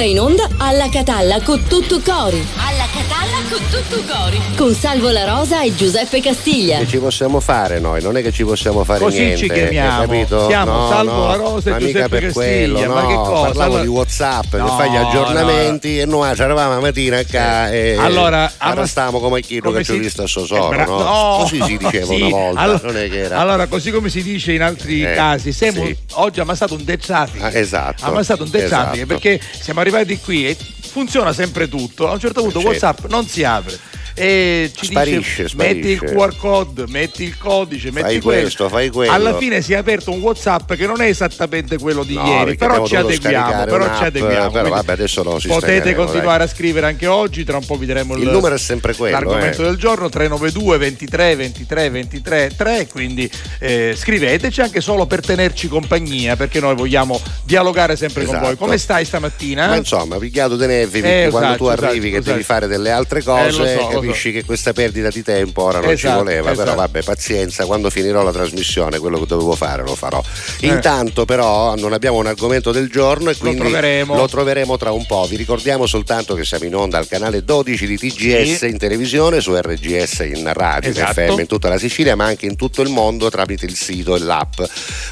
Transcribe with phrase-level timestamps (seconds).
[0.00, 2.69] ora in onda alla Catalla con tutto cori.
[2.92, 4.40] Alla Catalla con tutto cori.
[4.56, 6.78] Con Salvo La Rosa e Giuseppe Castiglia.
[6.78, 8.02] Che ci possiamo fare noi?
[8.02, 9.36] Non è che ci possiamo fare Così niente.
[9.36, 10.00] ci chiamiamo.
[10.00, 10.46] Capito?
[10.48, 12.94] Siamo no, Salvo no, La Rosa e Giuseppe per quello, Castiglia, no.
[12.94, 13.40] ma che cosa?
[13.42, 17.24] Parlavo Allora- di Whatsapp No, che fai gli aggiornamenti e noi ci eravamo la mattina
[17.24, 20.68] qua e Allora, ora stiamo come chi che ci ho si- visto a Eh, Sosoro,
[20.68, 20.98] bra- no?
[20.98, 21.36] no.
[21.40, 23.38] Così si diceva Sì, una volta, allora- non è che era.
[23.38, 25.96] Allora, così come si dice in altri Eh, casi, siamo sì.
[26.14, 27.42] oggi ammazzato un dead traffic.
[27.42, 28.04] Ah, esatto.
[28.04, 28.82] Ammazzato un dead esatto.
[28.82, 30.56] traffic perché siamo arrivati qui e
[30.90, 32.08] funziona sempre tutto.
[32.08, 32.86] A un certo punto Certo.
[32.86, 33.78] WhatsApp non si apre.
[34.14, 36.14] E ci Sparisce, dice metti il sparisce.
[36.16, 38.40] QR code, metti il codice, metti Fai quello.
[38.42, 39.12] questo, fai quello.
[39.12, 42.56] Alla fine si è aperto un WhatsApp che non è esattamente quello di No, ieri,
[42.56, 44.50] però ci adeguiamo, però ci adeguiamo.
[44.50, 47.86] però vabbè, adesso lo Potete sistemeremo, continuare a scrivere anche oggi, tra un po' vi
[47.86, 49.64] diremo il, Il numero è sempre quello, l'argomento eh.
[49.66, 56.36] del giorno 392 23 23 23 3, quindi eh, scriveteci anche solo per tenerci compagnia,
[56.36, 58.46] perché noi vogliamo dialogare sempre con Esatto.
[58.48, 58.56] voi.
[58.56, 59.68] Come stai stamattina?
[59.68, 62.42] Ma insomma, pigliato nervi perché Eh, quando esatto, tu arrivi esatto, che devi esatto.
[62.54, 65.78] fare delle altre Eh, cose, lo so, lo capisci che questa perdita di tempo ora
[65.80, 66.76] non ci Esatto, voleva, però esatto.
[66.76, 70.22] vabbè, pazienza, quando finirò la trasmissione quello che dovevo fare lo farò.
[70.60, 70.66] Eh.
[70.66, 74.14] Intanto però non abbiamo un argomento del giorno e quindi troveremo.
[74.16, 75.26] lo troveremo tra un po'.
[75.28, 78.66] Vi ricordiamo soltanto che siamo in onda al canale 12 di TGS Sì.
[78.68, 81.12] in televisione, su RGS in radio, in Esatto.
[81.12, 84.18] FM in tutta la Sicilia, ma anche in tutto il mondo tramite il sito e
[84.20, 84.60] l'app.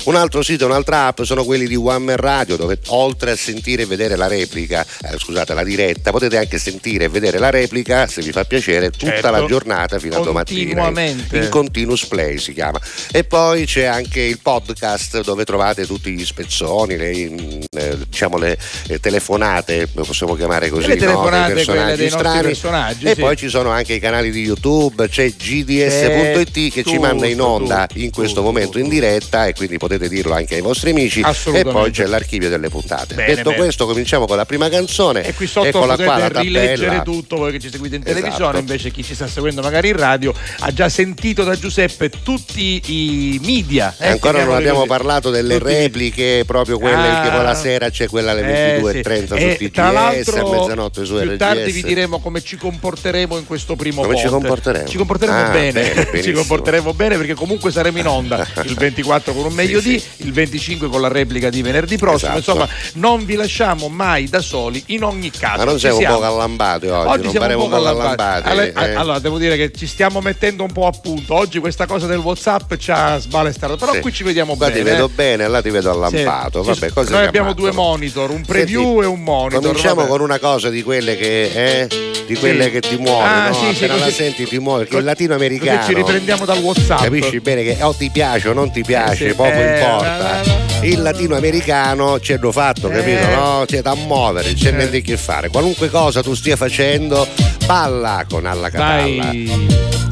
[0.05, 3.37] Un altro sito e un'altra app sono quelli di One Man Radio, dove oltre a
[3.37, 7.51] sentire e vedere la replica, eh, scusate, la diretta, potete anche sentire e vedere la
[7.51, 9.31] replica, se vi fa piacere, tutta Certo.
[9.31, 10.83] la giornata fino a domattina.
[10.83, 11.37] Continuamente.
[11.39, 12.81] Il continuous play si chiama.
[13.13, 18.39] E poi c'è anche il podcast dove trovate tutti gli spezzoni, le, mm, eh, diciamo
[18.39, 18.57] le
[18.89, 21.01] eh, telefonate, lo possiamo chiamare così, Le no?
[21.01, 22.43] telefonate, dei nostri strani.
[22.43, 23.21] personaggi, E sì.
[23.21, 27.41] poi ci sono anche i canali di YouTube, c'è gds.it che ci tutto, manda in
[27.41, 30.91] onda tutto, in questo tutto, momento in diretta e quindi potete dirlo anche ai vostri
[30.91, 31.23] amici.
[31.53, 33.15] E poi c'è l'archivio delle puntate.
[33.15, 33.63] Bene, Detto bene.
[33.63, 35.23] questo, cominciamo con la prima canzone.
[35.25, 38.68] E qui sotto potete qua la rileggere tutto voi che ci seguite in televisione, Esatto.
[38.69, 43.41] Invece chi ci sta seguendo magari in radio ha già sentito da Giuseppe tutti i
[43.43, 43.95] media.
[43.99, 44.89] eh, E ancora non abbiamo così.
[44.89, 47.23] parlato delle Tutti repliche, proprio quelle Ah.
[47.23, 49.41] che poi la sera c'è quella alle Eh, 22.30 sì.
[49.43, 51.39] su E TGS, tra a mezzanotte su più RGS.
[51.39, 54.39] tardi vi diremo come ci comporteremo in questo primo Come ci ponte.
[54.47, 54.87] comporteremo?
[54.89, 55.73] Ci comporteremo Ah, bene.
[55.95, 59.91] bene, ci comporteremo bene perché comunque saremo in onda il 24 con un meglio Sì,
[59.93, 60.07] di, sì.
[60.27, 62.37] il 25 con la replica di venerdì prossimo.
[62.37, 62.59] Esatto.
[62.59, 65.57] Insomma, non vi lasciamo mai da soli in ogni caso.
[65.59, 66.17] Ma non Ci siamo un siamo.
[66.17, 68.49] po' callambati oggi, Oggi non siamo un po' callambati.
[68.63, 68.95] Allora, eh.
[68.95, 71.35] allora, devo dire che ci stiamo mettendo un po' a punto.
[71.35, 74.01] Oggi questa cosa del WhatsApp ci ha sbalestato, però Sì.
[74.01, 74.79] qui ci vediamo Qua bene.
[74.79, 75.11] ti vedo eh.
[75.15, 76.63] bene, là ti vedo allampato.
[76.63, 77.13] Sì, Vabbè, sì.
[77.13, 79.61] Noi abbiamo due monitor, un preview Senti, e un monitor.
[79.63, 80.09] Cominciamo vabbè.
[80.09, 81.89] con una cosa di quelle che, eh,
[82.27, 83.55] di quelle che ti muovono, Ah, no?
[83.55, 85.79] sì, sì, appena la così- senti ti muove, che il latinoamericano.
[85.79, 87.03] così ci riprendiamo dal WhatsApp.
[87.03, 89.35] Capisci bene che o ti piace o non ti piace, Eh, sì.
[89.35, 90.67] poco Eh, importa.
[90.83, 93.21] Il latinoamericano ci hanno fatto, capito?
[93.27, 93.35] Eh.
[93.35, 93.65] No?
[93.67, 95.49] C'è da muovere, c'è niente che fare.
[95.49, 97.27] Qualunque cosa tu stia facendo,
[97.67, 99.25] balla con alla catalla.
[99.25, 100.08] Dai.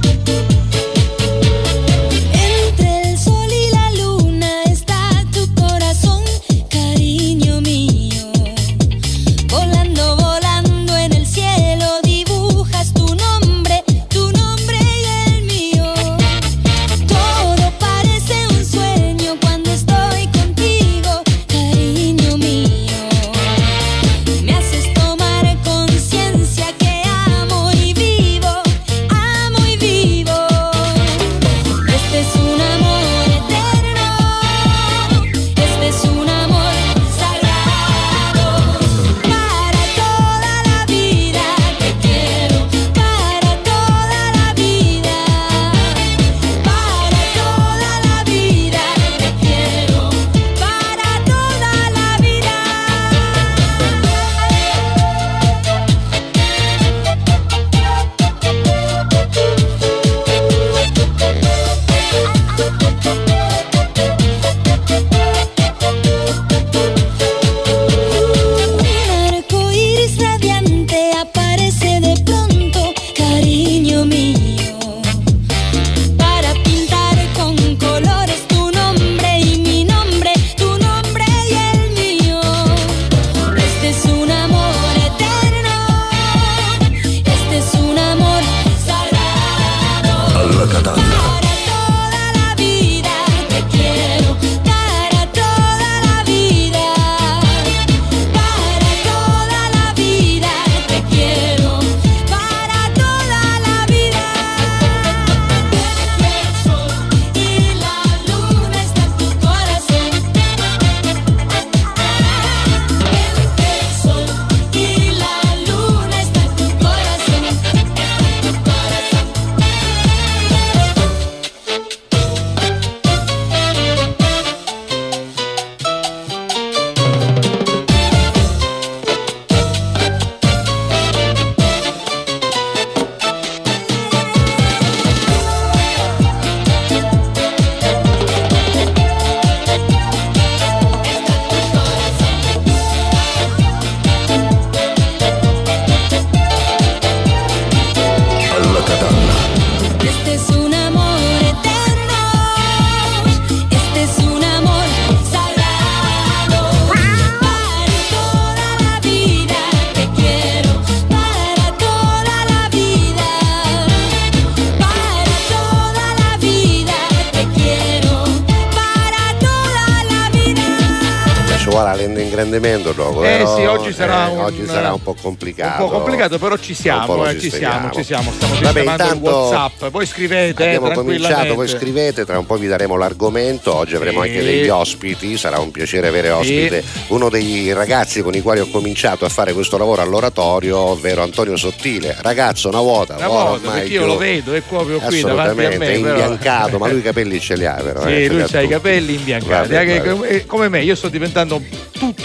[176.29, 176.39] Complicato.
[176.39, 178.33] Però ci siamo, eh, ci siamo, ci siamo.
[178.33, 179.91] Stiamo Vabbè, intanto WhatsApp.
[179.91, 184.23] Poi scrivete eh, Abbiamo cominciato, voi scrivete, tra un po' vi daremo l'argomento, oggi avremo
[184.23, 184.29] Sì.
[184.29, 188.69] anche degli ospiti, sarà un piacere avere ospite uno dei ragazzi con i quali ho
[188.71, 193.93] cominciato a fare questo lavoro all'oratorio, ovvero Antonio Sottile, ragazzo una vuota, Una ormai perché
[193.93, 195.87] io lo vedo, è proprio qui davanti a assolutamente, me.
[195.87, 198.03] è imbiancato, ma lui i capelli ce li ha però.
[198.03, 199.73] Sì, eh, ce li lui ha i capelli imbiancati.
[199.73, 200.11] Vabbè, vabbè.
[200.11, 201.61] come- come me, io sto diventando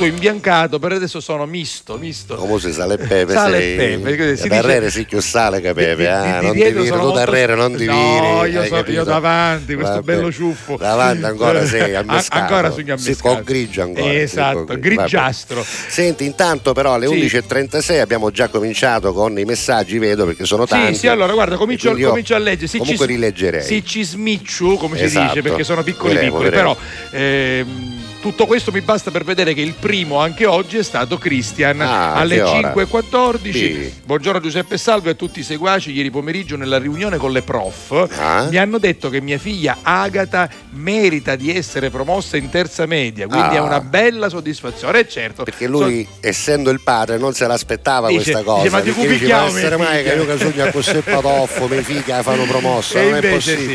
[0.02, 2.36] tutto imbiancato, per adesso sono misto, misto.
[2.36, 5.22] Come se sale e pepe Sale sei e pepe, si da dice- Darrere sì più
[5.22, 8.42] sale che pepe, Di- ah, di non ti sono tu molto- Darrere non ti No,
[8.42, 8.52] viri.
[8.54, 10.04] io so- io davanti, questo Vabbè.
[10.16, 10.78] bello ciuffo.
[10.78, 12.42] Davanti ancora sei An- ammescato.
[12.42, 13.20] ancora sugli Sì, ammescati.
[13.22, 14.10] con grigio ancora.
[14.10, 14.80] sì, Esatto, grigio.
[14.80, 15.56] grigiastro.
[15.58, 15.68] Vabbè.
[15.90, 17.14] Senti, intanto però alle Sì.
[17.14, 20.94] 11.36 abbiamo già cominciato con i messaggi, vedo perché sono tanti.
[20.94, 22.68] Sì, sì, allora guarda, comincio, comincio a leggere.
[22.68, 23.64] Sì, comunque ci, rileggerei.
[23.64, 25.28] Sì, ci smicciu, come si Esatto.
[25.28, 26.76] dice, perché sono piccoli Vedremo, piccoli, vedremo.
[26.76, 27.91] però ehm,
[28.22, 32.14] tutto questo mi basta per vedere che il primo anche oggi è stato Christian Ah,
[32.14, 32.74] alle che ora?
[32.74, 33.52] 5.14.
[33.52, 33.94] Sì.
[34.06, 35.92] Buongiorno Giuseppe Salve a tutti i seguaci.
[35.92, 38.48] Ieri pomeriggio nella riunione con le prof Ah.
[38.50, 43.56] mi hanno detto che mia figlia Agata merita di essere promossa in terza media, quindi
[43.56, 43.58] Ah.
[43.58, 45.00] è una bella soddisfazione.
[45.00, 48.62] E certo, Perché lui, essendo il padre, non se l'aspettava Dice- questa cosa.
[48.64, 51.68] dice, ma ti cupichiamo, "Ma essere mai che figlia." io che sogno a questo patoffo,
[51.68, 53.66] mia figlia fanno promossa, E non è invece sì.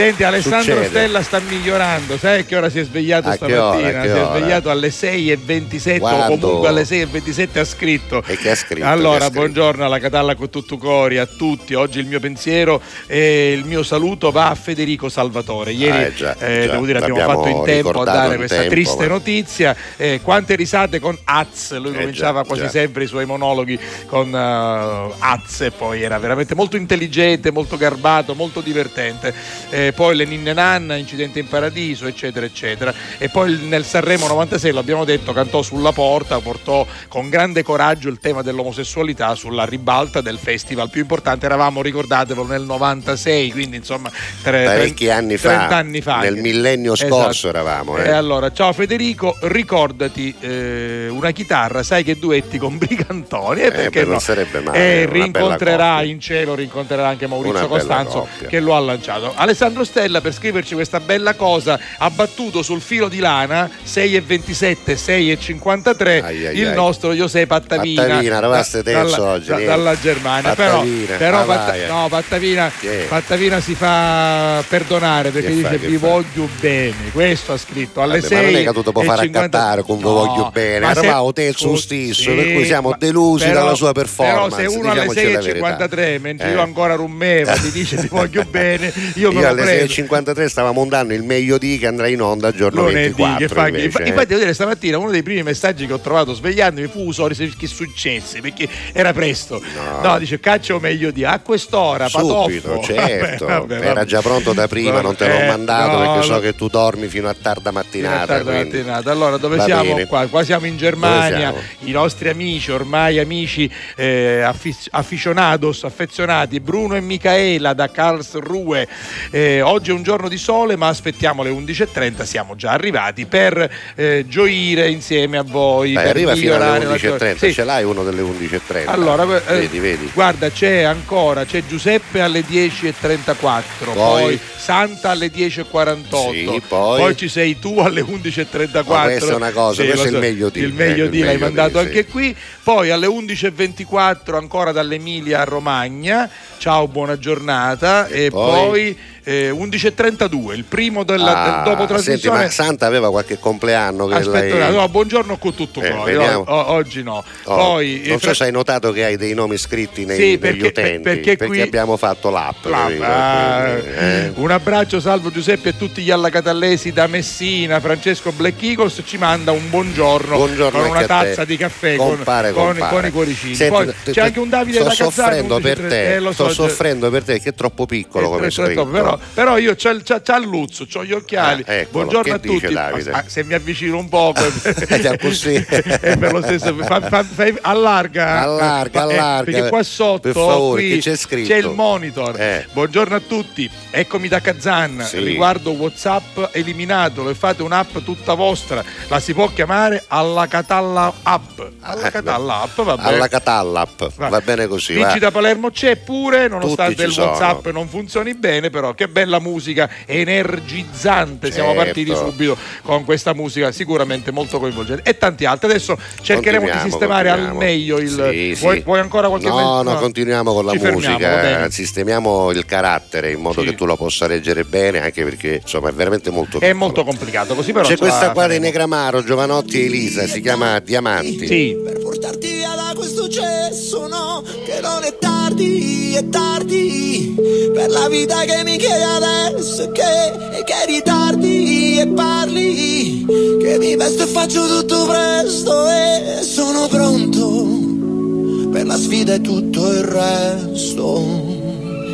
[0.00, 0.86] Senti, Alessandro Succede.
[0.88, 2.16] Stella sta migliorando.
[2.16, 3.66] Sai che ora si è svegliato A stamattina?
[4.00, 6.38] ora, si è svegliato alle 6.27 o Quando?
[6.46, 8.22] comunque alle 6.27 ha scritto.
[8.26, 8.86] E che ha scritto?
[8.86, 9.32] Allora, ha scritto?
[9.40, 11.74] buongiorno alla Catalla con tutto cori, a tutti.
[11.74, 15.72] Oggi il mio pensiero e il mio saluto va a Federico Salvatore.
[15.72, 16.72] Ieri, Ah, eh, già, eh, già.
[16.72, 19.76] devo dire, abbiamo fatto in tempo a dare questa tempo, triste ma- notizia.
[19.98, 24.34] Eh, quante risate con Az, lui Eh, cominciava già, quasi sempre i suoi monologhi con
[24.34, 29.88] eh, Az e poi era veramente molto intelligente, molto garbato, molto divertente.
[29.90, 32.92] Eh, poi le ninne nanna, Incidente in Paradiso, eccetera, eccetera.
[33.18, 38.18] E poi nel Sanremo 96, l'abbiamo detto, cantò sulla porta, portò con grande coraggio il
[38.18, 41.46] tema dell'omosessualità sulla ribalta del festival più importante.
[41.46, 44.10] Eravamo, ricordatevelo, nel 96, quindi insomma
[44.42, 46.18] tre- Parecchi tre- anni fa, 30 anni fa.
[46.20, 47.14] nel millennio Esatto.
[47.14, 47.96] scorso eravamo.
[47.98, 48.06] eh.
[48.06, 53.62] E allora, ciao Federico, ricordati eh, una chitarra, sai che duetti con Brigantoni?
[53.62, 54.18] E perché beh, non no?
[54.20, 59.32] sarebbe male, E bella rincontrerà in cielo, rincontrerà anche Maurizio Costanzo che lo ha lanciato.
[59.34, 66.22] Alessandro Stella per scriverci questa bella cosa ha battuto sul filo di lana 6,27, 6,53
[66.22, 66.74] Ai, ai, il ai.
[66.74, 67.46] nostro Giuseppe.
[67.46, 70.54] Pattavina, eravate da- dalla, oggi, da- dalla Germania.
[70.54, 72.72] Però, Pattavina, però ah, Patta- no, Pattavina?
[73.08, 76.06] Pattavina si fa perdonare perché Che dice fa, vi fa?
[76.06, 77.10] voglio bene.
[77.12, 78.52] Questo ha scritto alle Vabbè, ma 6.
[78.52, 81.32] non è che tu e fare 50 accattare con vi No, voglio bene, ma eravamo
[81.32, 84.90] terzo oh, stesso, per cui siamo ma- delusi però- dalla sua performance, Però se uno
[84.90, 85.40] alle la verità.
[85.40, 86.52] 6.53 mentre Eh.
[86.52, 90.14] io ancora rummeva ti dice ti voglio bene, io me Io lo alle prendo.
[90.16, 93.66] 6.53 stavamo andando il meglio di che andrà in onda giorno Lunedì, 24 che fa-
[93.68, 94.08] invece, eh.
[94.08, 97.66] infatti devo dire stamattina uno dei primi messaggi che ho trovato svegliandomi fu se- che
[97.66, 100.00] successe perché era presto No.
[100.02, 103.46] no, dice caccio meglio di a quest'ora Subito, patoffo certo.
[103.46, 106.40] Vabbè, vabbè, Era già pronto da prima, non te l'ho eh, mandato no, perché so
[106.40, 108.26] che tu dormi fino a tarda Fino a mattinata.
[108.26, 109.10] tarda quindi- mattinata.
[109.10, 110.06] Allora, dove Va siamo bene.
[110.06, 110.26] qua?
[110.26, 117.00] Qua siamo in Germania, i nostri amici, ormai amici eh, affi- aficionados, affezionati, Bruno e
[117.00, 118.86] Michaela da Karlsruhe.
[119.30, 123.70] Eh, oggi è un giorno di sole, ma aspettiamo le 11.30, siamo già arrivati per
[123.94, 125.92] eh, gioire insieme a voi.
[125.92, 127.34] Dai, arriva fino alle migliorare la 11.30, giornata.
[127.46, 127.52] Sì.
[127.52, 128.82] ce l'hai uno delle 11.30.
[128.86, 130.10] Allora, eh, vedi, vedi.
[130.12, 133.62] guarda, c'è ancora, c'è Giuseppe alle 10.34,
[133.94, 134.40] poi, Poi?
[134.56, 137.16] Santa alle 10.48, Sì, poi?
[137.16, 138.84] ci sei tu alle 11.34.
[138.86, 141.20] Ma questa è una cosa, questo lo è il meglio di, Il meglio eh, di
[141.20, 142.10] l'hai mandato di, anche sì.
[142.10, 146.28] qui, poi alle 11.24 ancora dall'Emilia Romagna,
[146.58, 148.98] ciao, buona giornata, e, E poi, poi?
[149.24, 152.44] eh, 11.32, il primo della, Ah, del dopo senti, trasmissione.
[152.44, 154.72] ma Santa aveva qualche compleanno che Aspetta, lei...
[154.74, 156.44] no, buongiorno con tutto Eh, cuore, vediamo.
[156.46, 157.24] o- o- oggi no.
[157.44, 160.16] Oh, poi, non eh, so fra- se hai notato che hai dei nomi scritti nei,
[160.18, 164.32] Sì, perché- utenti perché qui- abbiamo fatto l'app, L'app, ah, eh.
[164.34, 167.80] Un abbraccio, salvo Giuseppe e tutti gli allacatallesi da Messina.
[167.80, 172.52] Francesco Black Eagles ci manda un buongiorno, Buongiorno con una tazza di caffè con, Compare,
[172.52, 172.92] con- compare.
[172.94, 173.54] con i cuoricini.
[173.54, 175.10] Senti, Poi c'è te- anche un Davide sto da Cazzano.
[175.10, 178.46] soffrendo per te, eh, sto so, soffrendo per te che è troppo piccolo eh, come
[178.46, 178.86] eh, scritto.
[178.86, 181.64] però, però io c'ho, il- c'ho, c'ho il luzzo, c'ho gli occhiali.
[181.66, 182.04] Ah, eccolo.
[182.04, 182.74] Buongiorno a tutti.
[182.74, 184.42] Ah, se mi avvicino un poco,
[185.00, 185.54] Già così.
[185.54, 186.74] è per lo stesso.
[186.76, 189.50] fa- fa- fai- allarga, Allarga, Eh, allarga.
[189.50, 192.38] perché qua sotto favore, qui c'è c'è il monitor.
[192.40, 192.66] Eh.
[192.72, 195.04] Buongiorno a tutti, eccomi da Kazan.
[195.06, 195.18] Sì.
[195.22, 198.82] Riguardo WhatsApp, eliminatelo e fate un'app tutta vostra.
[199.08, 201.60] La si può chiamare alla Catalla App.
[201.80, 203.08] Alla Eh, Catalla App, va bene.
[203.08, 204.96] Alla Catallap, va bene così.
[204.96, 205.16] Va.
[205.20, 207.26] da Palermo c'è pure, nonostante il sono.
[207.30, 211.52] WhatsApp non funzioni bene, però che bello bella musica energizzante.
[211.52, 211.84] Siamo Certo.
[211.84, 215.68] partiti subito con questa musica sicuramente molto coinvolgente e tanti altri.
[215.70, 218.08] Adesso cercheremo di Continuiamo, sistemare al meglio il.
[218.30, 218.60] Sì, sì.
[218.62, 223.32] Vuoi, vuoi ancora qualche No, men- no, continuiamo con la Ci musica, sistemiamo il carattere
[223.32, 223.68] in modo Sì.
[223.68, 227.54] che tu lo possa leggere bene, anche perché insomma è veramente molto È molto complicato,
[227.54, 227.84] così però.
[227.84, 228.64] C'è la questa qua faremo.
[228.64, 231.46] Negramaro, Giovanotti e Elisa, si chiama Diamanti.
[231.46, 231.76] Sì.
[231.84, 237.34] Per portarti via da questo cesso, no, che non è tardi, è tardi.
[237.74, 243.26] Per la vita che mi chiedi adesso, che, che ritardi e parli.
[243.60, 248.68] Che mi vesto e faccio tutto presto e sono pronto.
[248.70, 251.58] Per la sfida e tutto il resto.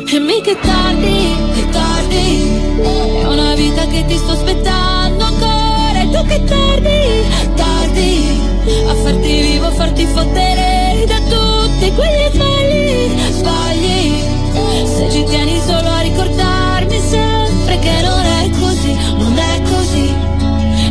[0.09, 2.41] E mica è tardi, è tardi
[3.19, 7.25] È una vita che ti sto aspettando ancora E tu che tardi,
[7.55, 8.39] tardi
[8.87, 14.23] A farti vivo, a farti fottere Da tutti quegli sbagli, sbagli
[14.85, 16.56] Se ci tieni solo a ricordarmi
[17.79, 20.13] Che non è così, non è così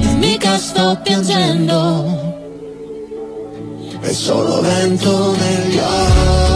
[0.02, 2.35] E mica sto piangendo.
[4.00, 6.56] È solo vento negli occhi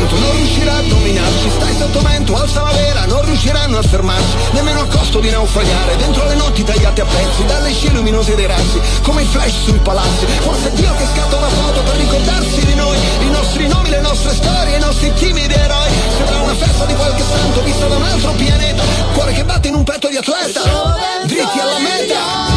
[0.00, 1.50] risentimento non riuscirà a dominarci.
[1.50, 5.96] Stai sotto vento, alza la vela, non riusciranno a fermarci Nemmeno a costo di naufragare
[5.96, 9.78] Dentro le notti tagliate a pezzi Dalle scie luminose dei razzi Come i flash sui
[9.78, 10.26] palazzi.
[10.40, 14.00] Forse è Dio che scatta una foto per ricordarsi di noi I nostri nomi, le
[14.00, 15.90] nostre storie, i nostri timidi eroi.
[16.16, 19.74] Sembra una festa di qualche santo vista da un altro pianeta Cuore che batte in
[19.74, 20.62] un petto di atleta.
[21.26, 22.49] Dritti alla meta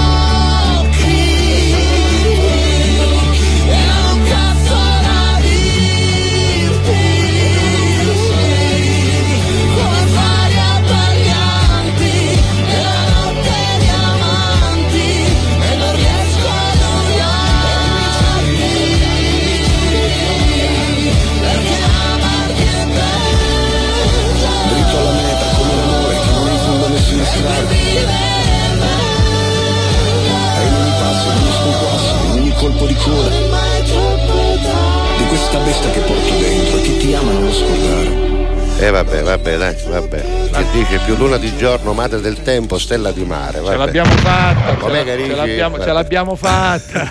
[38.80, 40.22] E vabbè, vabbè, dai, vabbè.
[40.52, 43.54] Che dice più luna di giorno, madre del tempo, stella di mare.
[43.60, 43.78] Ce vabbè.
[43.78, 45.36] l'abbiamo fatta, ce, Com'è la- che ce dici?
[45.36, 47.10] l'abbiamo, ce l'abbiamo fatta.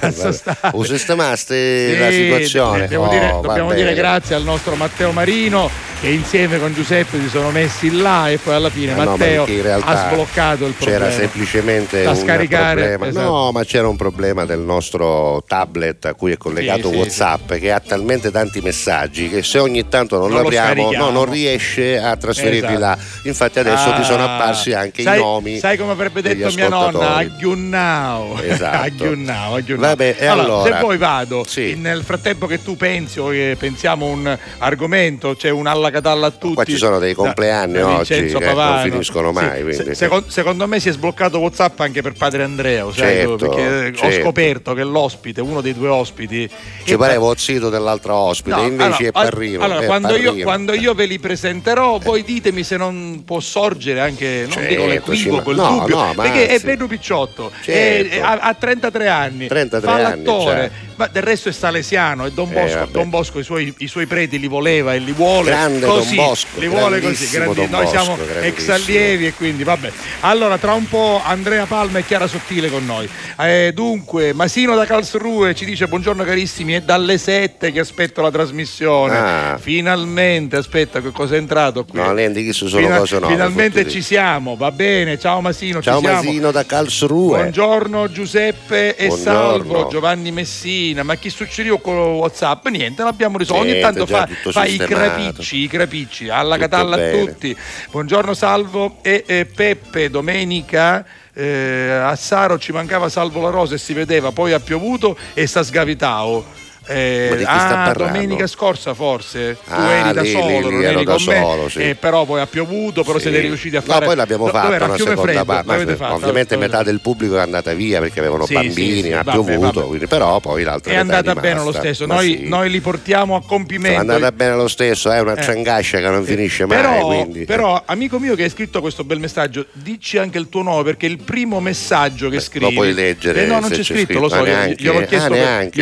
[0.73, 2.81] O sistemaste Sì, la situazione.
[2.81, 5.71] Dobbiamo, Oh, dire, dobbiamo dire grazie al nostro Matteo Marino
[6.03, 9.11] che insieme con Giuseppe si sono messi là e poi alla fine Eh no, ma
[9.13, 10.99] Matteo in realtà ha sbloccato il problema.
[11.07, 12.75] C'era semplicemente da un scaricare.
[12.75, 13.07] problema.
[13.07, 13.29] esatto.
[13.31, 17.53] No, ma c'era un problema del nostro tablet a cui è collegato Sì, sì, WhatsApp
[17.53, 21.05] che ha talmente tanti messaggi che se ogni tanto non, Non lo scarichiamo.
[21.05, 22.81] no, non riesce a trasferirli Esatto.
[22.81, 22.99] là.
[23.23, 25.59] Infatti adesso ti sono Ah, apparsi anche sai, i nomi.
[25.61, 27.15] Sai come avrebbe detto mia nonna?
[27.15, 28.41] Aggiunnao.
[28.43, 28.77] Esatto.
[28.83, 29.89] Aggiunnao, aggiunnao.
[29.91, 30.75] Vabbè, e allora?
[30.75, 31.77] Se poi vado, Sì.
[31.77, 36.31] nel frattempo che tu pensi o che pensiamo un argomento, c'è un alla catalla a
[36.33, 36.55] tutti.
[36.55, 38.83] Qua ci sono dei compleanni da oggi che non Pavano.
[38.83, 42.91] finiscono mai, Sì, se- secondo, secondo me si è sbloccato WhatsApp anche per padre Andrea,
[42.93, 44.21] Certo, perché ho certo.
[44.23, 46.51] scoperto che l'ospite, uno dei due ospiti.
[46.85, 49.63] Ci è- pareva il sito dell'altro ospite, No, invece allora, è Parrino.
[49.63, 50.45] Allora, è quando, io, Parrino.
[50.45, 54.87] quando io ve li presenterò, voi ditemi se non può sorgere anche, non Certo, dico
[54.87, 56.65] l'equivoco, il no, dubbio, no, perché è anzi.
[56.67, 57.71] bello picciotto, Certo.
[58.15, 60.71] è- è- ha, ha 33 anni, 33 fa anni, l'attore, cioè.
[61.03, 62.91] Ma del resto è salesiano e Don Eh, Bosco, vabbè.
[62.93, 66.15] Don Bosco i, suoi, i suoi preti li voleva e li vuole Grande Don così.
[66.15, 67.29] Bosco, li vuole così.
[67.31, 69.91] grandi- Don Noi siamo ex allievi e quindi vabbè.
[70.21, 73.09] Allora, tra un po' Andrea Palma e Chiara Sottile con noi.
[73.41, 78.31] Eh, dunque, Masino da Karlsruhe ci dice buongiorno carissimi, è dalle 7 che aspetto la
[78.31, 79.17] trasmissione.
[79.19, 79.59] Ah.
[79.61, 81.99] Finalmente, aspetta, che cosa è entrato qui?
[81.99, 83.35] No, niente, chi sono Fina- cose nuove.
[83.35, 85.19] Finalmente ci siamo, va bene.
[85.19, 86.23] Ciao Masino, Ciao ci siamo.
[86.23, 87.37] Masino da Karlsruhe.
[87.39, 89.41] Buongiorno Giuseppe e Buongiorno.
[89.73, 92.67] Salvo, Giovanni Messina, ma chi succedeva con Whatsapp?
[92.69, 93.63] Niente, l'abbiamo risolto.
[93.63, 97.25] Ogni tanto fa, fa i crapicci, i crapicci, alla Tutto catalla a bene.
[97.25, 97.57] tutti.
[97.91, 101.05] Buongiorno Salvo e, e Peppe, domenica.
[101.33, 105.47] eh, a Saro ci mancava Salvo la Rosa e si vedeva, poi ha piovuto e
[105.47, 106.45] sta sgavitao.
[106.85, 111.05] Eh, ah, domenica scorsa forse tu Ah, eri da lì, solo, lì, non lì, eri
[111.05, 111.79] da solo, sì.
[111.91, 113.29] eh, però poi ha piovuto, però Sì.
[113.29, 114.85] siete riusciti a No, fare poi l'abbiamo Do- fatto dov'era?
[114.87, 115.97] una seconda Freddo, parte.
[115.97, 116.15] ma?
[116.15, 119.87] Ovviamente metà del pubblico è andata via perché avevano Sì, bambini, ha piovuto, vabbè.
[119.87, 121.71] quindi- però poi l'altra è andata bene rimasta.
[121.71, 122.07] lo stesso.
[122.07, 124.01] Noi, noi li portiamo a Insomma, è compimento.
[124.01, 125.43] andata bene lo stesso, è una Eh.
[125.43, 127.45] ciangascia che non finisce mai.
[127.47, 131.07] Però, amico mio che hai scritto questo bel messaggio, dici anche il tuo nome perché
[131.07, 132.65] il primo messaggio che scrivi.
[132.67, 135.39] lo puoi leggere Eh, no, non c'è scritto, lo so, io- Ah, gliel'ho chiesto, per,
[135.39, 135.81] neanche?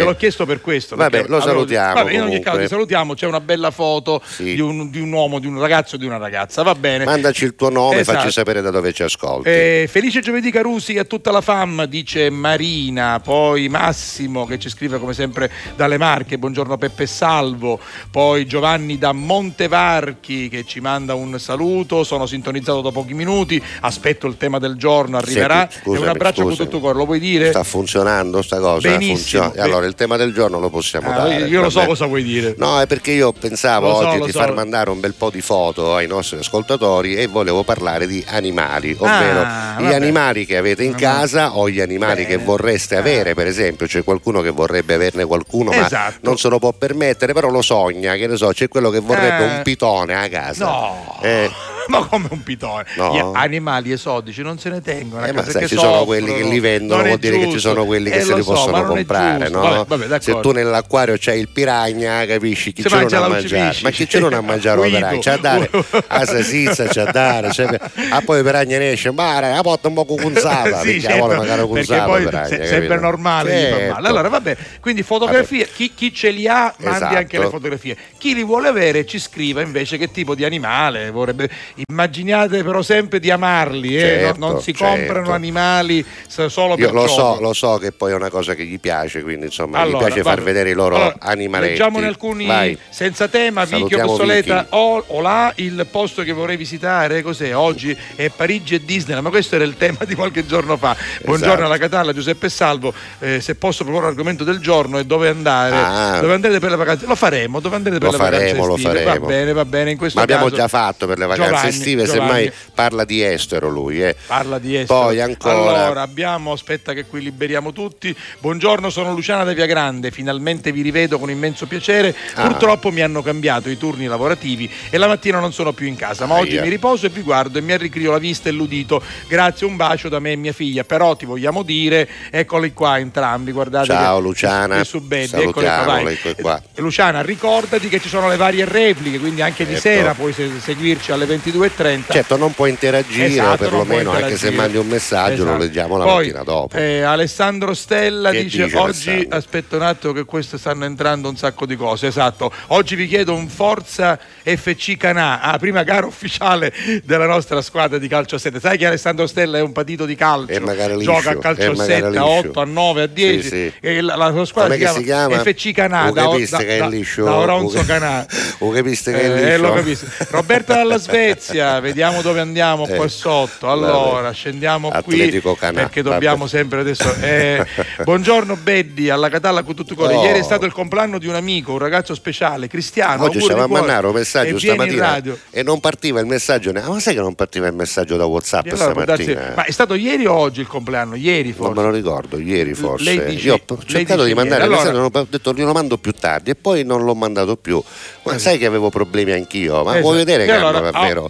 [0.97, 1.17] Questo.
[1.17, 3.15] Vabbè, lo salutiamo Vabbè, in ogni caso, ti salutiamo.
[3.15, 4.55] C'è una bella foto Sì.
[4.55, 6.63] di, un, di un uomo, di un ragazzo e di una ragazza.
[6.63, 7.05] Va bene.
[7.05, 8.19] Mandaci il tuo nome, Esatto.
[8.19, 9.49] facci sapere da dove ci ascolti.
[9.49, 14.99] Eh, felice giovedì Carusi a tutta la fam, dice Marina, poi Massimo che ci scrive
[14.99, 17.79] come sempre dalle Marche, buongiorno Peppe Salvo,
[18.11, 24.27] poi Giovanni da Montevarchi che ci manda un saluto, sono sintonizzato da pochi minuti, aspetto
[24.27, 26.69] il tema del giorno, arriverà Senti, scusami, un abbraccio con scusami.
[26.69, 27.49] tutto cuore, lo vuoi dire?
[27.51, 28.89] Sta funzionando sta cosa?
[28.89, 29.43] Benissimo.
[29.45, 29.63] Funziona.
[29.63, 31.47] Allora, il tema del giorno lo possiamo Ah, dare.
[31.47, 32.55] io- lo so cosa vuoi dire.
[32.59, 34.39] No, è perché io pensavo so, oggi di so.
[34.39, 38.95] far mandare un bel po' di foto ai nostri ascoltatori e volevo parlare di animali,
[38.99, 39.95] ovvero Ah, gli vabbè.
[39.95, 41.03] animali che avete in Vabbè.
[41.03, 42.37] casa o gli animali Bene.
[42.37, 45.95] che vorreste avere, per esempio, c'è qualcuno che vorrebbe averne qualcuno Esatto.
[45.97, 49.01] ma non se lo può permettere, però lo sogna, che ne so, c'è quello che
[49.01, 49.57] vorrebbe Eh.
[49.57, 50.65] un pitone a casa.
[50.65, 51.51] No, Eh,
[51.89, 52.85] ma come un pitone?
[52.97, 53.13] No.
[53.15, 55.23] Gli animali esotici non se ne tengono.
[55.25, 57.59] a Eh, ma perché ci sono quelli che li vendono, Non vuol dire che ci
[57.59, 59.61] sono quelli che Eh, se li so, possono non comprare, no?
[59.61, 62.73] Vabbè, vabbè, se tu nell'acquario c'hai il piragna, capisci?
[62.73, 63.77] Chi ce non mangia a la mangiare?
[63.83, 65.19] Ma chi ce non a mangiare piragna?
[65.19, 65.71] C'è da dare
[66.09, 67.49] a salsiccia, c'è da dare.
[67.49, 71.17] c'è- Ah, poi piragna ne esce, ma la porta un po' cunzata, Sì, perché certo,
[71.19, 72.65] vuole magari perché cunzata poi se- capito?
[72.67, 73.95] sempre normale Certo.
[73.97, 77.17] allora vabbè quindi fotografie chi, ce li ha mandi Esatto.
[77.17, 81.49] anche le fotografie chi li vuole avere ci scriva invece che tipo di animale vorrebbe
[81.89, 84.95] immaginate però sempre di amarli eh, Certo, non, non si certo.
[84.97, 87.41] comprano animali solo per Io lo so, gioco.
[87.43, 90.23] lo so che poi è una cosa che gli piace, quindi insomma Allora, gli piace
[90.23, 90.47] far vabbè.
[90.47, 91.73] vedere i loro Allora, animaletti.
[91.73, 92.79] Leggiamone alcuni Vai.
[92.89, 93.65] senza tema.
[93.65, 94.67] Vicchio Salutiamo Vicky.
[94.71, 97.55] o, là il posto che vorrei visitare, cos'è?
[97.55, 100.97] Oggi è Parigi e Disneyland, ma questo era il tema di qualche giorno fa.
[101.25, 101.67] Buongiorno Esatto.
[101.67, 102.93] alla Catalla, Giuseppe Salvo.
[103.19, 106.21] Eh, se posso proporre l'argomento del giorno e dove andare, Ah.
[106.21, 107.07] dove andrete per le vacanze?
[107.07, 109.03] Lo faremo, dove andrete per Lo le vacanze faremo, lo estive?
[109.03, 109.21] faremo.
[109.27, 109.91] Va bene, va bene.
[109.91, 112.27] In questo Ma abbiamo caso- già fatto per le vacanze Giovanni, estive, Giovanni.
[112.27, 114.03] semmai parla di estero lui.
[114.03, 114.17] Eh.
[114.27, 115.01] Parla di estero.
[115.01, 115.85] Poi ancora.
[115.85, 118.15] Allora, abbiamo, aspetta che qui liberiamo tutti.
[118.39, 120.11] Buongiorno, sono Luciana da Via Grande.
[120.11, 122.15] Finalmente vi rivedo con immenso piacere.
[122.35, 122.47] Ah.
[122.47, 126.27] Purtroppo mi hanno cambiato i turni lavorativi e la mattina non sono più in casa.
[126.27, 126.63] Ma oggi Aia.
[126.63, 129.03] mi riposo e vi guardo e mi arricchio la vista e l'udito.
[129.29, 130.85] Grazie, un bacio da me e mia figlia.
[130.85, 133.53] Però ti vogliamo dire, eccoli qua entrambi.
[133.53, 134.75] Guardate Ciao, che- Luciana.
[134.77, 136.63] qui su Betty, eccoli qua, vai.
[136.77, 139.89] Luciana, ricordati che ci sono le varie repliche, quindi anche di Certo.
[139.89, 141.27] sera puoi se- seguirci alle
[141.59, 142.13] 22.30.
[142.13, 145.59] Certo, non può interagire, Esatto, perlomeno, anche se mandi un messaggio lo Esatto.
[145.59, 146.77] leggiamo la Poi, mattina dopo.
[146.77, 149.37] eh, Alessandro Stella Che dice, dice oggi Alessandro?
[149.39, 153.35] aspetta un attimo che queste stanno entrando un sacco di cose esatto oggi vi chiedo
[153.35, 156.73] un Forza FC Canà ah, prima gara ufficiale
[157.05, 160.15] della nostra squadra di calcio a 7 sai che Alessandro Stella è un patito di
[160.15, 162.25] calcio liscio, gioca a calcio e a magari 7 a liscio.
[162.49, 163.73] 8 a 9 a 10 Sì, sì.
[163.81, 165.37] e la, la sua squadra si chiama, si chiama?
[165.39, 167.25] FC Canà Lo da, capiste da, da- liscio?
[167.25, 168.27] da Oronzo Lo- Canà
[168.59, 169.63] Lo capiste che è eh, liscio?
[169.69, 170.07] lo capisco.
[170.31, 171.35] Roberta dalla Svezia,
[171.81, 173.71] vediamo dove andiamo Eh, qua sotto.
[173.71, 174.35] Allora, vabbè.
[174.35, 176.49] scendiamo Atletico qui Canà, perché dobbiamo vabbè.
[176.51, 177.15] sempre adesso.
[177.21, 177.65] eh,
[178.05, 180.15] buongiorno Beddi, alla Catalla con tutto cuore.
[180.15, 180.25] Oh.
[180.25, 183.25] Ieri è stato il compleanno di un amico, un ragazzo speciale, cristiano.
[183.25, 186.73] Oggi stava a mandare un messaggio E stamattina e non partiva il messaggio.
[186.73, 189.55] ne- Ah, ma sai che non partiva il messaggio da WhatsApp allora può darsi- stamattina?
[189.57, 191.15] ma è stato ieri o oggi il compleanno?
[191.15, 191.75] Ieri Non forse.
[191.81, 193.05] me lo ricordo, ieri forse.
[193.05, 194.73] lei dice- Io ho cercato di mandare ieri.
[194.75, 197.83] il Allora- messaggio, ho detto glielo mando più tardi e poi non l'ho mandato più.
[198.23, 200.01] Ma sai che avevo problemi anch'io, ma Esatto.
[200.01, 201.30] vuoi vedere che allora, davvero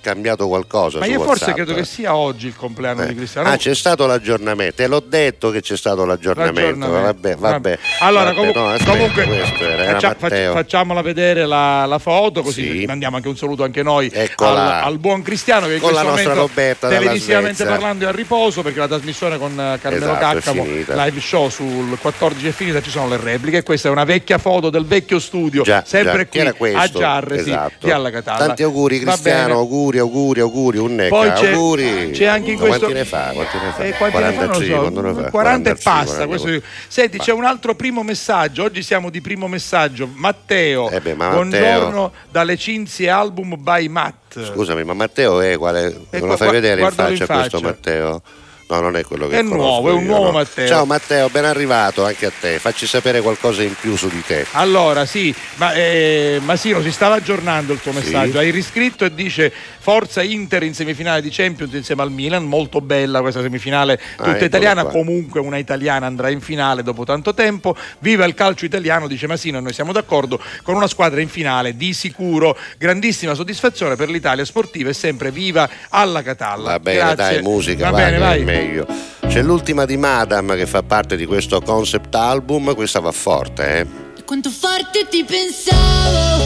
[0.00, 0.98] cambiato qualcosa.
[0.98, 1.54] Ma io forse WhatsApp.
[1.54, 3.06] credo che sia oggi il compleanno Eh.
[3.08, 3.48] di Cristiano.
[3.48, 6.88] Ah, c'è stato l'aggiornamento, te l'ho detto che c'è stato l'aggiornamento.
[6.90, 7.78] Vabbè, vabbè.
[8.00, 10.52] Allora, Vabbè, comu- no, aspetta, comunque, faccia- Matteo.
[10.52, 12.84] fac- facciamola vedere la, la foto, così Sì.
[12.86, 16.10] mandiamo anche un saluto anche noi al, al buon Cristiano che in Con la questo
[16.16, 20.34] nostra momento Roberta televisivamente parlando è a riposo perché la trasmissione con eh, Carmelo Esatto,
[20.40, 23.62] Caccamo live show sul 14 è finita, ci sono le repliche.
[23.62, 27.50] Questa è una vecchia foto del vecchio studio, Già, sempre già, qui a Giarre sì,
[27.50, 27.86] esatto.
[27.86, 28.46] di Alla Catalla.
[28.46, 29.52] Tanti auguri Cristiano, bene.
[29.98, 32.10] Auguri, auguri, auguri, un necca, Poi c'è, auguri.
[32.12, 32.78] c'è anche in Ma questo.
[32.86, 33.30] Quanti ne fa?
[33.32, 33.82] Quanti ne fa?
[33.84, 34.40] Eh, quanti ne fa?
[34.40, 34.80] Non lo 43, so.
[34.80, 35.30] quando ne fa?
[35.30, 36.26] 40 e 45, passa.
[36.26, 36.26] 40.
[36.26, 38.64] questo- Senti, c'è un altro primo messaggio.
[38.64, 40.08] Oggi siamo di primo messaggio.
[40.14, 44.42] Matteo, Eh beh, ma buongiorno dalle Cinzie Album by Matt.
[44.44, 45.94] Scusami, ma Matteo è quale?
[46.10, 47.60] Eh, Non lo fai vedere in faccia, in questo faccia.
[47.60, 48.22] Matteo?
[48.70, 50.30] No, non è quello che È nuovo, è un io, nuovo no.
[50.30, 50.68] Matteo.
[50.68, 52.60] Ciao Matteo, ben arrivato anche a te.
[52.60, 54.46] Facci sapere qualcosa in più su di te.
[54.52, 58.38] Allora, sì, ma eh, Masino si stava aggiornando il tuo messaggio.
[58.38, 62.44] Hai riscritto e dice Forza Inter in semifinale di Champions insieme al Milan.
[62.44, 64.82] Molto bella questa semifinale, tutta eccolo italiana.
[64.82, 64.90] qua.
[64.92, 67.74] Comunque una italiana andrà in finale dopo tanto tempo.
[68.00, 71.76] Viva il calcio italiano, dice Masino, e noi siamo d'accordo con una squadra in finale
[71.76, 72.56] di sicuro.
[72.78, 76.70] Grandissima soddisfazione per l'Italia sportiva e sempre viva alla Catalla.
[76.72, 77.16] Va bene, Grazie.
[77.16, 78.44] dai, musica, Va vai, bene, vai.
[78.44, 78.86] meglio.
[79.26, 83.86] C'è l'ultima di Madame che fa parte di questo concept album, questa va forte, eh.
[84.24, 86.44] Quanto forte ti pensavo,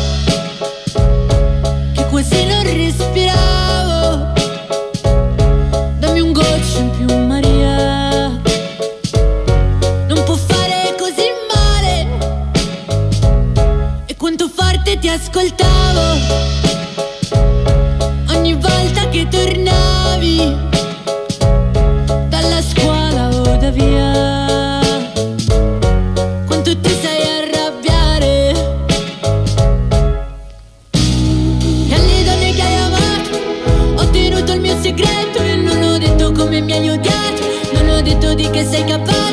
[2.15, 4.33] quasi non respiravo.
[5.99, 7.24] Dammi un goccio in più,
[38.71, 39.24] detto di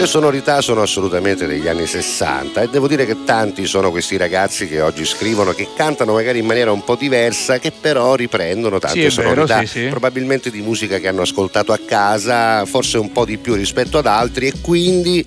[0.00, 4.66] Le sonorità sono assolutamente degli anni 60 e devo dire che tanti sono questi ragazzi
[4.66, 9.10] che oggi scrivono, che cantano magari in maniera un po' diversa, che però riprendono tante
[9.10, 9.86] Sì, è vero, sonorità, sì, sì.
[9.88, 14.06] probabilmente di musica che hanno ascoltato a casa, forse un po' di più rispetto ad
[14.06, 15.22] altri e quindi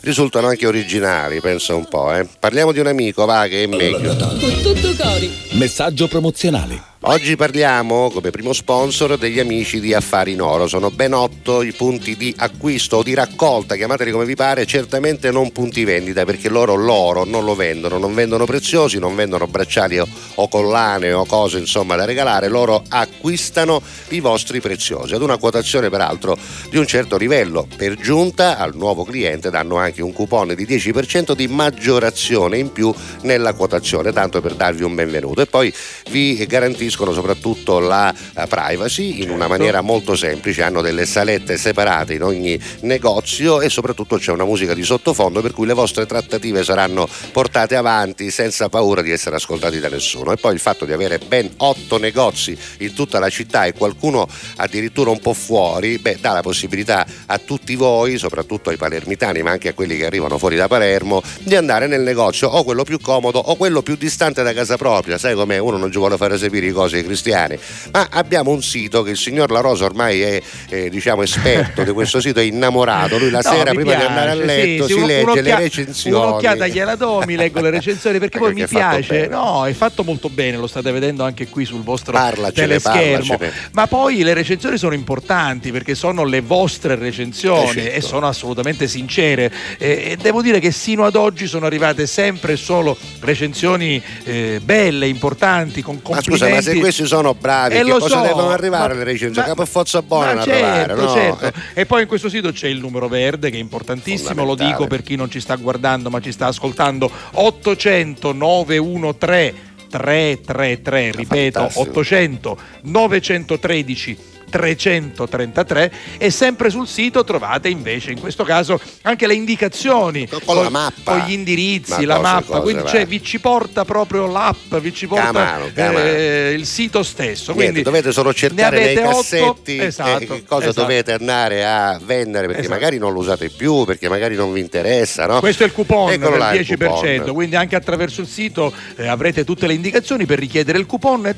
[0.00, 2.14] risultano anche originali, pensa un po'.
[2.14, 2.26] Eh.
[2.38, 4.16] Parliamo di un amico, va, che è meglio.
[4.16, 5.30] Con tutto cori.
[5.52, 6.96] Messaggio promozionale.
[7.02, 10.66] Oggi parliamo come primo sponsor degli amici di Affari in Oro.
[10.66, 15.30] Sono ben otto i punti di acquisto o di raccolta, chiamateli come vi pare, certamente
[15.30, 20.00] non punti vendita perché loro l'oro non lo vendono, non vendono preziosi, non vendono bracciali
[20.00, 25.36] o, o collane o cose insomma da regalare, loro acquistano i vostri preziosi ad una
[25.36, 26.36] quotazione peraltro
[26.68, 27.68] di un certo livello.
[27.76, 32.92] Per giunta al nuovo cliente danno anche un coupon di 10% di maggiorazione in più
[33.22, 35.72] nella quotazione, tanto per darvi un benvenuto e poi
[36.10, 39.48] vi garantisco garantiscono soprattutto la eh, privacy in una Certo.
[39.48, 44.74] maniera molto semplice, hanno delle salette separate in ogni negozio e soprattutto c'è una musica
[44.74, 49.78] di sottofondo per cui le vostre trattative saranno portate avanti senza paura di essere ascoltati
[49.80, 50.32] da nessuno.
[50.32, 54.28] E poi il fatto di avere ben otto negozi in tutta la città e qualcuno
[54.56, 59.50] addirittura un po' fuori, beh, dà la possibilità a tutti voi, soprattutto ai palermitani, ma
[59.50, 62.98] anche a quelli che arrivano fuori da Palermo, di andare nel negozio o quello più
[62.98, 65.18] comodo o quello più distante da casa propria.
[65.18, 65.58] Sai com'è?
[65.58, 67.56] Uno non ci vuole fare sapere i cose ai cristiani,
[67.92, 71.92] ma abbiamo un sito che il signor La Rosa ormai è eh, diciamo esperto di
[71.92, 73.18] questo sito, è innamorato.
[73.18, 76.26] Lui la No, sera prima di piace, andare a letto sì, si legge le recensioni.
[76.26, 79.28] Un'occhiata gliela do, mi leggo le recensioni perché poi Perché mi piace.
[79.28, 83.36] No, è fatto molto bene, lo state vedendo anche qui sul vostro Parlacene, teleschermo.
[83.36, 83.52] parlacene.
[83.74, 87.96] Ma poi le recensioni sono importanti perché sono le vostre recensioni Eh, certo.
[87.96, 89.52] e sono assolutamente sincere.
[89.76, 94.60] E, e devo dire che sino ad oggi sono arrivate sempre e solo recensioni eh,
[94.62, 96.44] belle, importanti, con Ma complimenti.
[96.44, 99.04] scusa, ma se questi sono bravi, Eh, che lo cosa so, devono arrivare ma- le
[99.04, 99.34] recensioni?
[99.48, 101.12] ma- Capo Forza buona ma a arrivare, certo, no?
[101.12, 101.44] certo.
[101.74, 101.80] Eh.
[101.80, 105.02] E poi in questo sito c'è il numero verde che è importantissimo, lo dico per
[105.02, 111.88] chi non ci sta guardando ma ci sta ascoltando, 800 913 333, ripeto, Fantastico.
[111.90, 120.26] 800 913 333 e sempre sul sito trovate invece in questo caso anche le indicazioni
[120.28, 121.12] Con- con la mappa.
[121.12, 124.74] con gli indirizzi, Ma la cose, mappa, cose, quindi cioè, vi ci porta proprio l'app,
[124.76, 125.98] vi ci porta Camano, camano.
[126.04, 127.52] eh, il sito stesso.
[127.52, 130.80] Niente, Quindi dovete solo cercare ne nei cassetti eh, esatto, che cosa esatto.
[130.80, 132.74] dovete andare a vendere perché Esatto.
[132.74, 135.40] magari non lo usate più, perché magari non vi interessa, no?
[135.40, 137.34] Questo è il coupon Eccolo del là, il 10%, coupon.
[137.34, 141.34] quindi anche attraverso il sito eh, avrete tutte le indicazioni per richiedere il coupon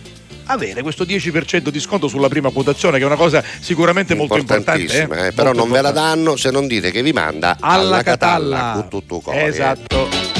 [0.53, 4.93] avere questo 10% di sconto sulla prima quotazione, che è una cosa sicuramente molto importante.
[4.93, 5.93] Eh, eh, però molto non ve la importante.
[5.95, 8.73] danno se non dite che vi manda alla Catalla.
[8.75, 9.45] con tutto cori, eh.
[9.45, 10.40] Esatto.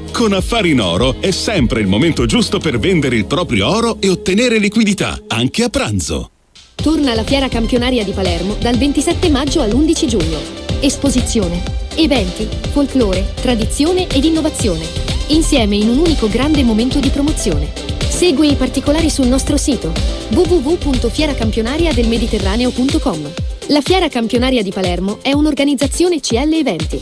[0.21, 4.07] Con Affari in Oro è sempre il momento giusto per vendere il proprio oro e
[4.07, 6.29] ottenere liquidità, anche a pranzo.
[6.75, 10.37] Torna la Fiera Campionaria di Palermo dal 27 maggio all'11 giugno.
[10.79, 11.63] Esposizione,
[11.95, 14.85] eventi, folklore, tradizione ed innovazione.
[15.29, 17.71] Insieme in un unico grande momento di promozione.
[18.07, 19.91] Segui i particolari sul nostro sito
[20.33, 23.31] www.fieracampionariadelmediterraneo.com.
[23.69, 27.01] La Fiera Campionaria di Palermo è un'organizzazione CL Eventi.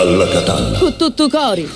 [0.00, 0.78] Alla Catalla.
[0.78, 1.68] Con tutto cori.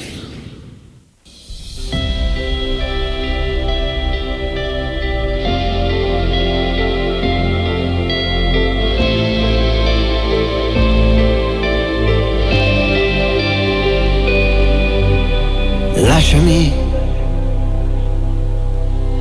[15.97, 16.73] Lasciami,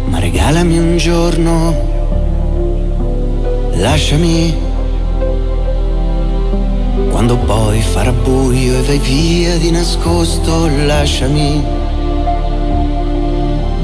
[0.05, 1.91] ma regalami un giorno.
[3.73, 4.62] Lasciami,
[7.73, 11.63] poi farà buio e vai via di nascosto, lasciami.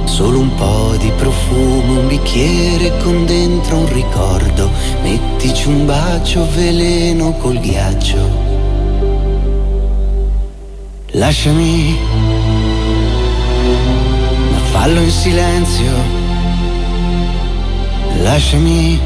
[0.04, 4.70] Solo un po' di profumo, un bicchiere con dentro un ricordo.
[5.02, 8.30] Mettici un bacio veleno col ghiaccio.
[11.14, 11.98] Lasciami
[14.52, 15.92] ma fallo in silenzio.
[18.22, 19.00] Lasciami,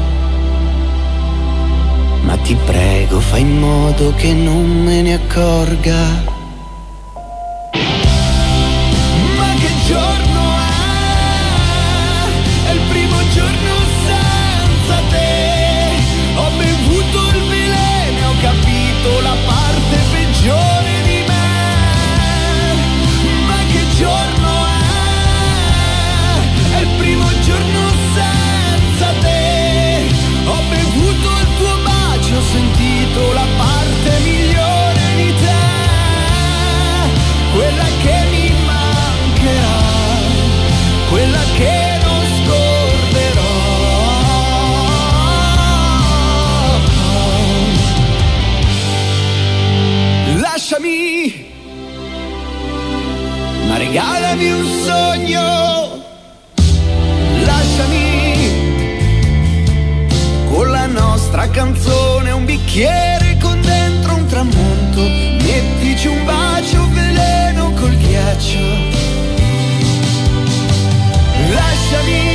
[2.34, 6.33] ma ti prego, fai in modo che non me ne accorga.
[53.94, 56.02] Regalami un sogno.
[57.44, 58.48] Lasciami
[60.50, 65.00] con la nostra canzone un bicchiere con dentro un tramonto.
[65.00, 68.58] Mettici un bacio veleno col ghiaccio.
[71.52, 72.32] Lasciami,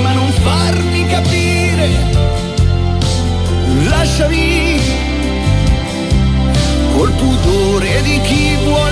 [0.00, 1.88] ma non farmi capire.
[3.86, 4.80] Lasciami
[6.96, 8.89] col pudore di chi vuole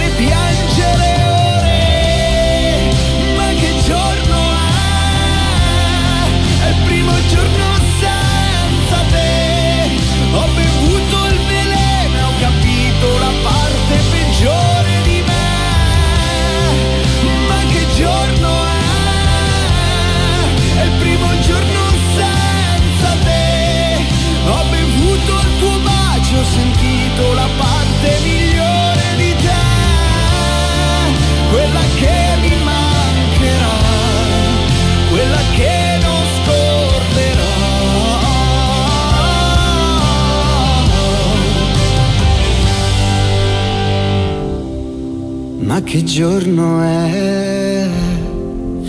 [45.78, 47.86] Ma che giorno è?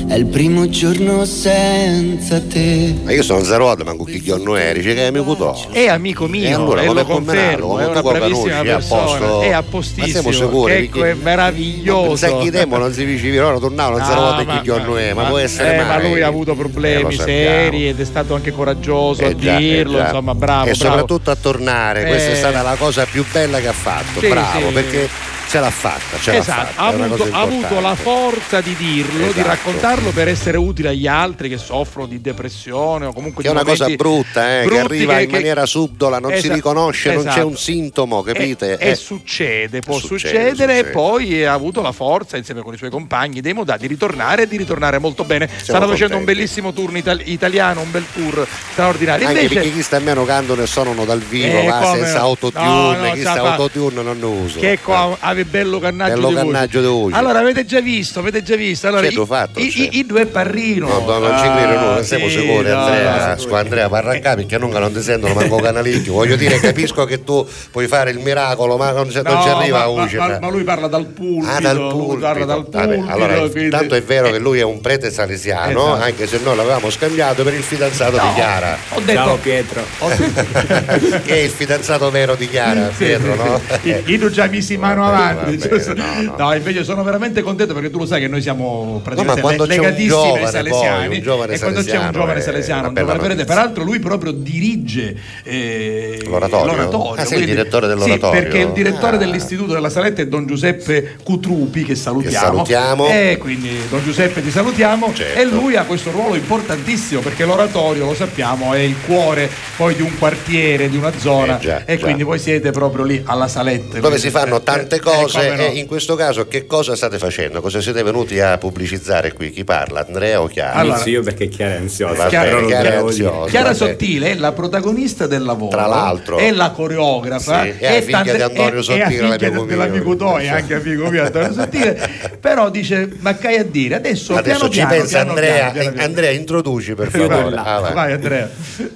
[0.07, 2.95] È il primo giorno senza te.
[3.03, 4.81] Ma io sono Zarod, ma con chi giorno eri?
[4.81, 5.55] C'è che è amico tuo.
[5.71, 8.63] È amico mio E allora, e come lo confermo, Come è una bravissima è a
[8.63, 9.41] persona, posto?
[9.41, 10.73] è a Ma siamo sicuri?
[10.73, 12.15] ecco, è meraviglioso.
[12.15, 15.25] Sai chi tempo non si dice, ora tornavano a Zarod e chi giorno è, ma
[15.25, 15.85] può essere eh, mai.
[15.85, 17.23] ma lui ha avuto Eh, problemi sappiamo.
[17.23, 20.69] seri ed è stato anche coraggioso a Eh già, eh dirlo, insomma, bravo.
[20.69, 20.89] E bravo.
[20.89, 22.35] soprattutto a tornare, questa è Eh.
[22.35, 24.73] stata la cosa più bella che ha fatto, Sì, bravo, sì.
[24.73, 25.09] perché
[25.49, 26.81] ce l'ha fatta, ce l'ha Esatto, fatta.
[26.81, 29.47] ha è avuto, ha avuto la forza di dirlo, di Esatto.
[29.47, 33.57] raccontarlo per essere utile agli altri che soffrono di depressione o comunque Che è di
[33.57, 37.23] una cosa brutta, eh, che arriva che- in maniera subdola, non si Esatto, riconosce, non
[37.23, 37.47] c'è esatto.
[37.47, 38.77] un sintomo, capite?
[38.77, 40.77] E, e Eh, succede, può Succede, succedere, succede.
[40.79, 44.43] e poi ha avuto la forza insieme con i suoi compagni dei Modà di ritornare
[44.43, 45.47] e di ritornare molto bene.
[45.49, 46.25] Stanno facendo un contenti.
[46.25, 49.25] bellissimo tour ital- italiano, un bel tour straordinario.
[49.27, 52.25] Anche Invece, perché chi sta meno cantano e suonano dal vivo, Eh, va senza no.
[52.25, 54.59] autotune, No, chi sta autotune non ne usa.
[54.59, 56.45] che qua ave bello cannaggio Bello di voce.
[56.45, 57.15] cannaggio di voce.
[57.15, 58.87] Allora, avete già visto, avete già visto.
[58.87, 60.87] Allora, Certo, i, fatto, i, i- i due parrino.
[60.87, 63.35] No, no, non ci Ah, credo, no, non siamo sì, sicuri, no, Andrea.
[63.47, 66.13] no, Andrea, parrancà perché non, non ti sentono manco canalicchio.
[66.13, 69.49] Voglio dire, capisco che tu puoi fare il miracolo, ma non, ci- non No, ci
[69.49, 70.17] arriva ma, a ma- voce.
[70.17, 71.51] ma- ma lui parla dal pulpito.
[71.51, 72.19] Ah, dal pulpito.
[72.19, 75.69] parla dal Vabbè, pulpito, allora, quindi- tanto è vero che lui è un prete salesiano,
[75.93, 76.03] Esatto.
[76.03, 78.77] anche se noi l'avevamo scambiato per il fidanzato No, di Chiara.
[78.93, 79.83] Ho detto, Ciao Pietro.
[81.23, 83.61] che è il fidanzato vero di Chiara, Pietro, no?
[84.05, 85.28] Io già misi mano avanti.
[85.35, 88.99] Bene, Cioè, no, no, invece sono veramente contento perché tu lo sai che noi siamo
[89.03, 91.21] praticamente un legatissimi ai salesiani.
[91.21, 96.21] poi, e quando c'è un salesiano giovane salesiano, un giovane peraltro lui proprio dirige eh,
[96.25, 97.11] L'oratorio?
[97.13, 98.41] Ah, sì, il quindi- direttore Sì, dell'oratorio.
[98.41, 99.19] perché il direttore Ah.
[99.19, 102.35] dell'istituto della Saletta è Don Giuseppe Cutrupi, che salutiamo.
[102.35, 103.07] Che salutiamo.
[103.07, 105.13] E quindi Don Giuseppe ti salutiamo.
[105.13, 105.39] Certo.
[105.39, 110.01] E lui ha questo ruolo importantissimo perché l'oratorio, lo sappiamo, è il cuore poi di
[110.01, 111.57] un quartiere, di una zona.
[111.57, 112.03] Eh, già, e già.
[112.03, 113.99] quindi voi siete proprio lì alla Saletta.
[113.99, 115.61] dove si fanno tante eh, cose no.
[115.63, 117.61] e in questo caso che cosa state facendo?
[117.61, 119.51] Cosa siete venuti a pubblicizzare qui?
[119.51, 120.05] Chi parla?
[120.05, 120.73] Andrea o Chiara?
[120.73, 122.27] Allora- Inizio io perché Chiara è ansiosa.
[122.27, 123.49] Chiara- bene, Chiara è ansiosa.
[123.49, 123.73] Chiara.
[123.73, 126.37] Sottile è la protagonista del lavoro, Tra l'altro.
[126.37, 130.15] è la coreografa, Sì, è figlia tante- di Antonio è- Sottile, è l'amico mio.
[130.15, 132.09] Toi, anche amico mio Antonio Sottile,
[132.39, 133.95] però dice, ma che hai a dire?
[133.95, 136.05] Adesso, Adesso piano ci piano, pensa piano Andrea, piano, piano piano.
[136.07, 137.55] Andrea introduci per favore.
[137.55, 137.93] Ah, vai.
[137.93, 138.49] Vai Andrea.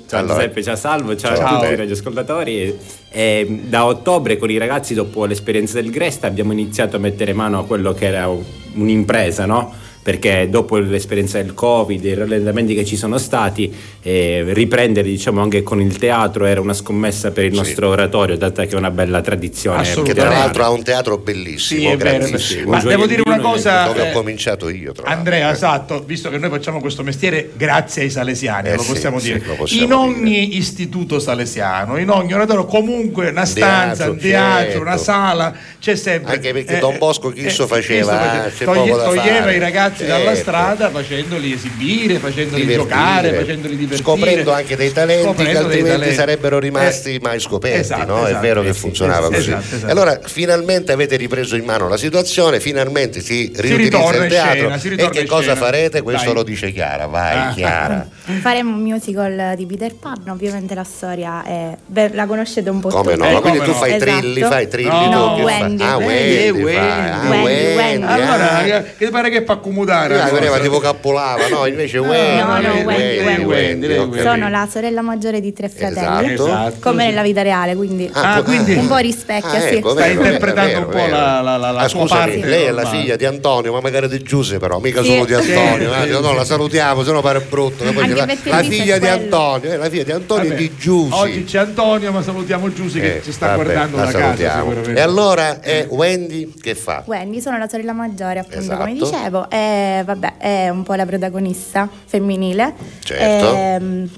[0.08, 0.34] Ciao Allora.
[0.36, 1.46] Giuseppe, ciao Salvo, ciao, Ciao.
[1.46, 2.80] a tutti i radioascoltatori.
[3.16, 7.60] Eh, da ottobre con i ragazzi, dopo l'esperienza del Grest, abbiamo iniziato a mettere mano
[7.60, 8.42] a quello che era un-
[8.74, 9.72] un'impresa, no?
[10.04, 15.64] Perché dopo l'esperienza del Covid, i rallentamenti che ci sono stati, eh, riprendere diciamo anche
[15.64, 19.22] con il teatro era una scommessa per il nostro oratorio, data che è una bella
[19.22, 19.82] tradizione.
[20.04, 22.72] Che tra l'altro ha un teatro bellissimo, Sì, grandissimo.
[22.72, 24.92] Ma devo dire una cosa, dove eh, ho cominciato io.
[24.92, 25.18] Tra l'altro.
[25.18, 29.20] Andrea, esatto, visto che noi facciamo questo mestiere grazie ai salesiani, Eh lo sì, possiamo
[29.20, 29.46] sì, dire.
[29.46, 34.64] lo possiamo in ogni istituto salesiano, in ogni oratorio, comunque una stanza, Teatro, un teatro,
[34.66, 34.82] certo.
[34.82, 36.34] una sala, c'è sempre.
[36.34, 39.56] Anche perché Don Bosco Chisso faceva, Chisso eh, c'è toglie- toglieva fare.
[39.56, 40.40] i ragazzi dalla Certo.
[40.40, 44.02] strada facendoli esibire, facendoli Divertire, giocare, facendoli divertire.
[44.04, 46.16] scoprendo anche dei talenti che Scoprendo dei altrimenti talenti.
[46.16, 48.22] sarebbero rimasti Eh, mai scoperti, esatto, no?
[48.26, 48.40] è esatto.
[48.42, 49.76] vero che Eh funzionava esatto, così.
[49.76, 54.30] esatto, allora finalmente avete ripreso in mano la situazione, finalmente si riutilizza ritorna il in
[54.30, 55.56] teatro scena, si e che cosa scena.
[55.56, 56.02] farete?
[56.02, 56.34] Questo Dai.
[56.34, 57.54] lo dice Chiara, vai Ah.
[57.54, 58.08] Chiara.
[58.42, 61.76] Faremo un musical di Peter Pan, ovviamente la storia è...
[61.86, 63.28] beh, la conoscete un po' Come tutti.
[63.30, 63.38] no?
[63.38, 63.78] Eh, Quindi come tu no?
[63.78, 64.20] fai Esatto.
[64.20, 65.78] trilli, fai trilli No, che Wendy.
[65.84, 65.88] fai?
[65.92, 66.80] Ah, Wendy, Wendy, Wendy.
[66.80, 68.06] Ah, Wendy, Wendy, Wendy.
[68.06, 68.64] Allora, ah.
[68.64, 69.58] che che pare che fa
[69.92, 70.16] accomodare?
[70.46, 70.60] Io cosa?
[70.62, 71.66] tipo cappolava, no?
[71.66, 74.22] Invece No, Wendy, no, Wendy, Wendy, Wendy.
[74.22, 76.48] Sono la sorella maggiore di tre fratelli, Esatto.
[76.48, 76.76] Esatto.
[76.82, 79.76] come nella vita reale, quindi Ah, Ah, quindi- un po' rispecchia, Ah, sì.
[79.76, 81.12] ecco, Stai vero, interpretando vero, un po' vero.
[81.12, 83.82] la- la- la- la Ah, sua scusami, parte lei è la figlia di Antonio, ma
[83.82, 85.10] magari di Giuseppe, però, mica Sì.
[85.12, 85.94] solo di Antonio.
[85.94, 87.84] Sì, eh, no, la salutiamo, se no pare brutto.
[87.84, 89.08] la, la figlia è di.
[89.08, 91.14] Antonio, eh, la figlia di Antonio Vabbè, e di Giussi.
[91.14, 94.64] Oggi c'è Antonio, ma salutiamo Giussi che Eh, ci sta guardando la da casa.
[94.94, 97.04] E allora è Wendy che fa?
[97.06, 99.12] Wendy, sono la sorella maggiore, appunto, come Esatto.
[99.12, 102.74] dicevo, e vabbè, è un po' la protagonista femminile.
[103.00, 103.56] Certo.
[103.56, 104.10] Eh,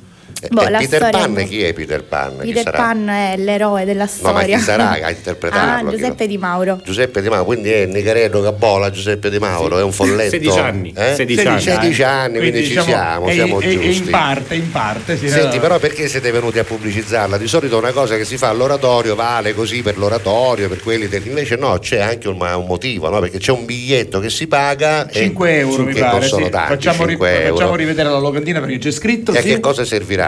[0.50, 2.38] boh, eh, la Peter Pan, chi è Peter Pan?
[2.42, 2.78] Chi Peter sarà?
[2.78, 4.34] Pan è l'eroe della No, storia.
[4.34, 5.88] ma chi sarà a interpretarlo?
[5.88, 6.80] Ah, Giuseppe Di Mauro.
[6.84, 10.30] Giuseppe Di Mauro, quindi è Nicaretto Cabola, Giuseppe Di Mauro, è un folletto.
[10.32, 11.14] 16 anni, Eh?
[11.16, 11.62] 16 anni.
[11.62, 14.04] 16 anni, quindi, ci diciamo, siamo, è- siamo è- è giusti.
[14.04, 15.18] in parte, in parte.
[15.18, 15.62] Sì, Senti, no.
[15.62, 17.38] però perché siete venuti a pubblicizzarla?
[17.38, 21.26] Di solito una cosa che si fa all'oratorio vale così per l'oratorio, per quelli del...
[21.26, 23.20] invece no, c'è anche un, un motivo, no?
[23.20, 26.28] perché c'è un biglietto che si paga 5 euro mi che pare.
[26.28, 26.50] sì.
[26.50, 27.56] tanti, facciamo, ri- 5 euro.
[27.56, 29.34] facciamo rivedere la locandina perché c'è scritto.
[29.34, 29.48] E a sì.
[29.50, 29.86] che cosa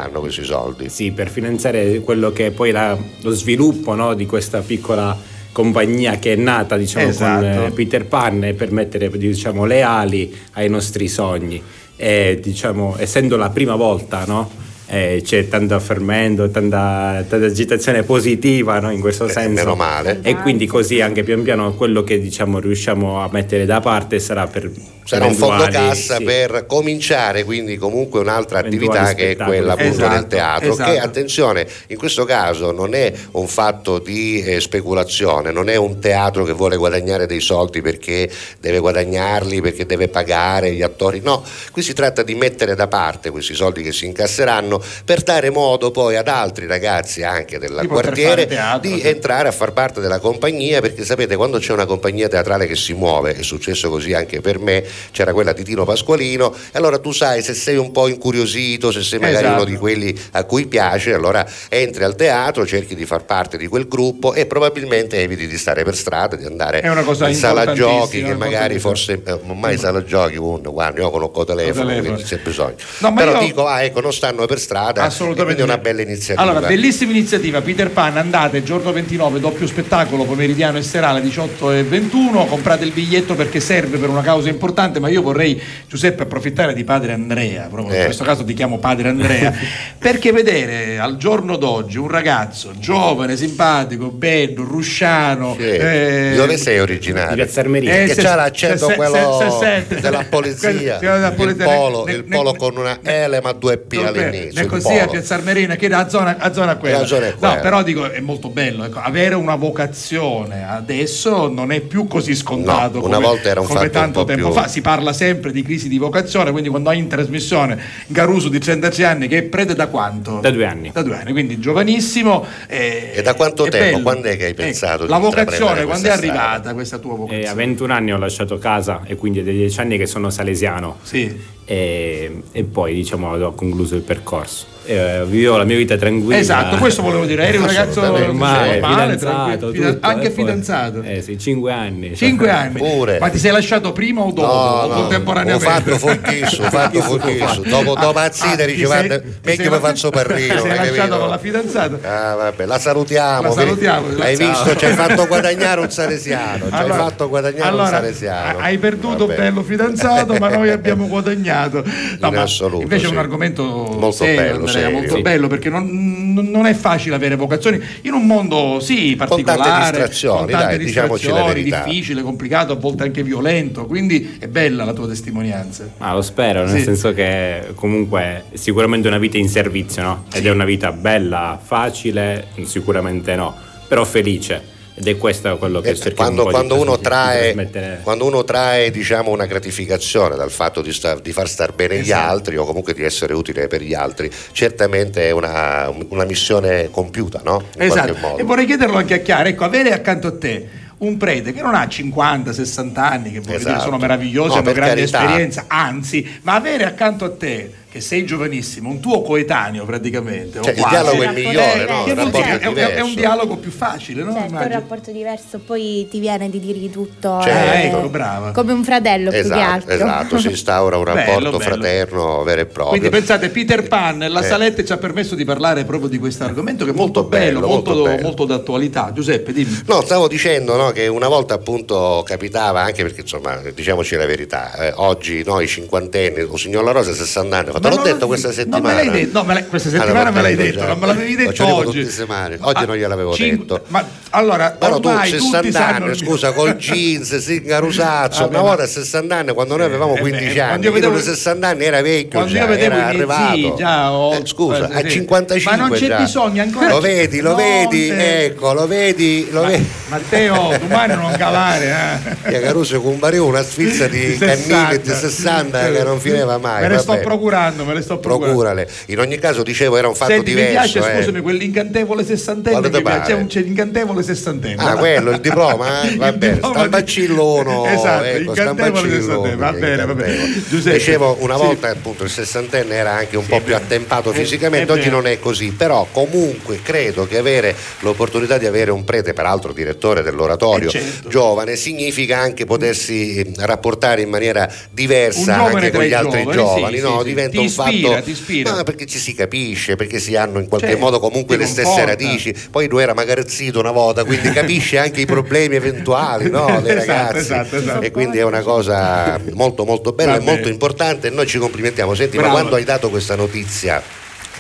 [0.07, 0.89] serviranno questi soldi?
[0.89, 5.17] Sì, per finanziare quello che è poi la- lo sviluppo no, di questa piccola
[5.51, 7.45] compagnia che è nata diciamo, Esatto.
[7.45, 11.61] con eh, Peter Pan e per mettere diciamo, le ali ai nostri sogni.
[11.95, 14.49] E, diciamo, essendo la prima volta, no,
[14.87, 19.49] eh, c'è tanto fermento, tanta, tanta agitazione positiva no, in questo Eh, senso.
[19.49, 20.19] meno male.
[20.21, 24.47] E quindi così anche pian piano quello che diciamo, riusciamo a mettere da parte sarà
[24.47, 24.71] per
[25.07, 26.25] Sarà un fondo cassa sì.
[26.25, 30.91] per cominciare quindi comunque un'altra attività che è quella appunto Esatto, del teatro esatto.
[30.91, 35.99] che attenzione in questo caso non è un fatto di eh, speculazione non è un
[36.01, 38.29] teatro che vuole guadagnare dei soldi perché
[38.59, 43.29] deve guadagnarli perché deve pagare gli attori no qui si tratta di mettere da parte
[43.29, 47.85] questi soldi che si incasseranno Pasqualino per dare modo poi ad altri ragazzi anche del
[47.87, 49.07] quartiere teatro, di sì.
[49.07, 52.93] entrare a far parte della compagnia perché sapete quando c'è una compagnia teatrale che si
[52.93, 57.11] muove è successo così anche per me c'era quella di Tino Pasqualino e allora tu
[57.11, 59.61] sai se sei un po' incuriosito se sei magari Esatto.
[59.61, 63.67] uno di quelli a cui piace allora entri al teatro cerchi di far parte di
[63.67, 66.81] quel gruppo e probabilmente eviti di stare per strada di andare
[67.27, 71.87] in sala giochi che magari forse eh, ormai sala giochi uno, guarda io conosco telefono,
[71.89, 72.17] telefono.
[72.17, 75.41] c'è bisogno No, però io- dico ah ecco non stanno per strada Assolutamente.
[75.41, 79.65] e quindi è una bella iniziativa Allora, bellissima iniziativa, Peter Pan, andate giorno 29, doppio
[79.67, 84.49] spettacolo pomeridiano e serale 18 e 21, comprate il biglietto perché serve per una causa
[84.49, 88.05] importante, ma io vorrei Giuseppe approfittare di padre Andrea, proprio in Eh.
[88.05, 89.53] questo caso ti chiamo padre Andrea,
[89.97, 95.63] perché vedere al giorno d'oggi un ragazzo giovane, simpatico, bello, rusciano, Sì.
[95.65, 97.29] eh, dove sei originario?
[97.35, 97.93] Di Piazza Armerina.
[97.93, 102.23] che se- c'ha l'accento se- se- quello se- se- della polizia, il polo, ne- il
[102.25, 104.56] polo ne- con una L ma due P all'inizio.
[104.59, 105.07] È il così a.
[105.07, 106.99] Piazza Armerina che da zona, a zona quella.
[106.99, 107.55] La zona è quella.
[107.55, 108.83] No, però dico è molto bello.
[108.85, 112.99] ecco, avere una vocazione adesso non è più così scontato.
[112.99, 114.67] No, una come, volta era un come fatto un tanto po' tempo più- fa.
[114.67, 119.05] Si parla sempre di crisi di vocazione, quindi quando hai in trasmissione Garuso di 36
[119.05, 120.39] anni che è prete da quanto?
[120.41, 120.91] Da due anni.
[120.93, 122.45] Da due anni, quindi giovanissimo.
[122.67, 123.77] eh, E da quanto tempo?
[123.77, 124.01] bello.
[124.01, 126.41] Quando è che hai Ecco, pensato di La vocazione, quando è questa strada?
[126.41, 127.43] arrivata questa tua vocazione?
[127.43, 130.29] E a 21 anni ho lasciato casa e quindi è da 10 anni che sono
[130.29, 130.97] salesiano.
[131.03, 131.55] Sì.
[131.69, 134.75] E, e poi diciamo ho concluso il percorso.
[134.89, 136.37] Eh, vivo la mia vita tranquilla.
[136.39, 137.45] Esatto, questo volevo dire.
[137.45, 141.01] Eri un ragazzo normale, fidanzato, tranquillo, fidan- tutto, anche e poi- fidanzato.
[141.01, 142.15] Eh sì, 5 anni.
[142.15, 142.77] Cinque anni.
[142.79, 143.19] Pure.
[143.19, 144.41] Ma ti sei lasciato prima o dopo?
[144.47, 145.65] No, o no, contemporaneamente?
[145.65, 147.63] ho fatto forchisso, ho fatto forchisso.
[147.67, 150.53] Dopo, dopo Azzita Ah, dice ti guarda, meglio mi faccio parrino.
[150.55, 151.99] Ti sei hai lasciato con la fidanzata?
[152.31, 153.41] Ah, vabbè, la salutiamo.
[153.41, 154.47] La salutiamo, Hai ciao.
[154.47, 154.75] visto?
[154.77, 156.65] Ci hai fatto guadagnare un salesiano.
[156.69, 158.59] Ci hai fatto guadagnare un salesiano.
[158.59, 161.55] Hai perduto bello fidanzato, ma noi abbiamo guadagnato.
[161.65, 163.13] No, In ma assoluto, invece è sì.
[163.13, 164.97] un argomento Molto serio, bello, Andrea, serio.
[164.97, 165.21] molto Sì.
[165.21, 170.49] bello perché non, non- è facile avere vocazioni in un mondo sì particolare, distrazioni, con
[170.51, 173.85] tante dai, distrazioni, difficile, complicato, a volte anche violento.
[173.85, 175.89] Quindi è bella la tua testimonianza.
[175.97, 176.83] Ma lo spero, nel Sì.
[176.83, 180.23] senso che comunque è sicuramente una vita in servizio, no?
[180.33, 183.55] Ed è una vita bella, facile, sicuramente no,
[183.87, 184.75] però felice.
[184.99, 188.25] Ed è questo quello che Eh, cerchiamo quando, un quando di uno di trae, quando
[188.25, 192.29] uno trae diciamo, una gratificazione dal fatto di, star- di far star bene gli Esatto.
[192.31, 197.41] altri o comunque di essere utile per gli altri, certamente è una, una missione compiuta,
[197.43, 197.65] no?
[197.75, 198.15] In Esatto.
[198.19, 198.37] modo.
[198.39, 200.67] E vorrei chiederlo anche a Chiara, ecco, avere accanto a te
[200.99, 203.83] un prete che non ha 50, 60 anni, che voglio dire, Esatto.
[203.83, 205.19] sono meravigliosi, No, hanno grande carità.
[205.21, 210.73] esperienza, anzi, ma avere accanto a te, che sei giovanissimo, un tuo coetaneo praticamente, Cioè,
[210.73, 212.05] il quasi, dialogo è migliore, no?
[212.05, 212.59] Il vuol rapporto dire?
[212.59, 214.33] è È, un- è un dialogo più facile, no?
[214.33, 217.39] Certo, è un rapporto diverso, poi ti viene di dirgli tutto.
[217.41, 218.51] Cioè, eh, ecco, brava.
[218.51, 219.93] Come un fratello più che Esatto, altro.
[219.93, 221.59] esatto, si instaura un Bello, rapporto bello.
[221.59, 222.89] fraterno vero e proprio.
[222.99, 224.43] Quindi pensate, Peter Pan, la Eh.
[224.43, 227.59] Salette ci ha permesso di parlare proprio di questo argomento che è molto, Molto bello,
[227.61, 228.21] bello, molto, molto bello.
[228.21, 229.11] molto d'attualità.
[229.13, 229.81] Giuseppe, dimmi.
[229.87, 234.73] No, stavo dicendo no, che una volta appunto capitava, anche perché insomma, diciamoci la verità,
[234.75, 238.03] eh, oggi noi cinquantenni, o signor La Rosa 60 anni, ho fatto, Ma l'ho non
[238.05, 238.87] detto lo- questa non settimana.
[238.87, 240.85] me l'hai detto, no, me l'hai- questa Allora, settimana me l'hai detto, già.
[240.87, 241.99] non me l'avevi Lo detto l'avevo oggi.
[241.99, 242.57] tutte settimane.
[242.61, 243.83] Oggi Ah, non gliel'avevo cinque- detto.
[243.87, 248.61] Ma allora, Però tu ormai tutti 60 sanno anni, scusa, col jeans, singarusaccio, Vabbè, una
[248.61, 251.29] ma- volta a 60 anni, quando noi avevamo eh, 15 beh, anni, io vedevo- aveva
[251.29, 253.53] 60 anni era vecchio quando già, io vedevo era arrivato.
[253.55, 255.09] zii già ho- Eh, scusa, eh, a sì.
[255.11, 256.17] 55 Ma non c'è già.
[256.17, 256.87] bisogno ancora.
[256.89, 259.87] Lo vedi, lo vedi, ecco, lo vedi, lo vedi.
[260.09, 262.35] Matteo, domani non calare, eh.
[262.51, 264.75] Che Caruso con un barino una sfizza di 60.
[264.75, 266.81] cannini di 60 che non finiva mai.
[266.81, 267.23] Me le sto vabbè.
[267.67, 268.59] Procurando, me le sto procurando.
[268.59, 268.89] Procurale.
[269.07, 270.99] In ogni caso dicevo era un fatto Senti, mi diverso.
[270.99, 271.17] piace, eh.
[271.17, 273.31] scusami, quell'incantevole sessantenne che piace.
[273.33, 274.83] C'è, un, c'è l'incantevole sessantenne.
[274.83, 276.01] Ah, quello, il diploma?
[276.09, 276.15] eh?
[276.15, 277.85] Va bene, sta di- bacillono.
[277.97, 279.55] Esatto, ecco, incantevole sessantenne.
[279.55, 280.63] Va bene, va bene.
[280.69, 281.63] Giuseppe, Dicevo, una sì.
[281.63, 285.71] volta appunto il sessantenne era anche un po' più attempato fisicamente, oggi non è così,
[285.71, 291.29] però comunque credo che avere l'opportunità di avere un prete, peraltro direttore dell'oratorio, Eh, certo.
[291.29, 296.97] giovane, significa anche potersi eh, rapportare in maniera diversa anche con gli altri giovani, giovani,
[296.97, 297.11] sì, no?
[297.11, 297.23] sì, sì.
[297.29, 298.75] diventa Ti ispira, fatto ti ispira.
[298.75, 301.83] No, perché ci si capisce, perché si hanno in qualche Certo, modo comunque le stesse
[301.83, 302.09] conforta.
[302.11, 302.53] radici.
[302.71, 306.97] Poi lui era magari zitto una volta, quindi capisce anche i problemi eventuali no, dei
[306.97, 307.37] Esatto, ragazzi.
[307.37, 308.01] esatto, esatto.
[308.05, 312.13] E quindi è una cosa molto molto bella e molto importante e noi ci complimentiamo.
[312.15, 312.51] Senti, Bravo.
[312.53, 314.01] ma quando hai dato questa notizia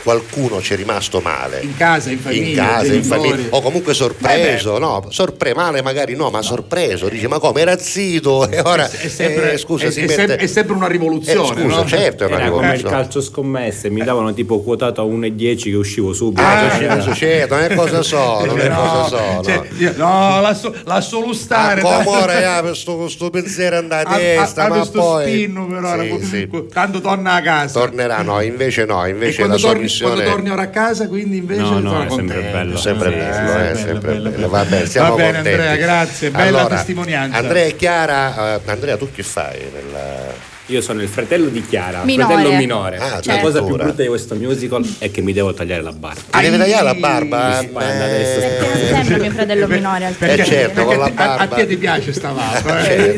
[0.03, 1.59] qualcuno ci è rimasto male?
[1.61, 6.15] In casa, in famiglia, in casa, in famiglia, o comunque sorpreso, no, sorpre male magari
[6.15, 9.91] no, ma sorpreso, dice ma come era zitto e ora È sempre, eh, scusa, è-
[9.91, 11.59] si è mette- è sempre una rivoluzione.
[11.59, 11.85] Eh, scusa, no?
[11.87, 12.95] certo è una Era come il rivoluzione.
[12.95, 16.41] calcio scommesse, mi davano tipo quotato a 1,10 che uscivo subito.
[16.41, 19.31] Ah, Cioè, certo, certo, non è cosa so, non è No, cosa so.
[19.33, 19.43] no.
[19.43, 21.81] cioè, io- no, lascio, lascialo stare.
[21.81, 22.03] Ah, dai.
[22.05, 25.67] come ora eh, per sto, sto pensiero andare a testa, ha ma questo poi spinno
[25.67, 26.49] però, Sì, era- sì.
[26.71, 27.79] tanto torna a casa.
[27.79, 30.13] tornerà, no, invece no, invece quando la torni trasmissione.
[30.13, 32.51] quando torni ora a casa, quindi invece No, no, è sempre contento.
[32.57, 32.77] bello.
[32.77, 34.49] Sempre bello, sì, eh, bello, sempre bello, bello.
[34.49, 35.49] Va bene, siamo Va bene, contenti.
[35.61, 37.37] Andrea, grazie, bella Allora, testimonianza.
[37.37, 39.59] Andrea e Chiara, eh, Andrea, tu che fai?
[39.73, 42.33] nella- Io sono il fratello di Chiara, Minore.
[42.33, 42.97] fratello minore.
[42.97, 43.41] Ah, la certo.
[43.45, 46.19] cosa più brutta di questo musical è che mi devo tagliare la barba.
[46.29, 47.59] Ti devi tagliare la barba?
[47.61, 48.39] Mi spanda adesso.
[48.39, 51.55] Perché non sembra mio fratello minore al Eh certo, con la a, a barba.
[51.55, 53.17] te ti piace sta barba, eh?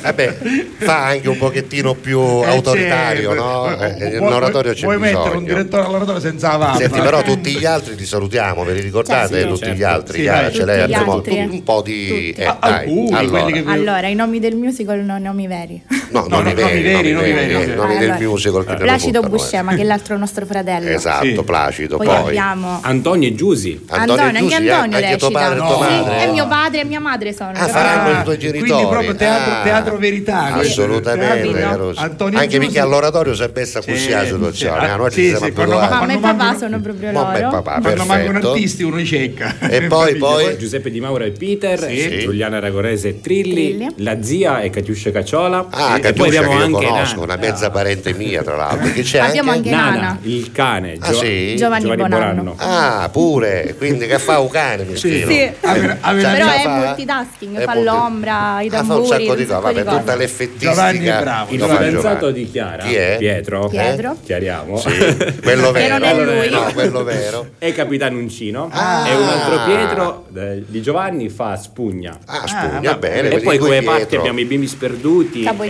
[0.00, 0.38] Vabbè,
[0.78, 3.44] fa anche un pochettino più Eh, autoritario, certo.
[3.44, 3.78] no?
[3.82, 5.44] Eh, Nell'oratorio c'è Vuoi mettere un bisogno.
[5.44, 6.78] direttore all'oratorio senza la barba?
[6.78, 9.34] Senti, però tutti gli altri li salutiamo, ve li ricordate?
[9.34, 9.76] Certo, tutti certo.
[9.76, 11.46] gli altri, Sì, Chiara, ce l'hai?
[11.50, 12.30] Un po' di...
[12.34, 13.70] Eh, Ah, dai, alcuni, allora.
[13.72, 15.82] Allora, i nomi del musical non nomi veri.
[16.10, 17.76] No, No, nomi no, nomi veri, veri, nomi nomi veri, veri, eh, ok.
[17.78, 19.28] nomi del Allora, musical che te lo Placido eh.
[19.28, 20.88] Buscema, che è l'altro nostro fratello.
[20.90, 21.42] Esatto, Sì.
[21.44, 22.16] Placido, Poi, poi.
[22.16, 23.84] abbiamo Antonio e Giusy.
[23.88, 25.30] Antonio, anche Giusi, Antonio anche recita.
[25.30, 25.76] padre e No.
[26.18, 27.50] Sì, e mio padre e mia madre sono.
[27.50, 27.72] Ah, capito?
[27.72, 28.70] faranno i tuoi genitori.
[28.70, 29.62] Quindi proprio teatro, Ah.
[29.62, 30.50] teatro verità.
[30.54, 30.82] questo.
[30.82, 31.76] Assolutamente?
[31.76, 32.00] Rosa.
[32.00, 34.80] Antonio anche Giusi- perché all'oratorio si è messa così Sì, la situazione.
[34.80, 35.70] sì, ah, noi ci siamo abituati.
[35.70, 37.50] Mamma e papà sono proprio Mamma e loro.
[37.62, 38.50] papà, Quando mancano perfetto.
[38.52, 39.54] artisti uno cecca.
[39.68, 41.86] E poi, poi Giuseppe Di Mauro e Peter.
[42.18, 45.66] Giuliana Ragorese e Trilli, la zia e Catiuscia Cacciola.
[45.70, 47.22] Ah, e poi Catiuscia abbiamo che anche conosco, Nana.
[47.22, 48.92] una mezza parente mia tra l'altro.
[48.92, 49.70] Che c'è Abbiamo anche...
[49.70, 50.18] anche Nana, Nana.
[50.22, 51.56] il cane, Ah, sì?
[51.56, 52.54] Giovanni Bonanno.
[52.58, 55.24] Ah, pure, quindi che fa un cane, mi Sì.
[55.26, 55.50] Sì.
[55.60, 56.68] Aveva- Però è fa?
[56.86, 60.14] multitasking, È fa multi- l'ombra, i Ah, fa un tamburi, sacco di cose, vabbè, tutta
[60.16, 60.70] l'effettistica.
[60.72, 62.32] Giovanni è bravo, Il fidanzato Giovanni.
[62.32, 63.16] di Chiara, Chi è?
[63.18, 63.68] Pietro.
[63.68, 64.16] Pietro.
[64.24, 64.78] Chiariamo.
[64.78, 64.88] Sì,
[65.42, 65.98] quello Che vero.
[65.98, 66.50] non è lui.
[66.50, 67.46] No, quello vero.
[67.58, 69.08] È Capitano Uncino Ah.
[69.08, 72.16] e un altro Pietro eh, di Giovanni fa Spugna.
[72.26, 73.28] Ah, Ah, spugna, bene.
[73.30, 75.64] e poi come parte abbiamo i bimbi sperduti, Capo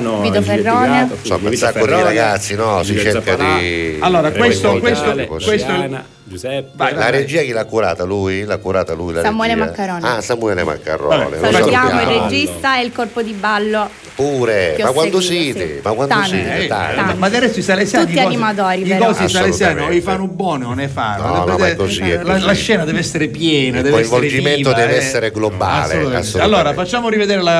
[0.00, 1.08] Capigliano, Vito Ferrone.
[1.20, 2.82] Insomma, un sacco di ragazzi, no?
[2.82, 3.96] Si cerca di...
[4.00, 6.70] Allora, questo- questo- questo- Giuseppe.
[6.74, 8.04] Vai, La regia chi l'ha curata?
[8.04, 8.44] Lui?
[8.44, 9.66] L'ha curata lui la Samuele regia?
[9.66, 10.08] Maccarone.
[10.08, 11.36] Ah, Samuele Maccarone.
[11.36, 13.90] Vabbè, Salutiamo il regista e il corpo di ballo.
[14.14, 15.74] Pure, ma quando seguito, siete?
[15.76, 15.80] sì.
[15.82, 16.28] Ma quando Tanti.
[16.30, 16.64] siete?
[16.64, 16.94] Eh, Dai.
[16.96, 17.18] tanti.
[17.18, 19.06] ma adesso i salesiani Tutti i cosi- animatori, i però.
[19.06, 22.34] cosi salesiani li fanno buoni o ne fanno No, no, ma è così, è la,
[22.34, 22.44] così.
[22.44, 24.98] la scena deve essere piena Il deve essere coinvolgimento viva, deve eh.
[24.98, 26.16] essere globale, Assolutamente.
[26.18, 26.40] assolutamente.
[26.58, 27.52] allora facciamo rivedere la,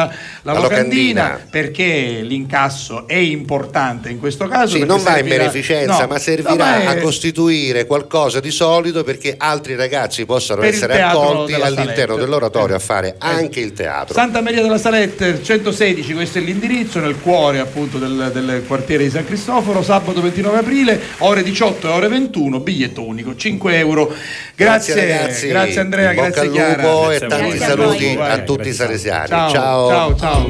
[0.43, 1.47] la, La locandina, locandina.
[1.51, 6.87] perché l'incasso è importante in questo caso Sì, non va in beneficenza, no, ma servirà
[6.87, 8.62] a costituire qualcosa di solido
[9.05, 12.17] perché altri ragazzi possano Per essere accolti all'interno Salette.
[12.17, 12.83] dell'oratorio a Eh.
[12.83, 14.15] fare anche il teatro.
[14.15, 19.11] Santa Maria della Salette 116, questo è l'indirizzo, nel cuore appunto del, del quartiere di
[19.11, 24.13] San Cristoforo, sabato 29 aprile, ore 18 e ore 21, biglietto unico, 5 euro.
[24.55, 26.83] Grazie, ragazzi, grazie Andrea, grazie al Chiara.
[26.83, 27.67] lupo e Grazie a tanti voi.
[27.67, 28.31] saluti Vai.
[28.31, 29.29] a tutti i salesiani.
[29.29, 29.89] Ciao, Ciao.
[29.89, 30.47] ciao, ciao.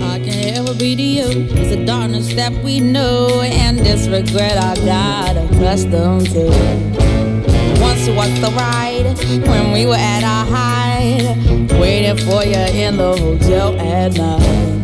[8.05, 9.05] This was the ride
[9.47, 11.37] when we were at our height,
[11.79, 14.83] waiting for you in the hotel at night.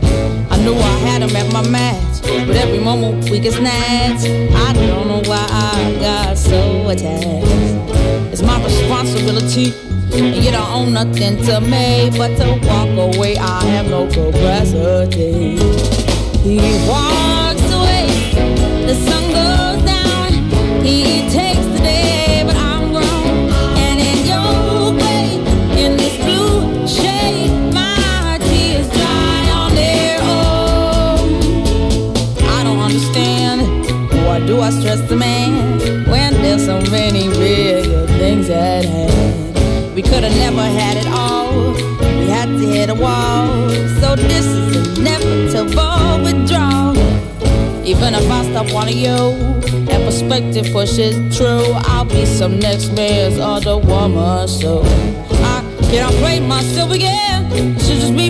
[0.53, 4.25] I knew I had him at my match, but every moment we get snatched.
[4.25, 7.49] I don't know why I got so attached.
[8.33, 9.75] It's my responsibility.
[10.13, 13.37] And you don't own nothing to me but to walk away.
[13.37, 15.59] I have no capacity.
[16.39, 16.59] He
[16.89, 18.07] walks away,
[18.87, 19.28] the sun
[39.99, 41.73] We could have never had it all.
[41.73, 43.69] We had to hit a wall.
[44.01, 46.97] So this is inevitable withdrawal.
[47.85, 49.35] Even if I stop wanting you
[49.91, 54.47] and perspective pushes true, I'll be some next man's other woman.
[54.47, 57.51] So I cannot play myself again.
[57.81, 58.28] Should just be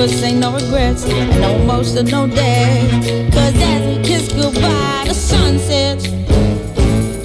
[0.00, 2.88] Could say no regrets and no emotional day.
[3.34, 6.06] Cause as we kiss goodbye, the sun sets.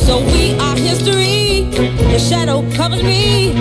[0.05, 1.69] So we are history.
[2.11, 3.53] The shadow covers me.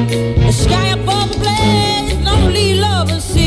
[0.45, 2.25] The sky above the blaze.
[2.25, 3.44] Lonely lovers see.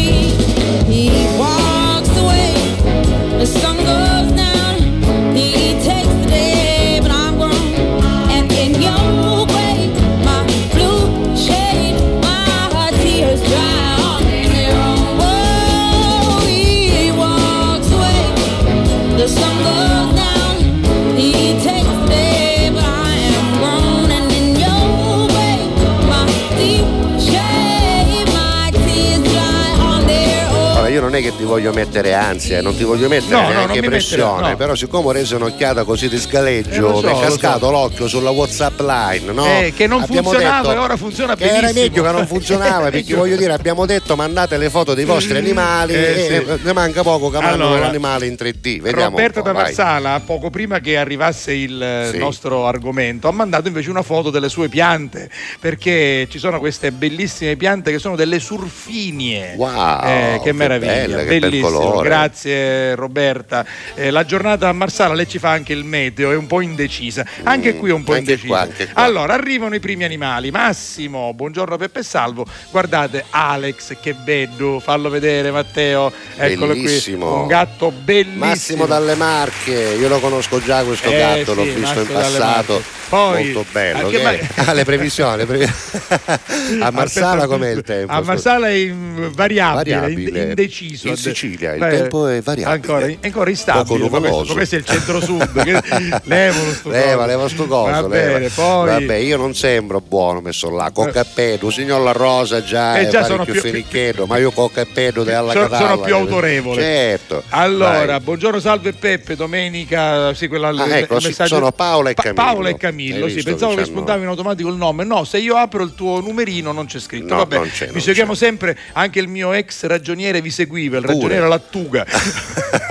[31.47, 34.57] Voglio mettere ansia, non ti voglio mettere No, no, neanche mi pressione, mettere- no.
[34.57, 37.71] però siccome ho reso un'occhiata così di scaleggio, Eh, so, mi è cascato so.
[37.71, 39.45] l'occhio sulla WhatsApp line, no?
[39.45, 41.81] Eh, che non Abbiamo funzionava e ora funziona che era benissimo.
[41.81, 45.93] meglio che non funzionava, perché voglio dire, abbiamo detto mandate le foto dei vostri animali
[45.93, 46.59] Eh, e sì.
[46.63, 48.81] ne manca poco che mandano Allora, l'animale in 3D.
[48.81, 49.53] Vediamo Roberto da.
[49.53, 52.17] Marsala, poco prima che arrivasse il eh, Sì.
[52.17, 55.29] nostro argomento, ha mandato invece una foto delle sue piante,
[55.59, 59.53] perché ci sono queste bellissime piante che sono delle surfinie.
[59.57, 61.79] Wow, Eh, che meraviglia, belle, che bel bellissimo.
[61.79, 62.07] colore.
[62.07, 63.65] Grazie Roberta.
[63.95, 67.25] Eh, la giornata a Marsala lei ci fa anche il meteo, è un po' indecisa.
[67.43, 68.47] Anche qui è un po' Mm, indecisa.
[68.47, 68.85] qua, qua.
[68.93, 70.51] Allora, arrivano i primi animali.
[70.51, 72.45] Massimo, buongiorno Peppe e Salvo.
[72.71, 76.11] Guardate Alex, che bello, fallo vedere Matteo.
[76.37, 77.29] Eccolo Bellissimo.
[77.31, 78.45] qui, un gatto bellissimo.
[78.45, 82.07] Massimo dalle Marche, io lo conosco già questo Eh, gatto, l'ho sì, visto Massimo in
[82.13, 82.83] passato.
[83.09, 84.09] Poi- molto bello.
[84.09, 84.35] che ma-?
[84.67, 85.63] Ah, le previsioni, le previ-
[86.81, 88.11] a Marsala com'è il tempo?
[88.11, 90.39] A Marsala è variabile, Variabile.
[90.39, 91.07] ind- indeciso.
[91.33, 92.75] Sicilia il Beh, tempo è variabile.
[92.93, 94.09] Ancora, ancora instabile.
[94.09, 95.61] Ma questo, questo è il centro-sud.
[96.23, 97.91] levalo sto Leva, leva sto coso.
[97.91, 98.07] Va leva.
[98.07, 98.87] bene, poi.
[98.89, 100.91] Vabbè, io non sembro buono messo là.
[100.91, 104.51] Cocca e pedo, signor La Rosa già Eh, è già sono più- finicchietto, ma io
[104.81, 105.87] e pedo della sono, Catalla.
[105.89, 106.81] sono più autorevole.
[106.81, 107.43] Certo.
[107.49, 108.19] Allora, Vai.
[108.19, 112.43] buongiorno salve Peppe, domenica, sì, quella Ah, ecco, sì, sono Paola e Pa- Camillo.
[112.43, 113.85] Paola e Camillo, sì, pensavo che 19?
[113.85, 115.03] spuntava in automatico il nome.
[115.03, 117.33] No, se io apro il tuo numerino non c'è scritto.
[117.33, 120.97] No, Vabbè, non c'è, mi non seguiamo sempre, anche il mio ex ragioniere vi seguiva,
[120.97, 121.16] il Pure.
[121.21, 122.05] Ragioniere Lattuga.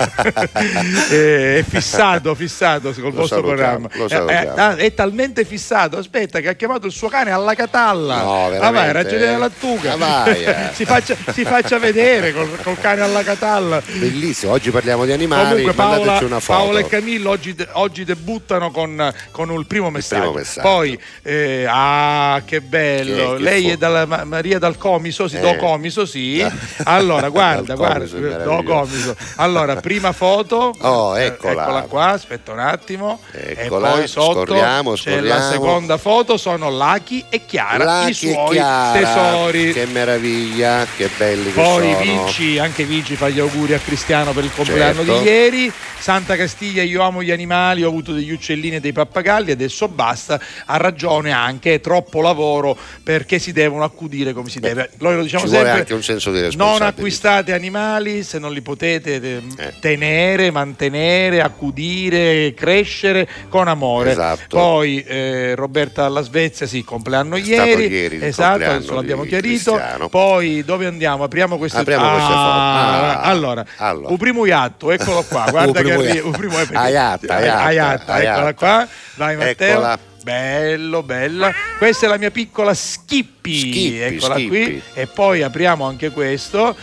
[1.09, 3.87] Eh, è fissato, fissato col Lo vostro programma.
[3.93, 7.53] lo Eh, eh, ah, è talmente fissato, aspetta, che ha chiamato il suo cane alla
[7.53, 8.21] Catalla.
[8.21, 9.93] No, Ah, vai, ragioniere Lattuga.
[9.93, 10.55] Ah, vai, eh.
[10.73, 13.81] si, faccia, si faccia vedere col, col cane alla Catalla.
[13.85, 16.59] Bellissimo, oggi parliamo di animali, Comunque Paola, una foto.
[16.59, 20.21] Paola e Camillo oggi, oggi debuttano con, con il primo messaggio.
[20.21, 20.67] primo messaggio.
[20.67, 23.31] Poi, eh, ah, che bello!
[23.31, 25.39] Che- che Lei fu- è dalla Ma- Maria dal Comiso, sì, Eh.
[25.39, 26.45] do Comiso, sì.
[26.83, 28.63] Allora, guarda, guarda, Meraviglioso.
[28.63, 29.15] Comiso.
[29.35, 30.73] Allora, prima foto.
[30.87, 31.63] Oh, eh, eccola.
[31.63, 33.19] eccola qua, aspetta un attimo.
[33.31, 35.51] Eccola, e poi sotto scorriamo, c'è la scorriamo.
[35.51, 39.73] seconda foto, sono Lucky e Chiara, Lucky i suoi Chiara, tesori.
[39.73, 42.03] Che meraviglia, che belli Poi che sono.
[42.23, 45.19] Vinci, anche Vinci fa gli auguri a Cristiano per il compleanno Certo.
[45.19, 45.71] di ieri.
[45.99, 50.39] Santa Castiglia, io amo gli animali, ho avuto degli uccellini e dei pappagalli, adesso basta.
[50.65, 54.91] Ha ragione anche, è troppo lavoro perché si devono accudire come si deve.
[54.99, 55.81] Noi lo diciamo Ci vuole sempre.
[55.81, 56.85] anche un senso di Non responsabilità.
[56.87, 64.11] acquistate animali se non li potete eh, tenere, mantenere, accudire, crescere con amore.
[64.11, 64.57] Esatto.
[64.57, 67.87] Poi eh, Roberta alla Svezia, sì, compleanno È ieri.
[67.87, 69.73] ieri esatto, adesso l'abbiamo chiarito.
[69.73, 70.09] Cristiano.
[70.09, 71.23] Poi dove andiamo?
[71.23, 72.35] Apriamo queste Apriamo queste foto.
[72.39, 74.11] Ah, Ah, allora, allora.
[74.11, 75.45] il primo iatto, eccolo qua.
[75.51, 76.27] Guarda che primo arri- iatto.
[76.27, 78.53] il primo è Aiatta, aiatta, Aiatta, eccola aiatta.
[78.53, 78.87] qua.
[79.15, 79.71] Vai Matteo.
[79.71, 79.99] Eccola.
[80.23, 81.53] Bello, bella.
[81.77, 83.57] Questa è la mia piccola Skippy.
[83.59, 84.49] Skippy, eccola Skippy.
[84.49, 84.81] qui.
[84.93, 86.75] E poi apriamo anche questo.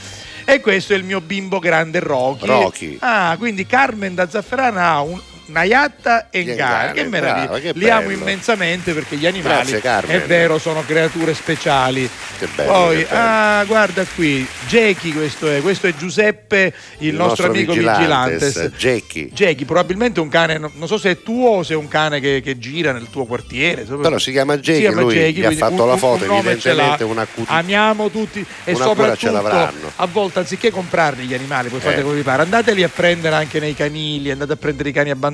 [0.45, 2.47] E questo è il mio bimbo grande Rocky.
[2.47, 2.97] Rocky.
[3.01, 7.45] Ah, quindi Carmen da Zafferana ha un, una iatta e cane, Che meraviglia.
[7.47, 12.09] brava, che Li amo immensamente perché gli animali, Grazie, è vero, sono creature speciali.
[12.39, 17.47] Che bello, Poi, che ah, guarda qui, Jackie questo è, questo è Giuseppe, il, nostro,
[17.47, 18.71] amico Vigilantes.
[18.77, 19.29] Jackie.
[19.31, 22.41] Jackie, probabilmente un cane, non so se è tuo o se è un cane che,
[22.43, 23.83] che gira nel tuo quartiere.
[23.83, 26.39] Però si chiama Jackie, Si chiama lui Jackie, gli ha fatto un- la foto, un
[26.39, 29.93] evidentemente una cuti- Amiamo tutti e soprattutto l'avranno.
[29.97, 32.03] a volte anziché comprarli gli animali, poi fate Eh.
[32.03, 35.33] come vi pare, andateli a prendere anche nei canili, andate a prendere i cani abbandonati,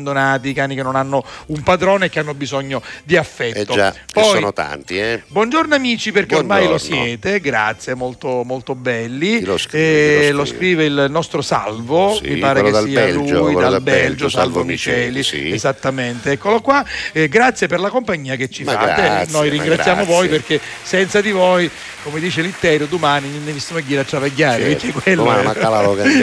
[0.49, 3.73] i cani che non hanno un padrone e che hanno bisogno di Eh affetto.
[3.75, 5.23] già, che Poi, sono tanti, eh.
[5.27, 7.05] Buongiorno amici perché ormai lo Buongiorno.
[7.05, 9.43] siete, grazie, molto, molto belli.
[9.45, 10.27] Lo scrive?
[10.29, 10.85] Eh, lo scrive?
[10.85, 15.23] il nostro Salvo, Sì, mi pare che sia Belgio, lui, dal dal Belgio, Salvo Miceli,
[15.23, 15.51] sì.
[15.53, 16.85] esattamente, eccolo qua.
[17.13, 21.21] Eh, grazie per la compagnia che ci Ma fate, grazie, noi ringraziamo voi perché senza
[21.21, 21.71] di voi,
[22.03, 25.53] come dice Litterio, domani non ne visto chi a travagliare, Certo, quello domani è- la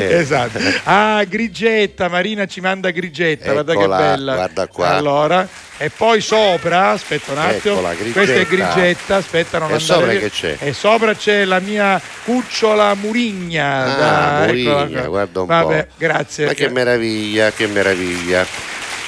[0.17, 0.59] esatto.
[0.84, 4.34] Ah, Grigetta, Marina ci manda Grigetta, guarda che Eccola, bella.
[4.36, 4.89] guarda qua.
[4.89, 5.47] Allora,
[5.78, 10.20] e poi sopra, aspetta un attimo, Eccola, questa è Grigetta, aspetta non E sopra via.
[10.20, 10.55] che c'è?
[10.59, 13.84] E sopra c'è la mia cucciola Murigna.
[13.84, 13.95] Ah,
[14.39, 15.93] da- Murigna, eccola guarda un Vabbè, po'.
[15.97, 16.45] grazie.
[16.47, 18.45] Ma che meraviglia, che meraviglia.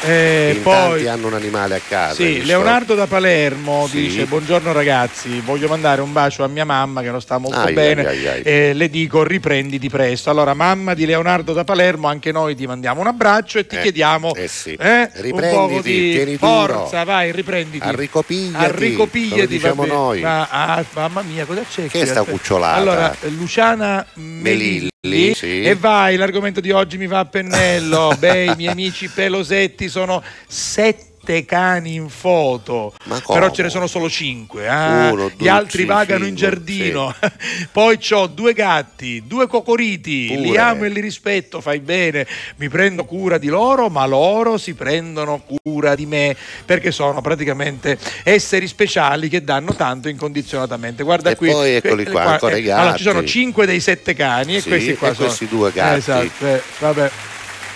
[0.02, 2.14] Eh, In poi, tanti hanno un animale a casa.
[2.14, 2.46] sì?
[2.46, 4.04] Leonardo da Palermo Sì.
[4.04, 7.74] dice buongiorno ragazzi, voglio mandare un bacio a mia mamma che non sta molto Ai,
[7.74, 10.30] bene ai, ai, e le dico riprenditi presto.
[10.30, 13.82] Allora mamma di Leonardo da Palermo, anche noi ti mandiamo un abbraccio e ti Eh,
[13.82, 14.74] chiediamo eh sì.
[14.80, 16.74] eh, un Riprenditi, poco di tieni duro.
[16.80, 17.86] forza, vai riprenditi.
[17.86, 19.94] Arricopigliati, Arricopigliati, diciamo vabbè.
[19.94, 20.22] noi.
[20.22, 21.88] Ma- ah, mamma mia, cosa c'è?
[21.88, 22.76] Che sta cucciolata?
[22.80, 24.88] Allora, Luciana Melilli.
[25.02, 25.64] Melilli, sì.
[25.64, 28.14] E vai, l'argomento di oggi mi va a pennello.
[28.20, 32.94] Beh, i miei amici pelosetti sono sette sette cani in foto,
[33.28, 34.68] però ce ne sono solo cinque.
[34.68, 35.12] ah.
[35.12, 37.16] Uno, Gli due, altri sì, vagano in cinque, giardino.
[37.72, 40.58] Poi ho due gatti, due cocoriti, li Pure.
[40.60, 42.26] amo e li rispetto, fai bene.
[42.56, 47.98] Mi prendo cura di loro, ma loro si prendono cura di me perché sono praticamente
[48.24, 51.04] esseri speciali che danno tanto incondizionatamente.
[51.04, 51.52] Guarda E qui.
[51.52, 52.80] poi eccoli que- qua, ancora eh, i gatti.
[52.82, 55.28] Allora, ci sono cinque dei sette cani e Sì, questi qua e sono.
[55.28, 55.98] questi due gatti.
[56.00, 57.12] Esatto, eh, vabbè.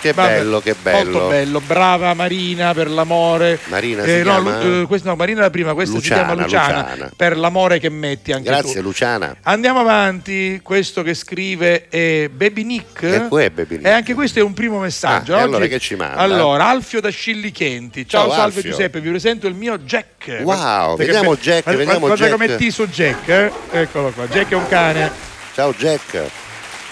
[0.04, 1.10] Che Vabbè, bello, che bello.
[1.12, 3.58] Molto bello, brava Marina per l'amore.
[3.68, 4.62] Marina si Eh, no, chiama?
[4.62, 7.10] Lu- eh, questa no, Marina la prima, questa Luciana, si chiama Luciana, Luciana.
[7.16, 8.82] per l'amore che metti anche Grazie tu.
[8.82, 9.34] Luciana.
[9.44, 12.98] Andiamo avanti, questo che scrive è Baby Nick.
[13.00, 13.86] Che è Baby Nick?
[13.86, 15.32] E anche questo è un primo messaggio.
[15.32, 16.16] Ah, Oggi- allora che ci manda?
[16.18, 18.06] Allora, Alfio da Scillichenti.
[18.06, 18.70] Ciao, Ciao, salve Alfio.
[18.72, 20.40] Giuseppe, vi presento il mio Jack.
[20.42, 22.30] Wow, Perché vediamo Jack, guarda- vediamo guarda Jack.
[22.30, 23.52] come ti su Jack, eh?
[23.70, 25.10] Eccolo qua, Jack è un cane.
[25.54, 26.43] Ciao Jack.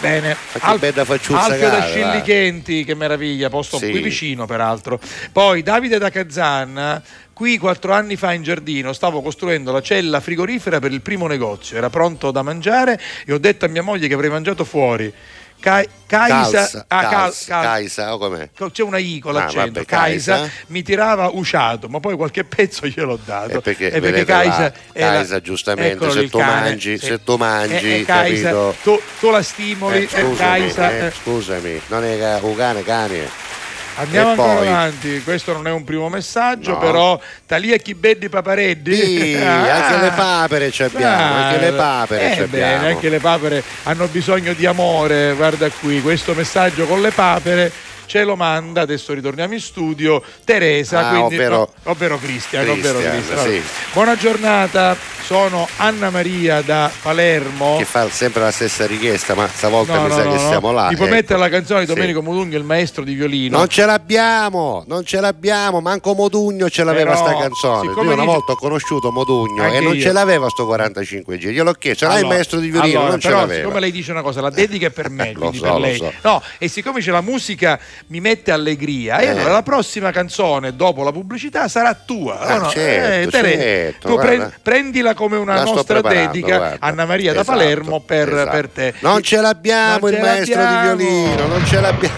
[0.03, 3.90] Bene, che bella facciuzza Alfio da Scillichenti, che meraviglia, posto Sì.
[3.90, 4.98] qui vicino peraltro.
[5.30, 7.00] Poi Davide da Kazan,
[7.32, 11.76] qui quattro anni fa in giardino stavo costruendo la cella frigorifera per il primo negozio,
[11.76, 15.12] era pronto da mangiare e ho detto a mia moglie che avrei mangiato fuori.
[15.62, 18.50] Ca- Calza, ah, Cal- Calza, Cal- Kaisa, o com'è?
[18.72, 20.52] c'è una I con Ah, l'accento, vabbè, Kaisa, Kaisa.
[20.66, 23.58] mi tirava usciato, ma poi qualche pezzo gliel'ho dato.
[23.58, 24.00] Eh, perché, E è
[25.30, 27.06] la- giustamente, se tu mangi- sì.
[27.06, 28.74] se tu mangi, Eh, eh, capito?
[28.82, 31.10] tu, tu la stimoli, Eh, eh, scusami, eh, eh.
[31.12, 33.28] scusami, non è un cane, cane.
[33.97, 34.66] Andiamo E ancora poi?
[34.68, 36.78] avanti, questo non è un primo messaggio, No.
[36.78, 38.95] però Talia Chibeddi Papareddi.
[38.95, 42.86] Sì, Ah, anche le papere ci abbiamo, anche le papere eh, ci bene, abbiamo.
[42.95, 47.70] anche le papere hanno bisogno di amore, guarda qui, questo messaggio con le papere
[48.07, 52.99] ce lo manda, adesso ritorniamo in studio, Teresa, Ah, quindi, ovvero- no, ovvero Cristian, ovvero
[52.99, 53.45] Cristian, Cristian.
[53.47, 53.62] sì.
[53.93, 57.76] Buona giornata, sono Anna Maria da Palermo.
[57.78, 60.72] Che fa sempre la stessa richiesta, ma stavolta No, mi no, sa no, che siamo
[60.72, 60.88] là.
[60.88, 61.16] Mi puoi ecco.
[61.16, 61.94] mettere la canzone di Sì.
[61.94, 63.56] Domenico Modugno, il maestro di violino?
[63.58, 67.90] Non ce l'abbiamo, non ce l'abbiamo, manco Modugno ce l'aveva Però, sta canzone.
[67.92, 70.02] Io una dice- volta ho conosciuto Modugno Anche e non io.
[70.02, 71.54] ce l'aveva sto 45 giri.
[71.54, 72.96] Gliel'ho chiesto, l'hai il Allora, maestro di violino?
[72.98, 73.54] allora, non ce l'aveva.
[73.62, 75.96] siccome lei dice una cosa, la dedica è per me, Lo quindi so, per lei.
[75.96, 76.12] so.
[76.22, 79.28] No, e siccome c'è la musica mi mette allegria, e Eh.
[79.28, 82.38] allora la prossima canzone dopo la pubblicità sarà tua.
[82.40, 82.68] Ah, no?
[82.70, 84.46] certo, Tere, certo, tu guarda.
[84.46, 84.58] pre-
[85.12, 86.76] prendila come una La nostra dedica, guarda.
[86.80, 88.50] Anna Maria da Esatto, Palermo per, esatto.
[88.50, 88.94] per te.
[89.00, 90.94] Non ce l'abbiamo Non il ce maestro l'abbiamo.
[90.96, 92.14] di violino, non ce l'abbiamo.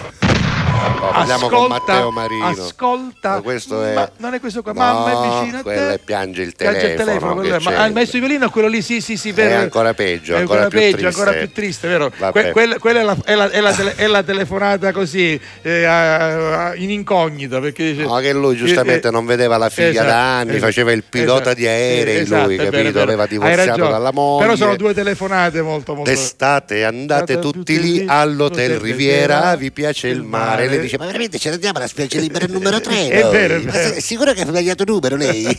[0.75, 2.47] Oh, parliamo con Matteo Marino.
[2.47, 5.93] Ascolta, Ma è- ma non è questo qua, No, mamma è vicino a te.
[5.93, 8.47] è piange il Piange telefono, il telefono, quello è- ma ah, il maestro di violino
[8.47, 11.19] è quello lì, sì, sì, sì, È per- ancora peggio, è ancora più peggio, triste.
[11.21, 12.11] ancora più triste, vero?
[12.31, 16.73] Que- quella quella è, la, è la- è la tele- è la telefonata così eh,
[16.75, 20.37] in incognita perché dice, No, che lui giustamente eh, non vedeva la figlia esatto, da
[20.37, 22.87] anni, esatto, faceva il pilota esatto, di aerei, esatto, lui, è vero, capito?
[22.87, 23.03] è vero.
[23.03, 24.43] Aveva divorziato dalla moglie.
[24.45, 30.07] Però sono due telefonate molto molto D'estate andate tutti lì all'Hotel Hotel Riviera, vi piace
[30.07, 30.64] il mare?
[30.65, 30.75] Mare.
[30.77, 33.07] Lei dice, ma veramente ce ne andiamo alla spiaggia libera numero 3?
[33.09, 33.71] È vero, è vero.
[33.93, 35.43] sei sicuro che ha sbagliato numero lei?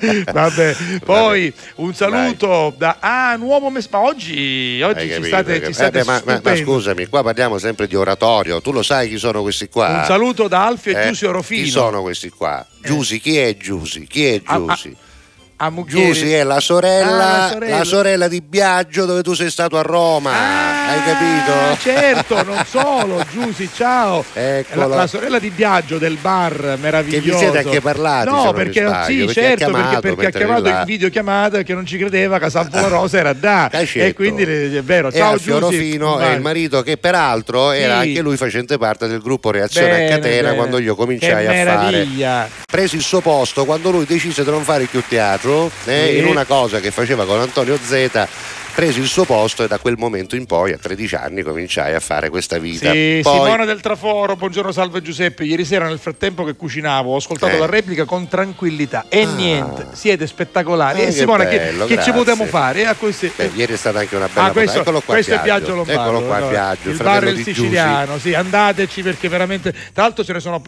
[0.32, 5.72] Vabbè, poi un saluto da ah, nuovo mes- ma oggi, oggi ci capito, state, ci
[5.72, 9.18] state eh ma, ma- ma scusami, qua parliamo sempre di oratorio, tu lo sai chi
[9.18, 9.88] sono questi qua?
[10.00, 11.62] Un saluto da Alfio e Eh, Giusio Rofino.
[11.64, 12.64] Chi sono questi qua?
[12.82, 14.06] Giusi, chi è Giusi?
[14.06, 14.96] Chi è Ah, ah, Giusi?
[15.58, 16.06] A Mucchieri.
[16.12, 17.84] Giusi è la sorella, Ah, la la sorella.
[17.84, 21.82] sorella di Biagio dove tu sei stato a Roma, hai Ah, capito?
[21.82, 24.24] certo, non solo, Giussi, ciao.
[24.34, 27.22] La, la sorella di Biagio del bar meraviglioso.
[27.24, 30.26] Che vi siete anche parlati, No, perché sbaglio, sì, perché ha certo, chiamato perché, perché
[30.26, 33.70] ha chiamato là- in videochiamata che non ci credeva che San Polo Rosa era da.
[33.96, 35.94] E quindi è vero, ciao Giussi.
[35.94, 36.34] È Vai.
[36.34, 38.08] il marito che peraltro era Sì.
[38.08, 40.56] anche lui facente parte del gruppo Reazione Bene, a Catena bene.
[40.56, 42.48] quando io cominciai Che a fare meraviglia.
[42.66, 45.45] presi il suo posto quando lui decise di non fare più teatro
[45.84, 46.18] eh, Sì.
[46.18, 48.28] in una cosa che faceva con Antonio Zeta
[48.76, 52.00] presi il suo posto e da quel momento in poi a 13 anni cominciai a
[52.00, 55.44] fare questa vita Sì, poi Simone del Traforo, buongiorno salve Giuseppe.
[55.44, 57.58] Ieri sera nel frattempo che cucinavo ho ascoltato Eh.
[57.58, 60.98] la replica con tranquillità e niente, siete spettacolari.
[60.98, 62.12] Ah, e che Simone, che, bello, che ci grazie.
[62.12, 62.80] potevamo fare?
[62.80, 65.32] E a così- Beh, ieri è stata anche una bella Ah, questo, eccolo qua questo
[65.32, 65.58] è Biagio.
[65.58, 66.02] Biagio Lombardo.
[66.02, 66.48] eccolo qua no?
[66.48, 69.72] Biagio il bar il siciliano, sì, andateci perché veramente.
[69.94, 70.62] Tra l'altro ce ne sono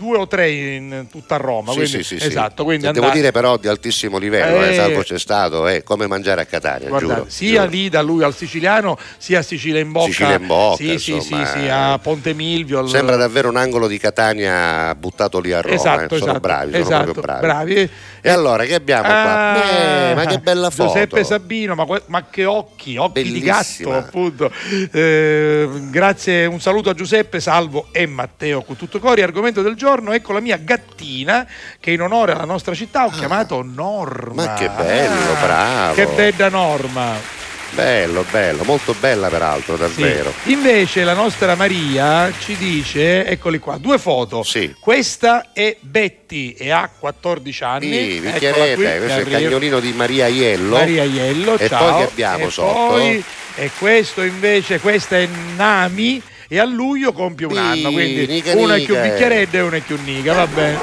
[0.00, 1.72] due o tre in tutta Roma.
[1.72, 4.74] Sì, quindi, sì, sì, esatto, quindi Devo andate- dire però di altissimo livello, eh, Eh.
[4.74, 7.30] salvo c'è stato, è come mangiare a Catania, Guardate, giuro.
[7.30, 7.70] sia giuro.
[7.70, 10.06] lì da lui al siciliano, sia a Sicilia in Bocca.
[10.06, 11.68] Sicilia in Bocca, Sì, insomma, sì, sì, eh.
[11.68, 12.78] a Ponte Milvio.
[12.78, 15.74] al- Sembra davvero un angolo di Catania buttato lì a Roma.
[15.74, 16.18] Esatto, eh.
[16.18, 17.72] Sono esatto, bravi, sono esatto, proprio bravi.
[17.74, 17.90] bravi.
[18.22, 19.52] E allora che abbiamo qua?
[19.52, 20.92] Ah, Eh, ma che bella foto!
[20.92, 23.90] Giuseppe Sabino, ma, ma che occhi, occhi di Bellissima.
[23.90, 24.50] gatto, appunto.
[24.92, 29.22] Eh, grazie, un saluto a Giuseppe, Salvo e Matteo con tutto cori.
[29.22, 31.46] Argomento del giorno, ecco la mia gattina
[31.80, 34.42] che in onore alla nostra città ho chiamato Norma.
[34.42, 34.46] Ah.
[34.46, 35.94] Ma che bello, Ah, bravo.
[35.94, 37.38] Che bella Norma.
[37.72, 39.80] Bello, bello, molto bella peraltro, Sì.
[39.82, 40.32] davvero.
[40.46, 44.44] Invece la nostra Maria ci dice, eccoli qua, due foto.
[44.80, 47.92] Questa è Betty e ha 14 anni.
[47.92, 50.78] Sì, Vicchiaretta, qui, questo è il cagnolino di Maria Iello.
[50.78, 51.90] Maria Iello, E ciao.
[51.92, 52.72] poi che abbiamo e sotto?
[52.88, 53.24] poi-
[53.54, 56.20] e questo invece, questa è Nami
[56.52, 59.08] e a luglio compie un anno, quindi nica, una è più nica.
[59.08, 60.78] Vicchiaredda e una è più Nica, va bene.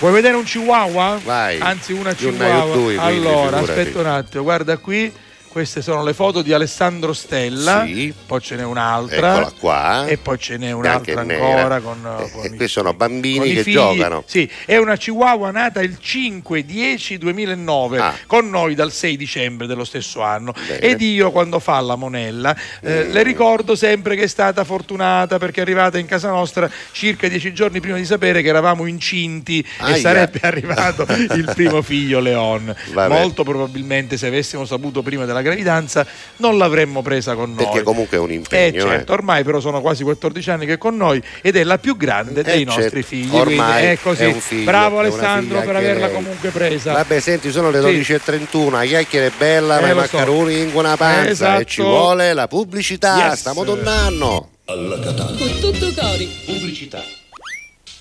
[0.00, 1.20] Vuoi vedere un chihuahua?
[1.22, 1.60] Vai.
[1.60, 2.74] Anzi, una chihuahua.
[2.74, 5.12] due, allora, aspetta un attimo, guarda qui.
[5.56, 8.12] Queste sono le foto di Alessandro Stella, Sì.
[8.26, 10.04] poi ce n'è un'altra Eccola qua.
[10.06, 13.62] e poi ce n'è un'altra e ancora con, E con i- questi sono bambini che
[13.62, 13.72] figli.
[13.72, 14.22] giocano.
[14.26, 18.12] Sì, è una Chihuahua nata il 5-10-2009 Ah.
[18.26, 20.52] con noi dal 6 dicembre dello stesso anno.
[20.66, 20.78] Bene.
[20.80, 23.12] Ed io quando fa la monella eh, Mm.
[23.12, 27.54] le ricordo sempre che è stata fortunata perché è arrivata in casa nostra circa dieci
[27.54, 29.96] giorni prima di sapere che eravamo incinti e Aia.
[29.96, 32.76] sarebbe arrivato il primo figlio Leon.
[32.92, 33.08] Vabbè.
[33.20, 37.64] Molto probabilmente se avessimo saputo prima della gravidanza non l'avremmo presa con noi.
[37.64, 38.82] Perché comunque è un Eh impegno.
[38.86, 41.96] certo, ormai però sono quasi 14 anni che è con noi ed è la più
[41.96, 43.06] grande dei Eh, nostri certo.
[43.06, 43.34] figli.
[43.34, 44.22] Ormai quindi è così.
[44.22, 46.14] è un figlio, Bravo Alessandro per averla lei.
[46.14, 46.92] comunque presa.
[46.92, 47.84] Vabbè, senti, sono le Sì.
[47.86, 50.16] 12.31, la chiacchiera è bella, Eh, ma i lo so.
[50.16, 51.60] maccaroni in una panza Esatto.
[51.60, 53.38] e ci vuole la pubblicità, Yes.
[53.40, 54.48] stiamo tornando.
[54.66, 55.36] Alla Catalla.
[55.38, 56.28] Con tutto cori.
[56.44, 57.02] Pubblicità.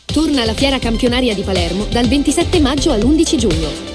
[0.06, 3.95] Torna la Fiera Campionaria di Palermo dal 27 maggio all'11 giugno.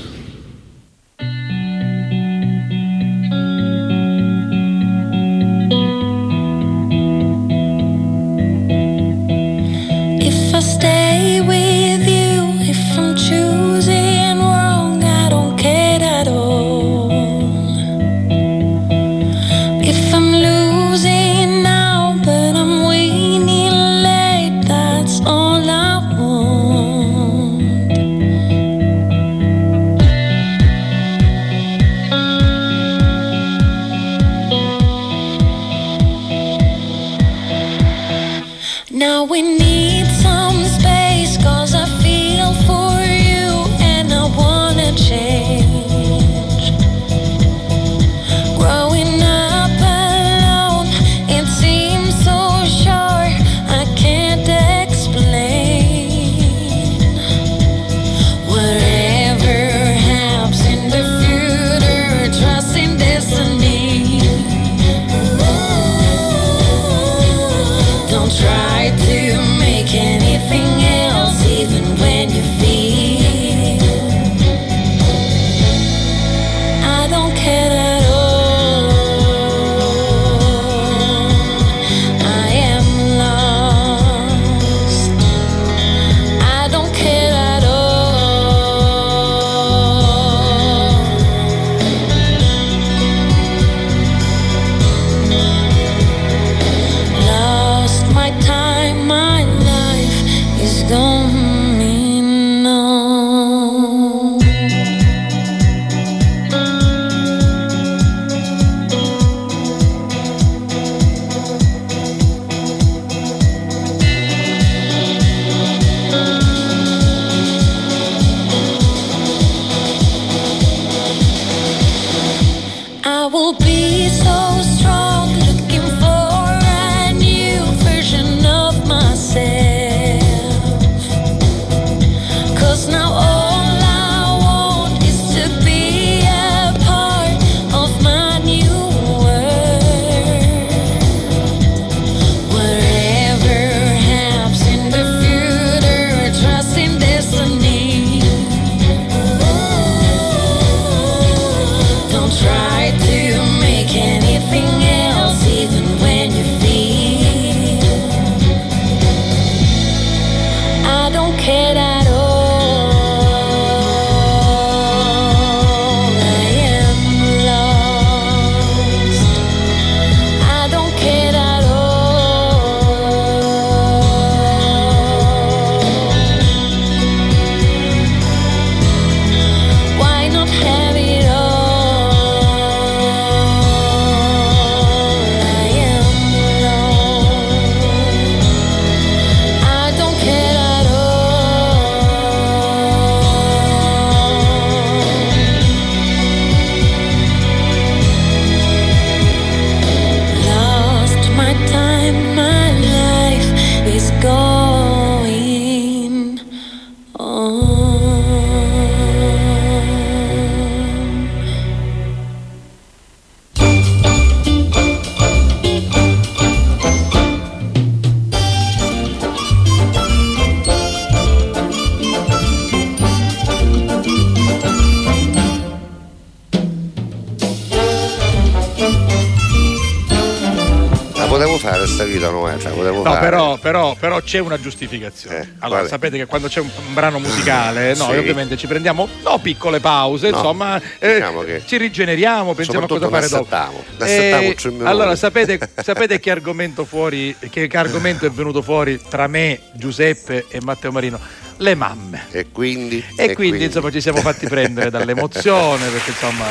[234.31, 235.55] C'è una giustificazione.
[235.59, 235.87] allora, quale?
[235.89, 238.17] sapete che quando c'è un, un brano musicale, noi Sì.
[238.17, 242.87] ovviamente ci prendiamo no piccole pause, No, insomma, eh, diciamo che- ci rigeneriamo, pensiamo a
[242.87, 243.83] cosa fare dopo.
[244.05, 250.45] Eh, allora, sapete, sapete che argomento fuori, che, argomento è venuto fuori tra me, Giuseppe
[250.49, 251.19] e Matteo Marino?
[251.57, 252.27] Le mamme.
[252.31, 253.03] E quindi?
[253.17, 256.45] E, quindi, insomma ci siamo fatti prendere dall'emozione perché insomma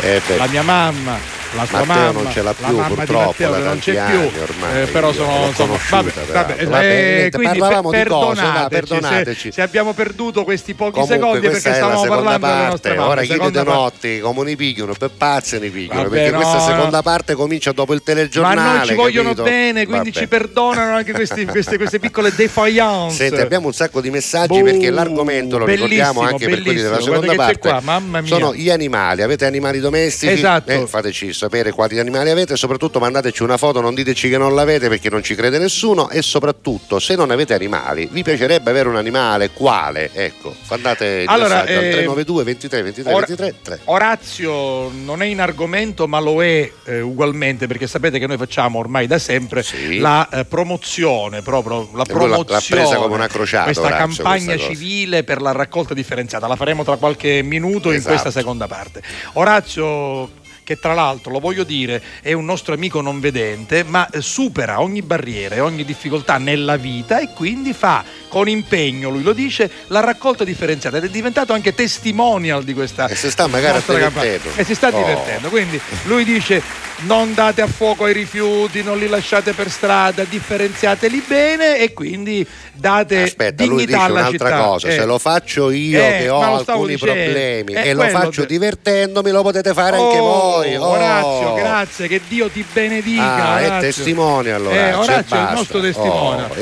[0.00, 1.18] Eh la mia mamma,
[1.54, 3.62] la sua Matteo mamma, non ce l'ha la più, mamma purtroppo, di Matteo da che
[3.64, 5.52] non c'è più, ormai, eh, però sono
[5.90, 9.40] vabbè, vabbè, Vabbè, eh, quindi parlavamo per- perdonateci, perdonateci.
[9.48, 12.94] Se, se abbiamo perduto questi pochi Comunque secondi perché la stavamo parlando delle nostre parte,
[12.96, 13.10] mamme.
[13.10, 13.80] ora chi Seconda di parte.
[13.80, 17.72] notti, come ne pigliano, per pazzi ne pigliano, Vabbè, perché no, questa seconda parte comincia
[17.72, 18.78] dopo il Ma telegiornale.
[18.78, 19.42] noi ci vogliono capito?
[19.44, 23.16] bene, quindi ci perdonano anche questi- queste, queste piccole defiance.
[23.16, 27.00] Senti, abbiamo un sacco di messaggi Boh, perché l'argomento lo ricordiamo anche per quelli della
[27.00, 27.58] seconda parte.
[27.58, 27.82] qua.
[28.24, 30.32] Sono gli animali, avete animali domestici?
[30.32, 30.70] Esatto.
[30.70, 34.54] Eh, fateci sapere quali animali avete e soprattutto mandateci una foto, non diteci che non
[34.54, 38.88] l'avete perché non ci crede nessuno e soprattutto se non avete animali, vi piacerebbe avere
[38.88, 39.50] un animale?
[39.50, 40.10] Quale?
[40.12, 43.80] Ecco, mandate il Allora, messaggio al eh, 392 23 23 Ora- 23 3.
[43.84, 48.78] Orazio non è in argomento, ma lo è eh, ugualmente perché sapete che noi facciamo
[48.78, 49.64] ormai da sempre
[49.98, 52.82] la eh, promozione, proprio la E lui l'ha- l'ha promozione.
[52.82, 56.46] presa come una crociata, Questa Orazio, campagna questa civile per la raccolta differenziata.
[56.46, 58.10] La faremo tra qualche minuto in Esatto.
[58.20, 59.02] questa seconda parte.
[59.34, 60.30] Orazio
[60.66, 65.00] che tra l'altro, lo voglio dire, è un nostro amico non vedente, ma supera ogni
[65.00, 68.04] barriera e ogni difficoltà nella vita e quindi fa
[68.36, 73.08] con impegno, lui lo dice, la raccolta differenziata ed è diventato anche testimonial di questa
[73.08, 74.50] E si sta magari divertendo.
[74.56, 74.98] E si sta Oh.
[74.98, 75.48] divertendo.
[75.48, 76.60] Quindi lui dice
[77.06, 82.46] non date a fuoco ai rifiuti, non li lasciate per strada, differenziateli bene e quindi
[82.74, 84.62] date Aspetta, lui dice un'altra città.
[84.64, 84.92] cosa, Eh.
[84.92, 87.14] se lo faccio io Eh, che ho alcuni dicendo.
[87.14, 90.76] problemi È e lo faccio che- divertendomi, lo potete fare anche Oh, voi.
[90.76, 90.86] Oh.
[90.88, 93.22] Orazio, grazie, che Dio ti benedica.
[93.46, 93.80] Ah, è Orazio.
[93.80, 94.74] testimone allora.
[94.74, 96.42] Eh, e Orazio è il nostro testimone.
[96.42, 96.54] Oh,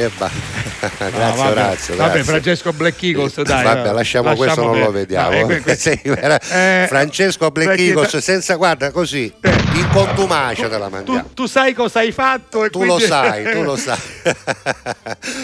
[0.81, 1.97] No, grazie vabbè, Orazio.
[1.97, 2.25] Vabbè, grazie.
[2.25, 3.65] Francesco Black Eagles, dai.
[3.65, 4.87] Vabbè, eh, lasciamo, questo, non perdere.
[4.87, 5.41] lo vediamo.
[5.41, 10.79] No, eh, que- Sì, era- Eh, Francesco Black Eagles, senza guarda così, in contumacia te
[10.79, 11.23] la mangiamo.
[11.23, 13.99] tu, tu sai cosa hai fatto e Tu lo quindi- sai, tu lo sai.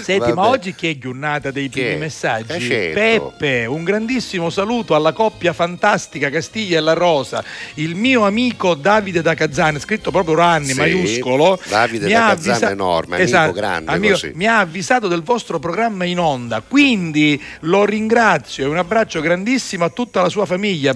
[0.03, 0.49] Senti, ma Vabbè.
[0.49, 2.53] oggi chi è giornata dei primi messaggi?
[2.53, 3.35] Eh, certo.
[3.39, 7.43] Peppe, un grandissimo saluto alla coppia fantastica Castiglia e la Rosa.
[7.75, 11.59] Il mio amico Davide da Kazan, scritto proprio Ranni, Sì, maiuscolo.
[11.69, 14.31] Davide da Kazan è enorme, amico Esatto, grande amico- così.
[14.35, 19.85] Mi ha avvisato del vostro programma in onda, quindi lo ringrazio e un abbraccio grandissimo
[19.85, 20.93] a tutta la sua famiglia,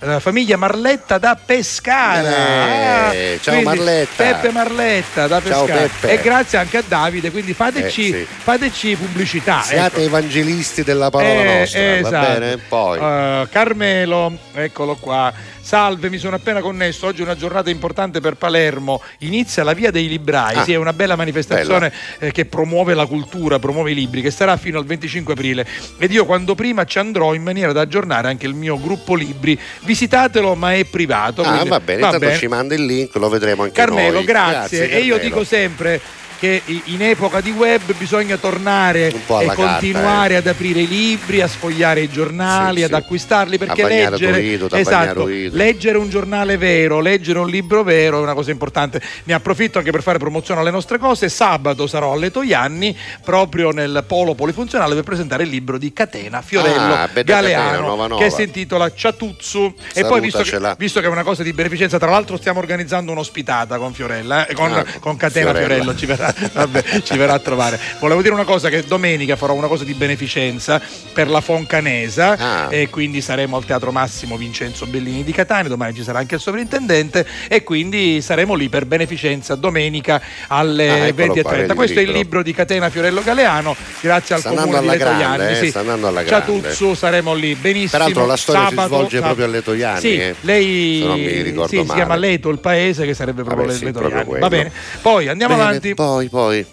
[0.00, 3.12] la famiglia Marletta da Pescara.
[3.14, 4.22] Eh, Ah, ciao Marletta.
[4.24, 5.88] Peppe Marletta da Pescara.
[6.02, 8.26] E grazie anche a Davide, quindi fateci, Eh, sì.
[8.42, 9.62] fateci pubblicità.
[9.62, 10.04] Siate ecco.
[10.04, 12.38] evangelisti della parola Eh, nostra, va esatto.
[12.38, 12.56] bene?
[12.58, 12.98] Poi.
[12.98, 15.32] Uh, Carmelo, eccolo qua.
[15.68, 17.04] Salve, mi sono appena connesso.
[17.04, 19.02] Oggi è una giornata importante per Palermo.
[19.18, 20.56] Inizia la via dei librai.
[20.56, 24.30] Ah, sì, è una bella manifestazione eh, che promuove la cultura, promuove i libri, che
[24.30, 25.66] sarà fino al 25 aprile.
[25.98, 29.60] Ed io quando prima ci andrò in maniera da aggiornare anche il mio gruppo libri.
[29.82, 31.42] Visitatelo, ma è privato.
[31.42, 32.38] Ah, va bene, va intanto bene.
[32.38, 34.24] ci manda il link, lo vedremo anche Carmelo, noi.
[34.24, 34.88] grazie.
[34.88, 35.18] E io Carmelo.
[35.18, 36.00] dico sempre
[36.38, 41.48] che in epoca di web bisogna tornare e carta, continuare ad aprire i libri, a
[41.48, 42.94] sfogliare i giornali, Sì, ad sì.
[42.96, 48.22] acquistarli perché A leggere a esatto, leggere un giornale vero, leggere un libro vero è
[48.22, 49.00] una cosa importante.
[49.24, 51.28] Ne approfitto anche per fare promozione alle nostre cose.
[51.28, 56.76] Sabato sarò alle Toianni proprio nel polo polifunzionale per presentare il libro di Catena Fiorello
[56.94, 58.22] Ah, Galeano Catena, Nova Nova.
[58.22, 61.98] che si intitola Ciatuzzu e poi visto che, visto che è una cosa di beneficenza,
[61.98, 65.52] tra l'altro stiamo organizzando un'ospitata con Fiorella, eh, con, Ah, con Catena.
[65.54, 67.78] Fiorello, ci verrà, vabbè, ci verrà a trovare.
[68.00, 70.80] Volevo dire una cosa che domenica farò una cosa di beneficenza
[71.12, 72.66] per la Foncanesa Ah.
[72.70, 76.40] e quindi saremo al Teatro Massimo Vincenzo Bellini di Catania, domani ci sarà anche il
[76.40, 81.42] sovrintendente e quindi saremo lì per beneficenza domenica alle Ah, eccolo 20.30.
[81.42, 82.42] qua, vedi il Questo è il libro.
[82.42, 85.36] di Catena Fiorello Galeano, grazie al Sta comune di alla Letoianni.
[85.36, 85.70] grande, sì.
[85.70, 86.46] sta andando alla grande.
[86.62, 87.90] Ciatuzzu saremo lì, benissimo.
[87.90, 89.34] Peraltro la storia si Sabato, svolge sabato.
[89.34, 90.34] proprio a Letoianni, Sì, eh.
[90.42, 91.94] lei non mi ricordo sì, si male.
[91.98, 94.38] chiama Leto il paese che sarebbe proprio Vabbè, le sì, proprio.
[94.38, 94.72] Va bene.
[95.02, 95.94] Poi andiamo Bene, avanti.
[95.94, 96.66] Poi, poi.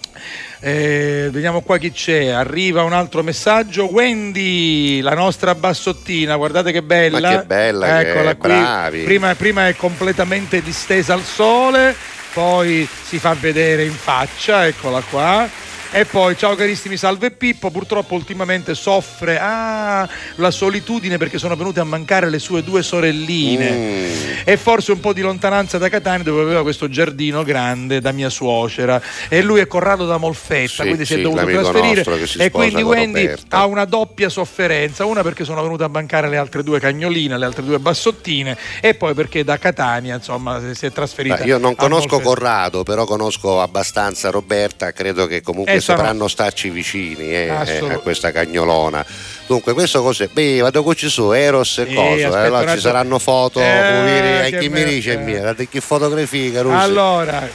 [0.62, 2.30] Eh, vediamo qua chi c'è.
[2.30, 3.86] Arriva un altro messaggio.
[3.92, 7.20] Wendy, la nostra bassottina, guardate che bella.
[7.20, 8.50] Ma che bella che Eccola è, qui.
[8.50, 9.04] bravi.
[9.04, 11.96] Prima, prima è completamente distesa al sole,
[12.34, 15.48] poi si fa vedere in faccia, eccola qua.
[15.96, 17.72] E poi, ciao carissimi, salve Pippo.
[17.72, 20.06] Purtroppo ultimamente soffre ah,
[20.36, 23.72] la solitudine perché sono venute a mancare le sue due sorelline.
[23.72, 24.42] Mm.
[24.44, 28.30] E forse un po' di lontananza da Catania dove aveva questo giardino grande da mia
[28.30, 29.02] suocera.
[29.30, 32.26] E lui è Corrado da Molfetta, Sì, quindi si è sì, dovuto trasferire.
[32.28, 33.58] si E quindi Wendy Roberta.
[33.58, 35.06] ha una doppia sofferenza.
[35.06, 38.58] Una perché sono venute a mancare le altre due cagnoline, le altre due bassottine.
[38.82, 41.38] E poi perché da Catania, insomma, si è trasferita.
[41.38, 42.20] Beh, io non conosco.
[42.20, 47.90] Corrado, però conosco abbastanza Roberta, credo che comunque Eh, sono- sapranno starci vicini eh, eh,
[47.92, 49.06] a questa cagnolona.
[49.48, 50.28] Dunque, questo cos'è?
[50.28, 52.16] Beh, vado con ci su, Eros e Sì, cosa?
[52.16, 52.80] eh, allora ci attimo.
[52.80, 53.64] saranno foto, Eh,
[54.00, 55.18] pulire, che chi mi dice eh.
[55.18, 56.76] mia, guarda che fotografia, Carusi.
[56.76, 57.48] Allora,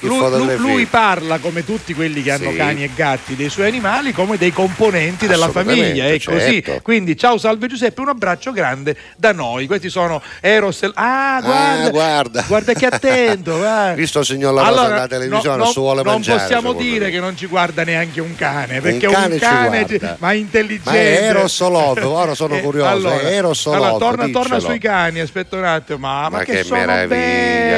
[0.00, 0.56] lui, fotografia.
[0.56, 2.56] lui- parla come tutti quelli che hanno Sì.
[2.56, 6.80] cani e gatti dei suoi animali come dei componenti della famiglia è così certo.
[6.82, 11.84] quindi ciao salve Giuseppe un abbraccio grande da noi questi sono Eros e- ah guarda
[11.86, 12.44] Ah, guarda.
[12.46, 13.94] guarda che attento guarda.
[13.94, 16.38] Visto il signor La Rosa Allora, alla televisione, no- no- si vuole non mangiare.
[16.40, 17.10] possiamo secondo dire me.
[17.10, 20.16] che non ci guarda neanche un cane perché un cane cane, ci guarda.
[20.20, 22.02] ma intelligente Ma è Eros Love?
[22.02, 25.98] Ora sono Eh, curioso, allora, è Eros allora, torna, torna sui cani aspetta un attimo
[25.98, 27.16] ma, ma Ma che, che sono meraviglia,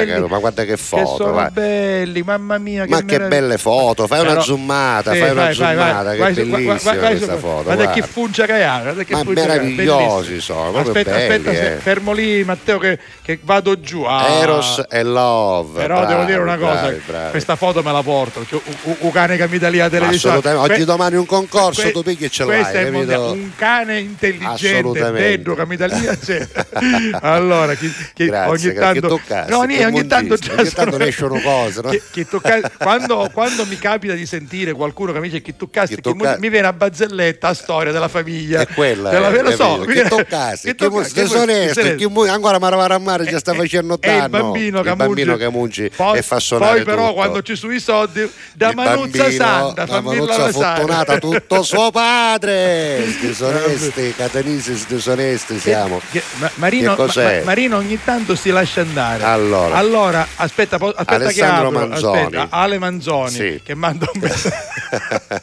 [0.05, 1.51] belli ma guarda che foto, sono vai.
[1.51, 5.75] belli mamma mia Ma che belle foto, fai una zoomata, Sì, fai una vai, vai,
[5.77, 5.87] vai.
[5.87, 7.63] zoomata, che bellissima vai- vai- vai questa foto.
[7.63, 7.93] Guarda guarda.
[7.93, 11.77] che fungia che ha, guarda che Ma che meravigliosi sono, Aspetta, aspetta, eh.
[11.81, 14.03] fermo lì Matteo che, che vado giù.
[14.05, 14.29] Ah.
[14.41, 15.81] Eros e Love.
[15.81, 16.93] Però devo dire una cosa,
[17.31, 19.91] questa foto me la porto, cioè, un, un- un cane che mi dà lì a
[19.91, 20.37] televisione.
[20.37, 23.23] Assolutamente, oggi Que- domani un concorso, que- tu pigli e ce questo l'hai, è mondiale.
[23.31, 26.49] un cane intelligente, dentro che mi dà lì c'è.
[27.21, 30.71] allora, chi, chi- Grazie, ogni che- tanto che toccassi, no, che niente, ogni tanto ogni
[30.71, 31.91] tanto ne escono cose, no?
[31.91, 35.89] che- che tocca- quando, quando mi capita di sentire qualcuno che mi dice che toccassi,
[35.89, 38.61] Chi che tocca- mi viene a barzelletta a storia della famiglia.
[38.61, 42.09] È quella, Della- eh, lo so, che toccassi, che che, tocca- che che- che- che-
[42.09, 44.95] mu- ancora Maravara mare già sta facendo è il bambino che
[45.37, 50.27] che Poi, e fa suonare poi però quando ci sono i soldi da Manuzza bambino,
[50.27, 50.53] Santa la lasciare.
[50.77, 57.39] fortunata tutto suo padre disonesti catanisi disonesti siamo Che- ma- Marino, cos'è?
[57.41, 59.25] Ma- Marino ogni tanto si lascia andare.
[59.25, 59.77] Allora.
[59.77, 62.19] Allora, aspetta, aspetta Alessandro apro, Manzoni.
[62.21, 63.61] aspetta, Ale Manzoni Sì.
[63.65, 64.57] che manda un messaggio.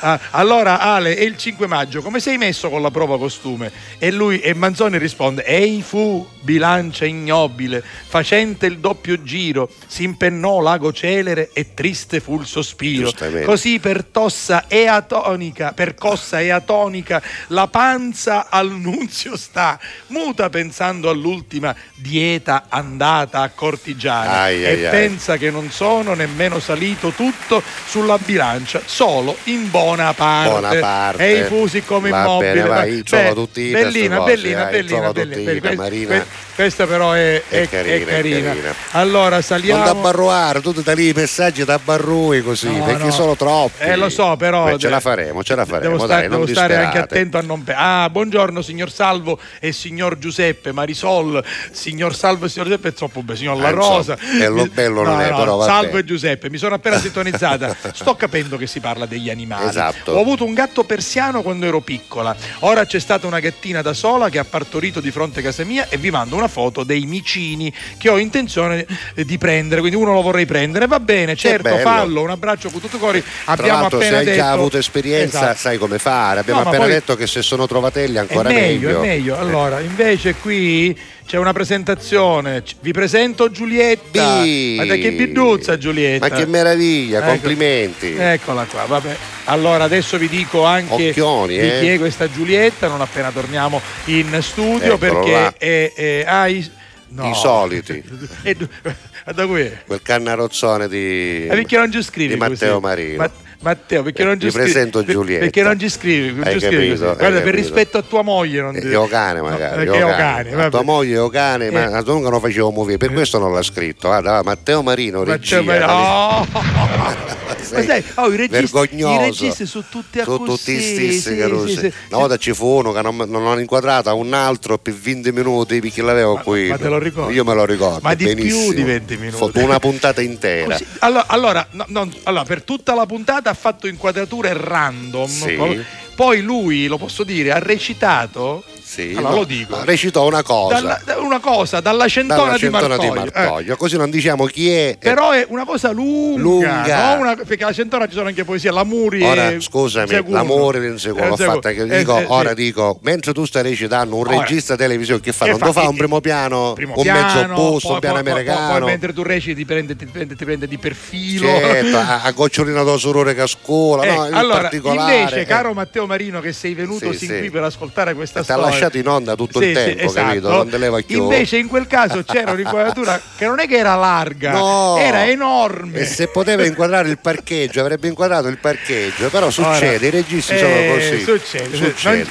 [0.00, 3.70] Ah, allora Ale, è il 5 maggio, come sei messo con la prova costume?
[3.98, 10.60] E lui e Manzoni risponde: Ehi fu, bilancia ignobile, facente il doppio giro, si impennò
[10.60, 13.10] lago celere e triste fu il sospiro.
[13.58, 19.76] Così per tossa e atonica, per cossa e atonica, la panza al nunzio sta,
[20.08, 26.60] muta pensando all'ultima dieta andata a cortigiana Ai, e ai, pensa che non sono nemmeno
[26.60, 30.50] salito tutto sulla bilancia, solo in buona parte.
[30.50, 31.26] Buona parte.
[31.26, 32.52] E i fusi come Va immobile.
[32.52, 35.82] bene, vai, Beh, trova tutti bellina, bellina, dai, bellina, bellina, tutti, bellina.
[35.82, 36.06] Marina.
[36.14, 38.48] que- Questa però è, È è- carina, è carina.
[38.48, 38.74] carina.
[38.90, 40.00] Allora non da saliamo.
[40.00, 43.10] barruare tu ti dai lì i messaggi da barrui così No, perché no.
[43.12, 46.16] sono troppi Eh lo so, però Beh, ce la faremo ce la faremo Devo, dai
[46.16, 50.18] stare, non devo stare anche attento a non pe- Ah, buongiorno signor Salvo e signor
[50.18, 54.18] Giuseppe, Marisol, signor Salvo e signor Giuseppe è troppo bello, signor La Eh, insomma, Rosa.
[54.38, 57.76] bello- bello non è, però va Salvo e Giuseppe, mi sono appena sintonizzata.
[57.92, 59.68] Sto capendo che si parla degli animali.
[59.68, 60.12] Esatto.
[60.12, 62.34] Ho avuto un gatto persiano quando ero piccola.
[62.60, 65.86] Ora c'è stata una gattina da sola che ha partorito di fronte a casa mia
[65.88, 69.80] e vi mando una foto dei micini che ho intenzione eh, di prendere.
[69.80, 70.86] Quindi uno lo vorrei prendere.
[70.86, 72.22] Va bene, certo, fallo.
[72.22, 73.22] Un abbraccio con tutto cuore.
[73.44, 75.58] Tra Abbiamo l'altro, se appena hai detto già avuto esperienza, Esatto.
[75.58, 76.40] sai come fare.
[76.40, 79.38] Abbiamo No, appena poi- detto che se sono trovatelli, È ancora meglio, è meglio.
[79.38, 82.62] Allora, invece qui c'è una presentazione.
[82.80, 84.42] Vi presento Giulietta.
[84.42, 84.74] Bi.
[84.78, 86.28] Ma da che biduzza Giulietta?
[86.28, 87.28] Ma che meraviglia, Ecco.
[87.28, 88.14] complimenti.
[88.18, 89.16] Eccola qua, vabbè.
[89.44, 91.78] Allora adesso vi dico anche Occhioni, di eh.
[91.80, 96.70] chi è questa Giulietta, non appena torniamo in studio Eccolo perché è, è- i,
[97.08, 97.30] no.
[97.30, 98.02] I soliti.
[98.42, 98.56] E-
[99.34, 99.70] da qui?
[99.86, 101.90] Quel cannarozzone di, Eh, non
[102.34, 102.94] di Matteo così?
[102.94, 103.16] Marino.
[103.18, 104.70] Ma- Matteo, perché non ci Ti scrivi?
[104.70, 105.40] presento Per- Giulietta.
[105.44, 106.32] Perché non ci scrivi?
[106.32, 109.40] Non ci scrivi capito, Guarda, per rispetto a tua moglie non Eh, ti- Io cane
[109.40, 109.84] No, magari.
[109.84, 110.22] perché io ho cane.
[110.22, 110.70] cane, A vabbè.
[110.70, 111.70] tua moglie io cane, Eh.
[111.72, 114.06] ma tu non lo facevo muovere, per questo non l'ha scritto.
[114.06, 115.60] Guarda, Matteo Marino, regia.
[115.60, 117.46] Matteo Marino- Oh!
[117.72, 119.20] Ma sai, oh, i registi, vergognoso.
[119.20, 121.72] i registi sono tutti a Sono tutti stessi sì, Carusi.
[121.74, 121.92] sì, sì.
[122.10, 125.80] Una volta ci fu uno che non, non l'ho inquadrato, un altro per 20 minuti
[125.80, 126.68] perché l'avevo qui.
[126.68, 127.34] ma te lo ricordi?
[127.34, 128.00] Io me lo ricordo.
[128.02, 128.72] Ma di più benissimo.
[128.72, 129.58] di 20 minuti.
[129.58, 130.78] Una puntata intera.
[131.00, 135.28] Allora, allora, no, no, allora, per tutta la puntata ha fatto inquadrature random.
[135.28, 135.84] Sì.
[136.14, 139.84] Poi lui, lo posso dire, ha recitato Sì, allora lo dico.
[139.84, 140.74] Recitò una cosa.
[140.80, 143.12] Dalla- da- una cosa dalla centona, dalla di centona Martoglio.
[143.12, 143.76] di Eh, Martoglio.
[143.76, 144.96] Così non diciamo chi è.
[144.98, 147.14] però è una cosa lunga, Lunga.
[147.14, 147.20] no?
[147.20, 150.36] Una- perché alla centona ci sono anche poesie, l'amuri Ora, scusami, Seguno.
[150.36, 151.56] l'amore l'inseguo, Eh, l'ho Seguno.
[151.56, 155.20] fatta che Eh, dico, eh, ora dico, mentre tu stai recitando un Ora, regista televisione
[155.20, 155.44] che fa?
[155.44, 155.66] che non fa?
[155.66, 158.78] lo fa un primo piano, primo un piano, mezzo poi- un piano poi- poi- americano.
[158.78, 161.46] Poi, mentre tu reciti ti prende, ti prende, ti prende di perfilo.
[161.46, 164.26] Certo, a, a gocciolino da sorore che scuola, Eh, no?
[164.28, 165.16] in allora, particolare.
[165.18, 165.44] invece, eh.
[165.44, 167.38] caro Matteo Marino, che sei venuto Sì, sin sì.
[167.40, 170.26] qui per ascoltare questa storia, lasciato in onda tutto il Sì, sì, tempo, esatto.
[170.26, 170.48] capito?
[170.50, 171.22] Non te leva chiù.
[171.22, 174.96] Invece, in quel caso c'era un'inquadratura che non è che era larga, No.
[174.98, 175.98] era enorme.
[176.00, 180.54] E se poteva inquadrare il parcheggio, avrebbe inquadrato il parcheggio, però succede, Ora, i registi
[180.54, 181.22] eh, sono così.
[181.22, 182.16] Succede, Succede.
[182.16, 182.30] Non-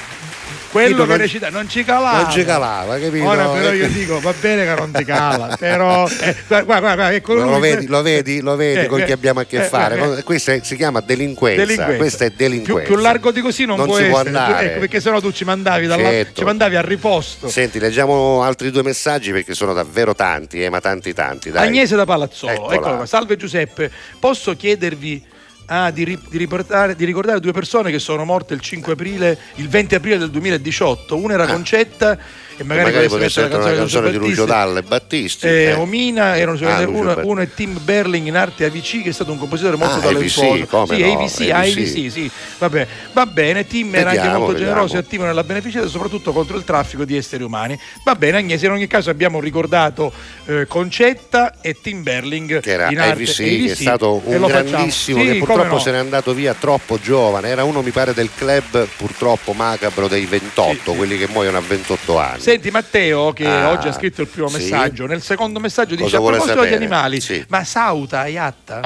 [0.72, 2.22] quello che non- recita non ci calava.
[2.24, 3.26] Non ci calava, capito?
[3.26, 6.08] Ora però io dico, va bene che non ti cala, però...
[6.08, 9.10] eh, guarda, guarda, guarda, ecco Lo, lui- vedi, lo vedi, lo vedi Eh, con chi
[9.10, 9.96] eh, abbiamo a che eh, fare.
[9.96, 11.62] eh, Con- Questa è- si chiama delinquenza.
[11.64, 11.96] Delinquenza.
[11.98, 12.92] Questa è più, delinquenza.
[12.92, 14.72] più largo di così non, Non può si può andare.
[14.72, 16.40] ecco, perché sennò tu ci mandavi, dalla- Certo.
[16.40, 17.50] ci mandavi a riposto.
[17.50, 21.50] Senti, leggiamo altri due messaggi perché sono davvero tanti, eh, ma tanti tanti.
[21.52, 21.68] Dai.
[21.68, 23.06] Agnese da Palazzolo, qua.
[23.06, 23.90] salve Giuseppe,
[24.20, 25.24] posso chiedervi
[25.68, 29.38] ah, di, ri- di riportare- di ricordare due persone che sono morte il 5 aprile,
[29.56, 32.18] il 20 aprile del 2018, una era Concetta
[32.58, 32.92] e magari, Ah.
[32.92, 34.18] Magari potesse mettere essere una canzone di.
[34.18, 35.46] Lucio Dalla e Battisti.
[35.48, 35.74] Eh, eh.
[35.74, 39.38] Omina erano Ah, uno, uno è Tim Berling in arte AVC che è stato un
[39.38, 41.52] compositore molto Ah, talentuoso AVC, sì, no, AVC, AVC.
[41.78, 42.32] AVC, sì.
[42.58, 44.72] Vabbè, va bene Tim era anche Vediamo, molto vediamo.
[44.74, 48.66] generoso e attivo nella beneficenza soprattutto contro il traffico di esseri umani va bene Agnese
[48.66, 50.12] in ogni caso abbiamo ricordato
[50.46, 54.46] eh, Concetta e Tim Berling che era in arte AVC, che è stato e un
[54.48, 55.80] grandissimo Sì, che purtroppo no.
[55.80, 57.50] se n'è andato via troppo giovane.
[57.50, 62.18] Era uno, mi pare, del club purtroppo macabro dei 28, quelli che muoiono a 28
[62.18, 62.40] anni.
[62.48, 64.56] Senti Matteo che Ah, oggi ha scritto il primo sì.
[64.56, 66.86] messaggio, nel secondo messaggio dice Cosa a vuole proposito degli sapere?
[66.94, 67.46] animali, Sì.
[67.50, 68.80] ma Sauta, Ayatta?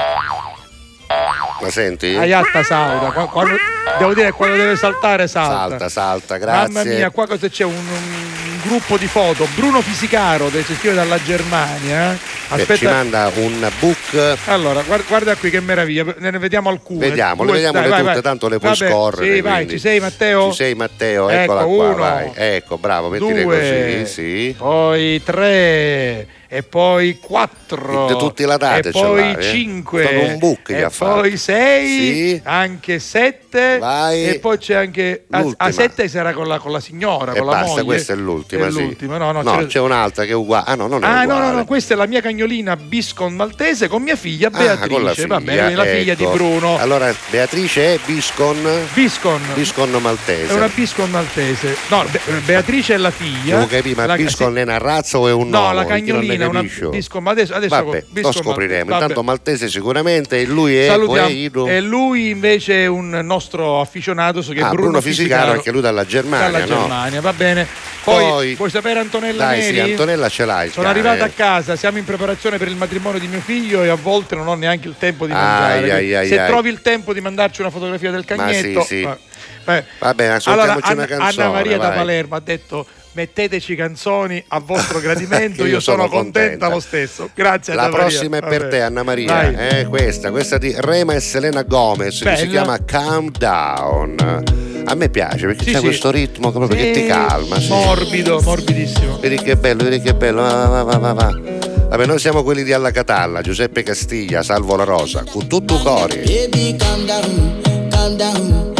[1.60, 2.06] La senti?
[2.16, 3.54] Ayatta Sauta, qua- quando-
[3.98, 5.68] devo dire quando deve saltare salta.
[5.68, 6.72] Salta, salta, grazie.
[6.72, 7.62] Mamma mia, qua cosa c'è?
[7.62, 12.18] Un, un gruppo di foto, Bruno Fisicaro, ci scrive dalla Germania.
[12.56, 14.36] Beh, ci manda un book.
[14.46, 17.08] Allora, guarda, qui che meraviglia, ne vediamo alcune.
[17.08, 18.22] Vediamo, le vediamo tutte, vai.
[18.22, 19.34] tanto le puoi Vabbè, scorrere.
[19.34, 20.50] Sì, vai, ci sei Matteo?
[20.50, 21.94] Ci sei Matteo, Ecco, eccola qua, uno.
[21.96, 22.30] vai.
[22.34, 24.02] Ecco, bravo, mettile Due.
[24.02, 24.54] così, sì.
[24.56, 29.42] Poi tre, e poi quattro, Tutte- tutte la date e poi l'hai, eh?
[29.42, 31.20] cinque, Proprio un book che e ha fatto.
[31.20, 32.40] poi sei, Sì.
[32.44, 34.28] anche sette, Vai.
[34.28, 37.46] e poi c'è anche a, a sette sarà con la, con la signora, E con
[37.46, 37.84] la basta, moglie.
[37.84, 38.82] questa è l'ultima, È sì.
[38.82, 40.64] l'ultima, no, no, No, c'è- c'è un'altra che è uguale.
[40.66, 41.46] Ah, no, non è Ah no, uguale.
[41.52, 45.14] no, no, questa è la mia cagnolina Biscon maltese con mia figlia Ah, la Beatrice,
[45.14, 46.32] figlia, va bene, la figlia di ecco.
[46.34, 46.76] Bruno.
[46.78, 48.58] Allora, Beatrice è Biscon.
[48.92, 49.40] Biscon.
[49.54, 50.52] Biscon maltese.
[50.52, 51.76] È una Biscon maltese.
[51.88, 53.54] No, Be- Beatrice è la figlia.
[53.56, 55.74] Devo capire, ma La- Biscon è una razza o è un No, nome?
[55.76, 56.88] la cagnolina è una capisce?
[56.88, 58.84] Biscon, ma adesso, adesso Vabbè, Biscon lo scopriremo.
[58.84, 59.00] Maltese.
[59.00, 61.66] Intanto maltese sicuramente e lui è Salutiamo.
[61.68, 65.80] E lui invece è un nostro afficionato che è Ah, Bruno, Bruno Fisicaro, anche lui
[65.80, 66.66] dalla Germania, Dalla no?
[66.80, 67.66] Germania, va bene.
[68.04, 69.74] Poi, Poi- vuoi sapere Antonella Dai, Neri?
[69.74, 70.70] sì, Antonella ce l'hai.
[70.70, 70.98] Sono cane.
[70.98, 74.34] arrivata a casa, siamo in preparazione per il matrimonio di mio figlio e a volte
[74.34, 75.92] non ho neanche il tempo di mangiare.
[75.92, 76.48] ai, ai, Se ai.
[76.48, 78.80] trovi il tempo di mandarci una fotografia del Ma cagnetto.
[78.82, 79.02] sì, sì.
[79.02, 79.16] va-
[79.64, 81.42] bene, Allora, ascoltiamoci Anna, una canzone.
[81.44, 81.96] Anna Maria da vai.
[81.98, 86.68] Palermo ha detto metteteci canzoni a vostro gradimento, Che io, io sono, sono contenta contenta.
[86.68, 87.30] lo stesso.
[87.34, 88.06] Grazie La Anna Maria.
[88.06, 88.68] prossima è per Vabbè.
[88.70, 89.68] te, Anna Maria.
[89.78, 92.50] Eh, questa, questa di Rema e Selena Gomez che si Bella.
[92.50, 94.42] chiama Calm Down.
[94.84, 95.84] A me piace perché Sì, c'è sì.
[95.84, 97.58] questo ritmo proprio che Sì, ti calma.
[97.60, 97.68] sì.
[97.68, 99.18] Morbido, morbidissimo.
[99.18, 100.42] Vedi che bello, vedi che bello.
[100.42, 101.40] Va, va, va, va, va.
[101.88, 106.22] Vabbè, noi siamo quelli di Alla Catalla, Giuseppe Castiglia, Salvo la Rosa, con tutto cori.
[106.24, 108.71] Baby, calm down, calm down.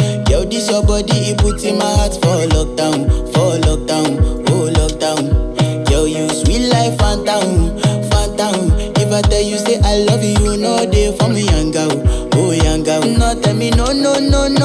[0.49, 5.89] This your body, it puts in my heart for lockdown, for lockdown, oh lockdown.
[5.89, 7.79] Yo, you sweet life, phantom,
[8.09, 8.71] phantom.
[9.01, 11.91] If I tell you say I love you, no day for me, young girl,
[12.35, 13.01] oh young girl.
[13.01, 14.62] No, tell me no, no, no, no,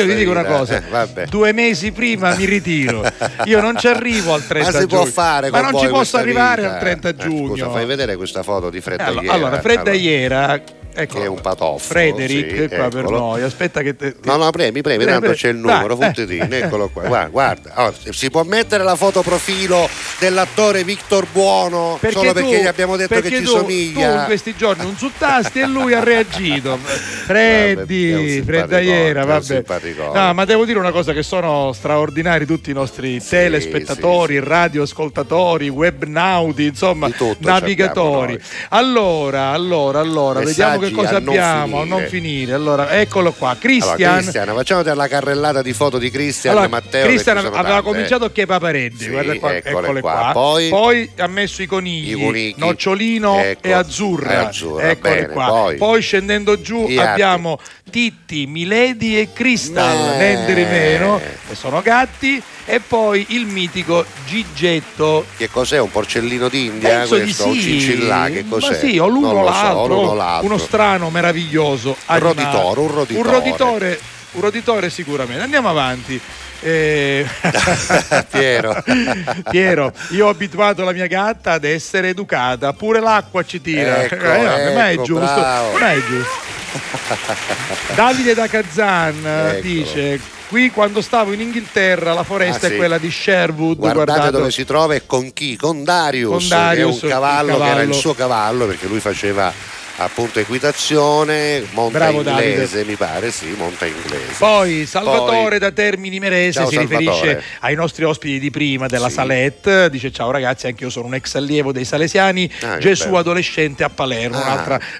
[0.00, 0.82] io ti dico una cosa.
[1.14, 1.26] Eh.
[1.26, 3.02] Due mesi prima mi ritiro.
[3.44, 5.02] Io non ci arrivo al 30 Ma si giugno.
[5.02, 6.74] può fare Ma non ci posso arrivare vita?
[6.74, 7.48] al 30 Eh, giugno.
[7.54, 9.34] Scusa, fai vedere questa foto di Fredda allora, Iera.
[9.34, 10.62] allora, Fredda Allora, Iera,
[10.94, 11.78] ecco, che è un patoffo.
[11.78, 13.18] Frederick sì, qua per eccolo.
[13.18, 13.42] noi.
[13.42, 16.04] Aspetta che te, No, no, premi, premi, Premi, tanto c'è il numero, eh.
[16.06, 17.04] Futtitini, eccolo qua.
[17.04, 17.70] Guarda, guarda.
[17.74, 22.96] Allora, si può mettere la foto profilo dell'attore Victor Buono solo perché tu- gli abbiamo
[22.96, 24.20] detto perché che ci tu, Tu somiglia.
[24.20, 26.78] in questi giorni non suttasti e lui ha reagito.
[27.30, 29.64] Freddi, simpaticone, Fredda Iera, è un vabbè.
[30.12, 36.64] No, ma devo dire una cosa che sono straordinari tutti i nostri telespettatori, radioascoltatori, webnauti,
[36.64, 37.08] insomma,
[37.38, 38.38] navigatori.
[38.70, 42.52] Allora, allora, allora, vediamo che Messaggi cosa abbiamo, a non finire.
[42.52, 43.94] Allora, eccolo qua, Allora.
[43.94, 47.06] Cristian, facciamo la carrellata di foto di Cristian Allora, Matteo.
[47.06, 50.30] Cristian aveva tante, cominciato che papareddi, Sì, guarda qua, eccole qua.
[50.32, 50.68] qua.
[50.72, 54.30] Poi- ha messo i conigli, I nocciolino Ecco, e azzurra.
[54.32, 55.72] e azzurra, Eccole bene, qua.
[55.76, 57.19] poi- scendendo giù altri.
[57.20, 57.58] Abbiamo
[57.90, 60.16] Titti, Milady e Crystal, Eh.
[60.18, 65.26] niente di meno, che sono gatti, e poi il mitico Gigetto.
[65.36, 65.78] Che cos'è?
[65.78, 66.98] Un porcellino d'India?
[67.00, 67.48] Penso di questo?
[67.48, 67.60] Un sì.
[67.62, 68.28] cincillà?
[68.30, 68.70] Che cos'è?
[68.70, 70.46] Ma sì, o l'uno o lo so, l'altro, l'altro.
[70.46, 71.96] uno strano, meraviglioso.
[72.06, 72.34] animale.
[72.42, 73.28] roditore, un roditore.
[73.28, 74.00] Un roditore,
[74.32, 75.42] un roditore sicuramente.
[75.42, 76.20] Andiamo avanti.
[76.62, 77.26] Eh,
[78.30, 78.82] Piero.
[79.50, 84.02] Piero, io ho abituato la mia gatta ad essere educata, pure l'acqua ci tira.
[84.04, 85.24] Ecco, Eh, no, non è ecco, giusto.
[85.40, 85.78] bravo.
[85.78, 86.48] Non è giusto.
[87.94, 89.60] Davide da Kazan Eccolo.
[89.60, 92.76] dice: Qui quando stavo in Inghilterra la foresta Ah, è sì.
[92.76, 93.76] quella di Sherwood.
[93.78, 95.56] Guardate guardate dove si trova e con chi?
[95.56, 97.92] Con Darius, Con Darius, che è un cavallo, il che era il cavallo.
[97.92, 99.52] suo cavallo perché lui faceva
[100.02, 102.84] appunto equitazione, monta Bravo, inglese, Davide.
[102.90, 104.34] mi pare, sì, monta inglese.
[104.38, 107.04] Poi Salvatore Poi- da Termini Merese Ciao, si Salvatore.
[107.10, 109.14] riferisce ai nostri ospiti di prima della Sì.
[109.14, 113.18] Salette, dice ciao ragazzi, anche io sono un ex allievo dei Salesiani, Ah, Gesù bello.
[113.18, 114.42] adolescente a Palermo, Ah,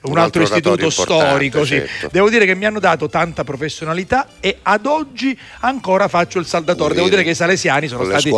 [0.02, 1.64] un un, altro altro istituto storico.
[1.64, 1.77] sì.
[1.77, 2.09] certo.
[2.12, 6.94] Devo dire che mi hanno dato tanta professionalità e ad oggi ancora faccio il saldatore.
[6.94, 8.31] Devo dire che i Salesiani sono stati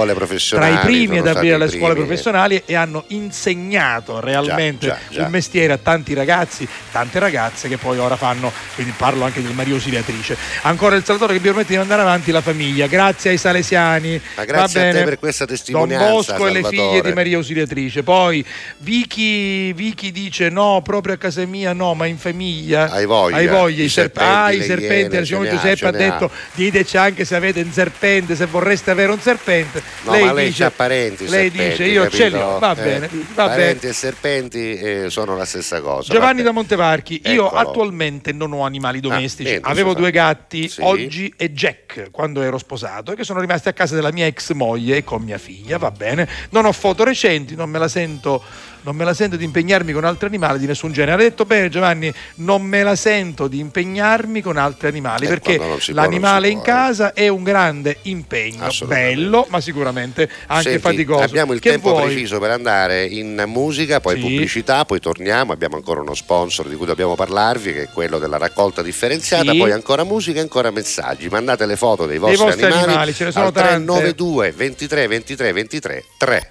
[0.50, 5.22] tra i primi ad aprire le scuole professionali e hanno insegnato realmente già, già.
[5.24, 6.50] il mestiere a tanti ragazzi,
[6.90, 10.36] tante ragazze che poi ora fanno, quindi parlo anche del Maria Ausiliatrice.
[10.62, 14.20] Ancora il Salvatore che mi permette di mandare avanti la famiglia, grazie ai Salesiani.
[14.36, 15.04] Ma grazie a te bene.
[15.04, 16.88] per questa Don testimonianza, Bosco e le Salvatore.
[16.90, 18.02] figlie di Maria Ausiliatrice.
[18.02, 18.44] Poi
[18.78, 22.90] Vicky, Vicky dice no, proprio a casa mia no, ma in famiglia.
[22.90, 23.36] Hai voglia.
[23.36, 25.92] Hai voglia, I i, serp- serpenti, ah, i serpenti, il signor Giuseppe ha ha.
[25.92, 29.82] detto diteci anche se avete un serpente, se vorreste avere un serpente.
[30.02, 32.58] No, ma lei c'ha parenti lei serpenti, dice io ce li ho, capito?
[32.58, 33.56] va Eh, bene, va bene.
[33.56, 36.12] Parenti e serpenti eh, sono la stessa cosa.
[36.12, 36.52] Giovanni va da.
[36.52, 37.60] Montevarchi, io Eccolo.
[37.60, 40.80] attualmente non ho animali domestici, niente, avevo due gatti, Sì.
[40.82, 44.96] oggi e Jack, quando ero sposato, che sono rimasti a casa della mia ex moglie
[44.98, 46.28] e con mia figlia, va bene.
[46.50, 48.42] Non ho foto recenti, non me la sento,
[48.82, 51.12] non me la sento di impegnarmi con altri animali di nessun genere.
[51.12, 55.56] Ha detto bene Giovanni, non me la sento di impegnarmi con altri animali, Eh, perché
[55.56, 56.74] può, l'animale si in può, eh.
[56.74, 61.22] casa è un grande impegno, bello, ma sicuramente anche Senti, faticoso.
[61.22, 62.04] Abbiamo il Che tempo vuoi?
[62.06, 64.20] preciso per andare in musica, poi Sì.
[64.20, 65.52] pubblicità, poi torniamo.
[65.52, 69.52] Abbiamo ancora uno sponsor di cui dobbiamo parlarvi, che è quello della raccolta differenziata.
[69.52, 69.58] Sì.
[69.58, 71.28] Poi ancora musica e ancora messaggi.
[71.28, 73.68] Mandate le foto dei Dei vostri, vostri animali, animali, ce ne sono al tante.
[73.68, 76.50] 392 23 23 23 3.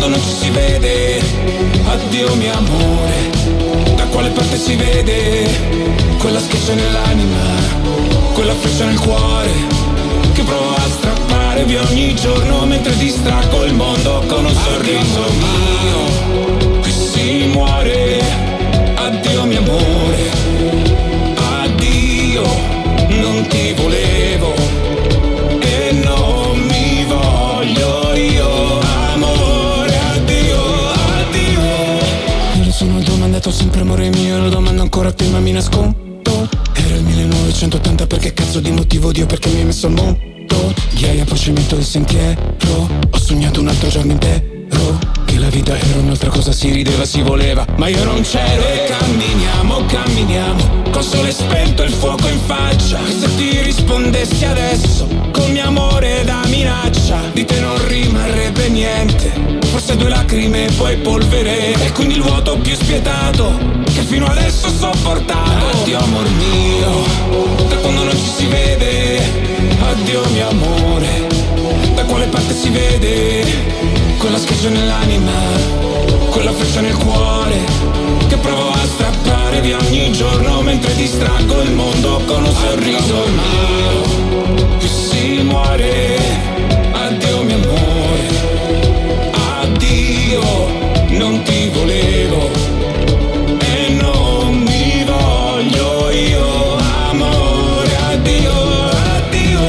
[0.00, 1.20] quando non ci si vede.
[1.84, 3.30] Addio mio amore
[3.96, 5.48] Da quale parte si vede?
[6.18, 7.38] Quella schiaccia nell'anima
[8.32, 9.50] Quella freccia nel cuore
[10.32, 16.80] Che provo a strappare via ogni giorno Mentre distraggo il mondo con un sorriso mio
[16.80, 18.20] Qui si muore.
[18.94, 20.39] Addio mio amore
[33.90, 36.48] amore mio Lo domando ancora a te ma mi nascondo.
[36.74, 41.24] Era il 1980 perché cazzo di motivo Dio perché mi hai messo al mondo Ghiaia
[41.24, 45.09] poi cemento il sentiero Ho sognato un altro giorno intero
[45.40, 49.84] la vita era un'altra cosa si rideva si voleva Ma io non c'ero e camminiamo
[49.86, 50.78] camminiamo.
[50.90, 55.64] Con sole spento e il fuoco in faccia Che se ti rispondessi adesso Col mio
[55.64, 59.32] amore da minaccia Di te non rimarrebbe niente.
[59.70, 64.66] Forse due lacrime e poi polvere E quindi il vuoto più spietato Che fino adesso
[64.66, 65.78] ho sopportato.
[65.80, 69.22] Addio amor mio Da quando non ci si vede.
[69.80, 71.26] Addio mio amore
[71.94, 75.32] Da quale parte si vede Quella schiaccia nell'anima
[76.28, 77.56] Quella freccia nel cuore
[78.28, 83.14] Che provo a strappare via ogni giorno Mentre distraggo il mondo con un sorriso.
[83.14, 86.18] Mio Qui si muore.
[86.92, 88.28] Addio mio amore.
[89.62, 90.42] Addio
[91.08, 92.50] Non ti volevo.
[93.58, 96.76] E non mi voglio io
[97.08, 97.96] Amore.
[98.10, 98.52] Addio
[99.16, 99.60] Addio.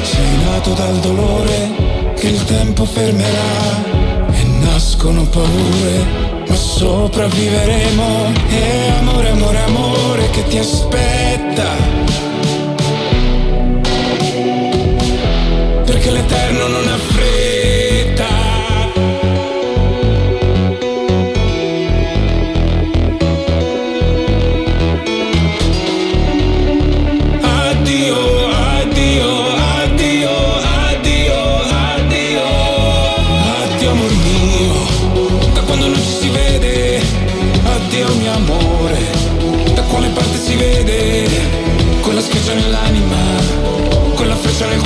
[0.00, 3.87] Sei nato dal dolore Che il tempo fermerà
[4.98, 8.32] nascono paure ma sopravviveremo.
[8.48, 11.66] E amore, amore, amore che ti aspetta.
[15.84, 17.17] Perché l'eterno non ha fretta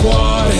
[0.02, 0.58] cuore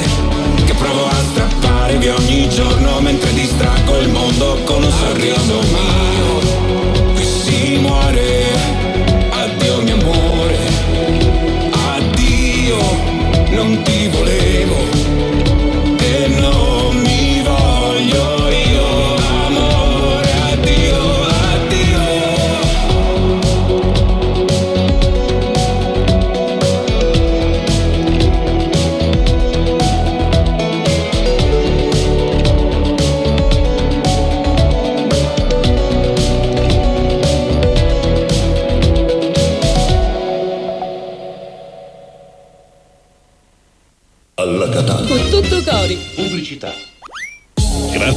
[0.64, 6.41] Che provo a strappare via ogni giorno Mentre distraggo il mondo con un sorriso mio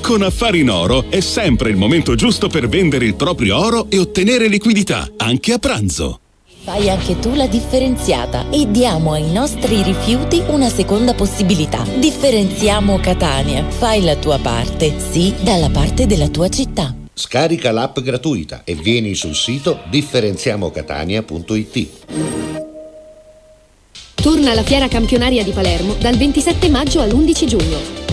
[0.00, 3.98] Con Affari in Oro è sempre il momento giusto per vendere il proprio oro e
[3.98, 6.18] ottenere liquidità, anche a pranzo.
[6.62, 11.86] Fai anche tu la differenziata e diamo ai nostri rifiuti una seconda possibilità.
[11.98, 13.64] Differenziamo Catania.
[13.68, 16.94] Fai la tua parte, sì, dalla parte della tua città.
[17.14, 21.88] Scarica l'app gratuita e vieni sul sito differenziamocatania.it.
[24.14, 28.09] Torna la fiera campionaria di Palermo dal 27 maggio all'11 giugno.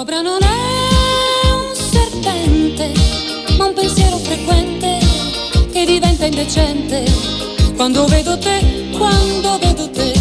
[0.00, 2.90] sopra non è un serpente,
[3.58, 4.98] ma un pensiero frequente
[5.70, 7.04] che diventa indecente.
[7.76, 10.12] Quando vedo te, quando vedo te,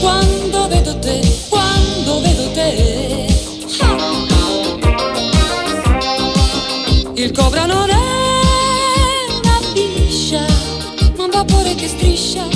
[0.00, 1.20] quando vedo te,
[1.50, 3.26] quando vedo te.
[7.12, 7.96] Il cobra non è
[9.42, 10.46] una biscia,
[11.18, 12.46] ma un vapore che striscia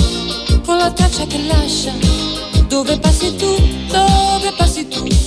[0.65, 1.93] con la traccia che lascia.
[2.67, 3.55] Dove passi tu,
[3.91, 5.18] dove passi tu.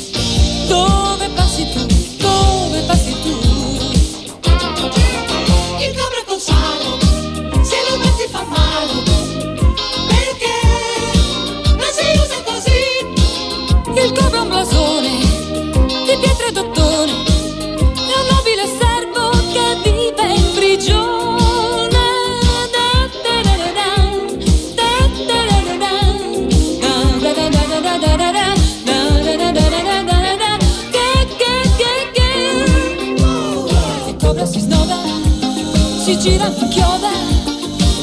[36.22, 37.10] Gira, mi chioda,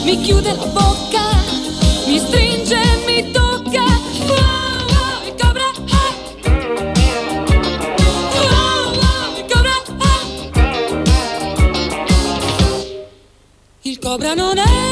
[0.04, 1.24] mi chiude la bocca,
[2.06, 3.86] mi stringe, mi tocca.
[4.28, 4.48] Cobra,
[5.26, 5.66] il cobra,
[6.00, 6.14] ah.
[13.84, 14.89] Il cobra non è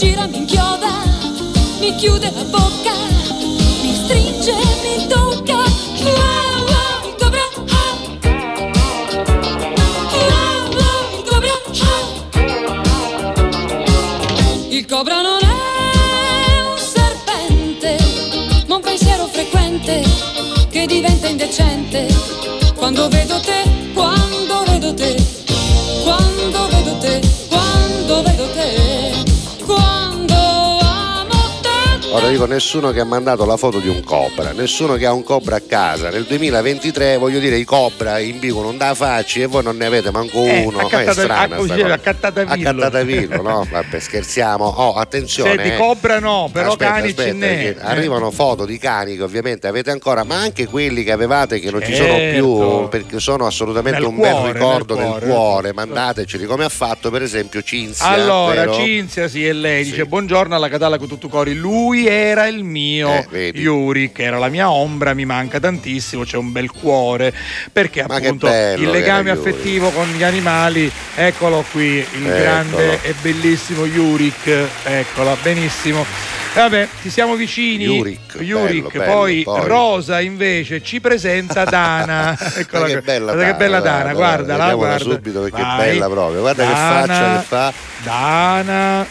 [0.00, 1.04] gira, mi inchioda,
[1.78, 2.94] mi chiude la bocca,
[3.82, 5.58] mi stringe, mi tocca.
[5.58, 5.68] Ah.
[14.70, 17.98] Il cobra non è un serpente,
[18.68, 20.02] ma un pensiero frequente
[20.70, 22.06] che diventa indecente.
[22.74, 23.59] Quando vedo te,
[32.40, 35.56] dico nessuno che ha mandato la foto di un cobra, nessuno che ha un cobra
[35.56, 36.08] a casa.
[36.08, 40.38] Nel 2023 voglio dire i cobra imbigono da facci e voi non ne avete manco
[40.44, 40.78] Eh, uno.
[40.78, 41.92] Ma è accattata- strana ah.
[42.54, 43.66] Accattatavillo, no?
[43.70, 44.64] Vabbè, scherziamo.
[44.64, 45.50] Oh, attenzione.
[45.56, 45.76] Senti, eh.
[45.76, 47.76] cobra no, però Aspetta, cani aspetta, ce n'è.
[47.80, 51.82] Arrivano foto di cani che ovviamente avete ancora, ma anche quelli che avevate che non
[51.82, 52.34] ci sono Certo.
[52.34, 55.26] più perché sono assolutamente Nel un bel cuore, ricordo nel nel cuore.
[55.28, 55.72] cuore.
[55.74, 58.06] Mandateceli come ha fatto per esempio Cinzia.
[58.06, 58.74] Allora, vero?
[58.74, 61.54] Cinzia, sì, e lei dice: Buongiorno alla Catalla con tutto cori.
[61.54, 63.52] Lui era il mio Eh.
[63.54, 66.24] Yuri, che era la mia ombra, mi manca tantissimo.
[66.24, 67.32] C'è un bel cuore.
[67.72, 69.50] Perché Ma che appunto bello il che legame era Yuri.
[69.50, 72.34] affettivo con gli animali, eccolo qui, il Eccolo.
[72.36, 74.66] grande e bellissimo Yurik.
[74.84, 76.04] Eccola, benissimo.
[76.52, 77.84] Vabbè, ci siamo vicini.
[77.84, 78.90] Yurik, Yurik.
[78.90, 79.66] bello, bello, poi, poi.
[79.68, 82.36] Rosa invece ci presenta Dana.
[82.56, 85.14] Eccola che bella guarda che bella Dana, guarda, la vediamola guarda.
[85.14, 85.80] subito perché Vai.
[85.88, 86.40] è bella proprio.
[86.40, 87.72] Guarda che Dana, faccia che fa.
[88.02, 89.06] Dana,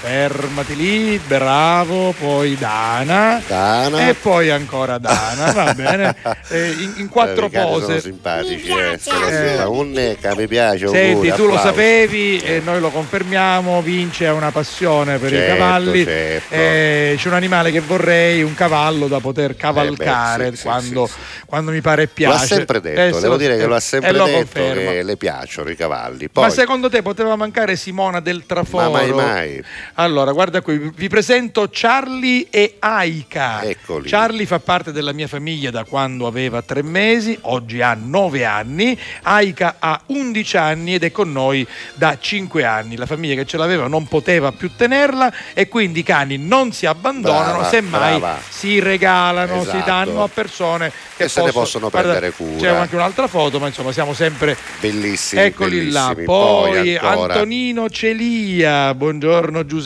[0.00, 4.08] fermati lì, bravo, poi Dana, Dana.
[4.08, 6.14] e poi ancora Dana, va bene,
[6.48, 8.00] Eh, in, in quattro Eh, i cani Sono pose.
[8.00, 8.98] simpatici, eh, Eh.
[8.98, 9.62] simpatici.
[9.66, 10.86] un neca, mi piace.
[10.88, 11.66] Senti, auguri, tu lo applausi.
[11.68, 16.54] sapevi e noi lo confermiamo, Vince ha una passione per i Certo, cavalli, certo.
[16.54, 20.66] Eh, c'è un animale che vorrei, un cavallo da poter cavalcare Eh beh, sì, sì,
[20.68, 21.14] quando, sì,
[21.46, 22.44] quando mi pare Lo piace.
[22.44, 24.36] ha sempre detto, Eh, devo lo- dire che lo ha eh, sempre e lo detto
[24.36, 24.90] conferma.
[24.92, 26.28] che le piacciono i cavalli.
[26.28, 28.90] Poi, Ma secondo te poteva mancare Simona del Traforo?
[28.90, 29.64] Ma mai, mai.
[29.98, 33.62] Allora, guarda qui, vi presento Charlie e Aika.
[33.62, 34.06] Eccoli.
[34.06, 38.98] Charlie fa parte della mia famiglia da quando aveva tre mesi, oggi ha nove anni.
[39.22, 42.96] Aika ha 11 anni ed è con noi da cinque anni.
[42.96, 46.84] La famiglia che ce l'aveva non poteva più tenerla e quindi i cani non si
[46.84, 48.38] abbandonano, Brava, semmai brava.
[48.46, 49.84] si regalano, si Esatto.
[49.86, 52.58] danno a persone che, Che se ne possono Guarda, prendere cura.
[52.60, 55.40] C'è anche un'altra foto, ma insomma siamo sempre bellissimi.
[55.40, 56.24] Eccoli là, bellissimi.
[56.26, 57.32] poi ancora.
[57.32, 59.84] Antonino Celia, buongiorno Giuseppe,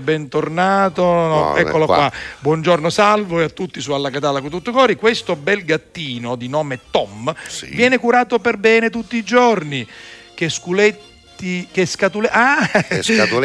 [0.00, 1.96] bentornato, No, No, eccolo qua.
[1.96, 2.12] qua.
[2.40, 6.48] buongiorno Salvo e a tutti su Alla Catalla con tutto cori, questo bel gattino di
[6.48, 7.32] nome Tom
[7.70, 9.86] viene curato per bene tutti i giorni.
[10.34, 11.12] che sculetti
[11.70, 12.58] che scatole ah,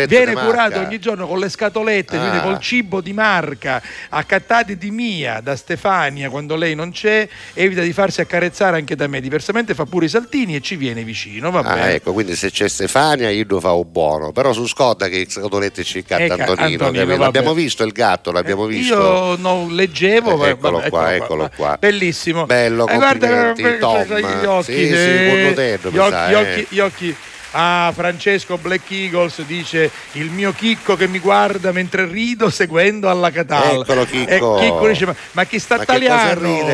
[0.07, 2.19] viene curato ogni giorno con le scatolette Ah.
[2.19, 7.81] quindi col cibo di marca accattati di mia da Stefania quando lei non c'è evita
[7.81, 11.51] di farsi accarezzare anche da me diversamente fa pure i saltini e ci viene vicino
[11.51, 15.07] va Ah, ecco, quindi se c'è Stefania io lo fa un buono, però su Scotta
[15.07, 17.17] che scatolette ci catta Ecco, Antonino, Antonino, vabbè.
[17.17, 18.93] l'abbiamo visto il gatto, l'abbiamo visto.
[18.95, 21.77] io non leggevo va- Eccolo vabbè, qua, eccolo eccolo qua.
[21.79, 24.05] bellissimo Bello, Eh, guarda Tom.
[24.07, 26.35] que- gli occhi Sì, sì, eh, gli eh.
[26.35, 27.15] occhi- gli occhi
[27.51, 33.31] Ah, Francesco Black Eagles dice il mio chicco che mi guarda mentre rido seguendo alla
[33.31, 33.81] Catalla.
[33.81, 34.57] Eccolo, Chicco.
[34.59, 35.85] E Chicco dice: Ma, ma chi sta Ma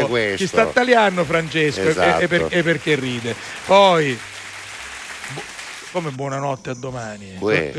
[0.08, 0.36] questo?
[0.38, 1.82] Chi sta tagliando Francesco?
[1.82, 2.22] E- Esatto.
[2.24, 3.36] E, per- e perché ride?
[3.66, 4.20] Poi
[5.96, 7.38] come buonanotte a domani.
[7.40, 7.72] Uè.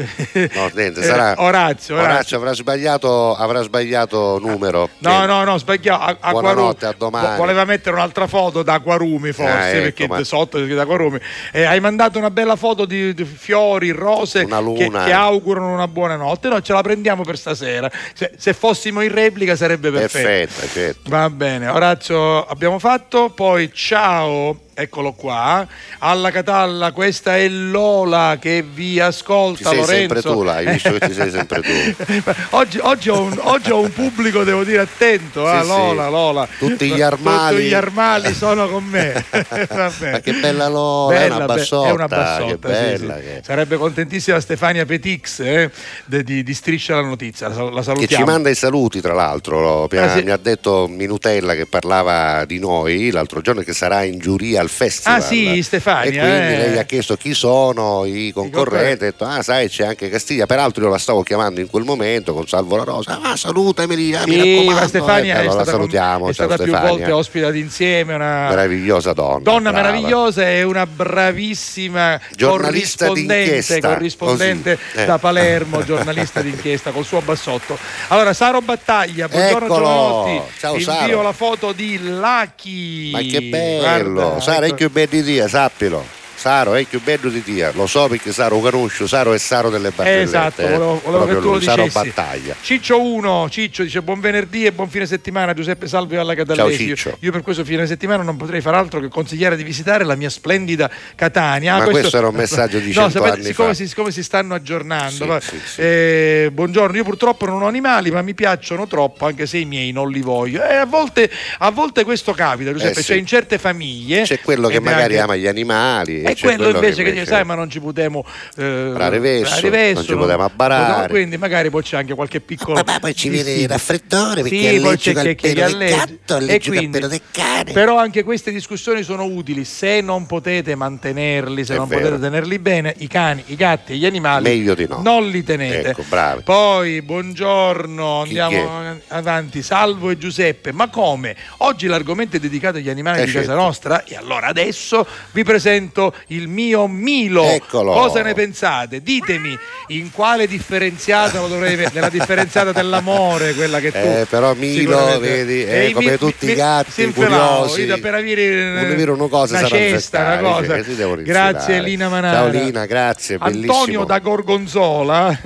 [0.55, 1.97] No, niente, Eh, sarà Orazio, Orazio.
[1.97, 4.88] Orazio avrà sbagliato, avrà sbagliato numero.
[5.01, 6.02] No, no, no, sbagliato.
[6.02, 6.55] A- Acquarumi.
[6.55, 7.26] Buonanotte, a domani.
[7.28, 11.18] Vo- Voleva mettere un'altra foto da Acquarumi, forse, Ah, ecco, perché ma- sotto da Acquarumi.
[11.52, 15.05] Eh, hai mandato una bella foto di, di fiori, rose Una che, luna.
[15.05, 16.48] che augurano una buona notte.
[16.48, 17.90] Noi ce la prendiamo per stasera.
[18.14, 20.26] Se, se fossimo in replica sarebbe perfetto.
[20.26, 21.10] Perfetto, certo.
[21.10, 25.66] Va bene, Orazio abbiamo fatto, poi ciao, eccolo qua,
[25.98, 29.97] alla Catalla, questa è Lola che vi ascolta, Ci sei Lorenzo.
[29.98, 32.05] sempre tu, là, hai visto che ci sei sempre tu.
[32.57, 36.11] oggi, oggi ho un, oggi ho un pubblico, devo dire, attento, Sì, Lola, sì.
[36.11, 36.48] Lola.
[36.59, 37.57] Tutti gli armali.
[37.57, 39.24] Tutti gli armali sono con me.
[39.70, 43.23] Ma che bella Lola, è Bella, una be- bassotta, è una bassotta, che bella sì.
[43.23, 45.70] che- Sarebbe contentissima Stefania Petix eh,
[46.05, 48.24] di, di Striscia la Notizia, la, la Che salutiamo.
[48.24, 49.86] ci manda i saluti, tra l'altro.
[49.90, 50.23] Mi ha, Ah, sì.
[50.23, 54.70] mi ha detto Minutella che parlava di noi l'altro giorno che sarà in giuria al
[54.70, 55.18] festival.
[55.18, 56.68] Ah, sì, Stefania, E quindi eh.
[56.68, 59.05] lei ha chiesto chi sono i concorrenti.
[59.05, 60.47] Ha detto, ah, sai, c'è anche Castiglia.
[60.47, 63.20] Peraltro io la stavo chiamando in quel momento con Salvo La Rosa.
[63.22, 64.80] Ah, salutameli, ah, mi Sì, raccomando.
[64.80, 66.88] ma Stefania Eh, è allora stata, con- salutiamo, è stata più Stefania.
[66.90, 69.38] volte ospitata insieme, una Meravigliosa donna.
[69.43, 69.88] donna brava.
[69.90, 75.05] meravigliosa e una bravissima Giornalista corrispondente, d'inchiesta, corrispondente eh.
[75.06, 77.78] da Palermo, giornalista d'inchiesta col suo bassotto.
[78.09, 79.84] Allora, Saro Battaglia, buongiorno Eccolo.
[79.84, 80.40] Giovanotti.
[80.59, 81.22] Ciao, Invio Saro.
[81.22, 83.10] la foto di Lucky.
[83.10, 83.80] Ma che bello,
[84.20, 84.77] Guarda, Saro è ecco.
[84.77, 86.15] più bello di Dio, sappilo.
[86.37, 89.91] Saro è più bello di Dio, lo so perché Saro conosco, Saro è Saro delle
[89.91, 90.21] battaglie.
[90.23, 92.07] Esatto, volevo, volevo che tu lo Saro dicessi.
[92.09, 92.55] battaglia.
[92.61, 96.85] Ciccio 1, Ciccio dice buon venerdì e buon fine settimana Giuseppe Salve alla Catallesi.
[96.85, 100.15] Io, io per questo fine settimana non potrei far altro che consigliare di visitare la
[100.15, 101.79] mia splendida Catania.
[101.79, 103.75] Ma questo era un messaggio di no, 100 sapete, anni siccome, fa.
[103.75, 105.41] Si, siccome si stanno aggiornando.
[105.41, 105.81] Sì, sì, sì.
[105.81, 109.91] eh, buongiorno, io purtroppo non ho animali ma mi piacciono troppo anche se i miei
[109.91, 110.63] non li voglio.
[110.63, 114.23] E a volte, a volte questo capita Giuseppe, Eh, cioè in certe famiglie...
[114.23, 117.27] C'è quello che magari anche- ama gli animali e c'è quello invece che dice, invece-
[117.27, 118.24] sai, ma non ci potremo
[118.57, 121.09] eh, verso, non ci potevamo abbarare.
[121.09, 122.82] Quindi magari poi c'è anche qualche piccolo.
[122.85, 126.61] Ma poi ci viene il raffreddore perché Sì, poi c'è che- che gli gatto, E
[126.61, 127.73] quindi- del cane.
[127.73, 132.01] Però anche queste discussioni sono utili se non potete mantenerli, se È non vero.
[132.03, 135.01] potete tenerli bene, i cani, i gatti e gli animali Meglio di no.
[135.03, 135.89] non li tenete.
[135.90, 136.43] Ecco, bravi.
[136.43, 139.62] Poi, buongiorno, andiamo avanti.
[139.62, 141.36] Salvo e Giuseppe, ma come?
[141.59, 143.61] Oggi l'argomento è dedicato agli animali Eh, di casa certo.
[143.61, 147.44] nostra e allora adesso vi presento il mio Milo.
[147.44, 147.93] Eccolo.
[147.93, 149.01] Cosa ne pensate?
[149.02, 149.56] Ditemi
[149.88, 151.94] in quale differenziata lo dovrei mettere?
[151.97, 153.98] Nella differenziata dell'amore, quella che tu.
[153.98, 157.82] Eh, però Milo, vedi, E è i come mi- tutti i gatti, curiosi.
[157.82, 160.82] io per avere dire una cosa, una cesta, una cosa.
[160.84, 161.22] cioè.
[161.22, 162.36] Grazie Lina Manara.
[162.38, 163.72] Ciao Lina, grazie, bellissimo.
[163.72, 165.38] Antonio da Gorgonzola.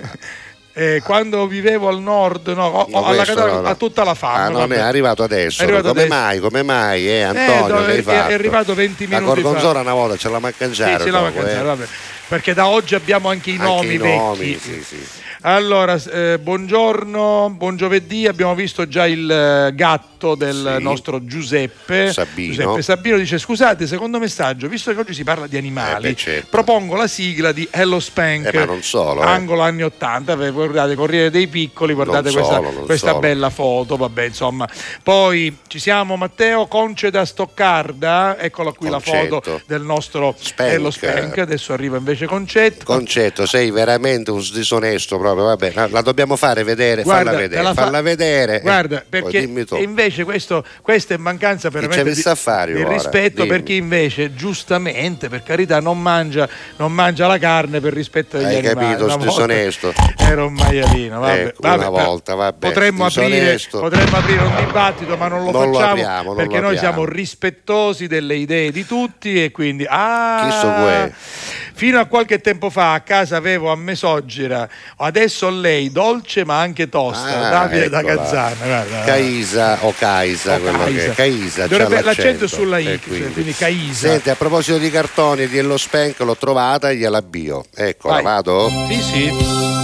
[0.83, 3.69] Eh, quando vivevo al nord, no, No, alla Catania, no, no.
[3.69, 4.35] ha tutta la fama.
[4.45, 4.77] Ah, non vabbè.
[4.77, 5.61] è arrivato adesso.
[5.61, 6.15] È arrivato come adesso.
[6.19, 6.39] mai?
[6.39, 7.09] Come mai?
[7.09, 9.43] Eh, Antonio, dove- che hai è- è arrivato 20 La minuti fa.
[9.49, 10.99] Gorgonzola una volta ce la mancangiare.
[10.99, 11.85] Sì, ce la mancangiare, vabbè.
[12.29, 14.59] Perché da oggi abbiamo anche i Anche nomi i nomi, vecchi.
[14.61, 14.97] sì, sì.
[15.43, 19.75] Allora, eh, buongiorno, buon giovedì, abbiamo visto già il eh,
[20.21, 20.83] gatto del Sì.
[20.83, 22.13] nostro Giuseppe.
[22.13, 22.53] Sabino.
[22.55, 26.49] Giuseppe Sabino dice scusate, secondo messaggio, visto che oggi si parla di animali, Eh, certo.
[26.51, 28.53] propongo la sigla di Hello Spank.
[28.53, 29.27] Eh, solo, eh.
[29.27, 33.97] Angolo anni 80, beh, guardate, Corriere dei Piccoli, guardate Non questa, solo, questa bella foto,
[33.97, 34.69] vabbè, insomma.
[35.03, 39.41] Poi ci siamo Matteo Conce da Stoccarda, eccola qui la Concetto.
[39.43, 40.71] foto del nostro Spank.
[40.73, 42.85] Hello Spank, adesso arriva invece Concetto.
[42.85, 47.63] Concetto, sei veramente un disonesto proprio, vabbè, la- la dobbiamo fare vedere, Guarda, falla vedere,
[47.63, 48.61] la fa- falla vedere.
[48.61, 49.77] Guarda, perché dimmi tu.
[49.77, 53.49] e invece questo, questa è mancanza veramente avessi a fare di rispetto Dimmi.
[53.49, 58.45] per chi invece giustamente, per carità, non mangia, non mangia la carne per rispetto agli
[58.45, 58.75] Hai animali.
[58.87, 59.93] capito, sto volta disonesto.
[60.19, 65.17] Era un maialino, vabbè, Ecco, vabbè, una volta, vabbè, Potremmo aprire, potremmo aprire un dibattito,
[65.17, 66.95] ma non lo Non lo facciamo apriamo, non perché lo noi apriamo.
[66.97, 71.70] siamo rispettosi delle idee di tutti e quindi ah, Chi so?
[71.81, 76.91] Fino a qualche tempo fa a casa avevo a mesoggira, adesso lei dolce ma anche
[76.91, 77.47] tosta.
[77.47, 78.03] Ah, Davide da.
[78.03, 78.55] Gazzana.
[78.67, 79.01] guarda.
[79.07, 81.03] Caisa o Caisa, O quello Caisa.
[81.09, 81.63] che Caisa.
[81.63, 84.09] c'ha Dovrebbe- l'accento l'accento è sulla I, e cioè, quindi Caisa.
[84.11, 87.65] Senti, a proposito di cartoni e di Ello Spank, l'ho trovata e gliela bio.
[87.75, 88.23] Eccola, Vai.
[88.25, 88.71] vado?
[88.87, 89.80] Sì, sì.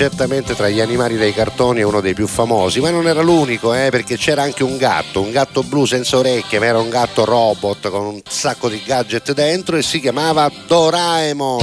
[0.00, 3.74] Certamente tra gli animali dei cartoni è uno dei più famosi, ma non era l'unico,
[3.74, 7.26] eh, perché c'era anche un gatto, un gatto blu senza orecchie, ma era un gatto
[7.26, 11.60] robot con un sacco di gadget dentro e si chiamava Doraemon.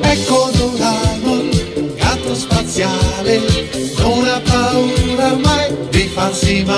[0.00, 1.50] Ecco Doraemon,
[1.94, 3.40] gatto spaziale,
[3.98, 6.77] non ha paura mai di farsi male.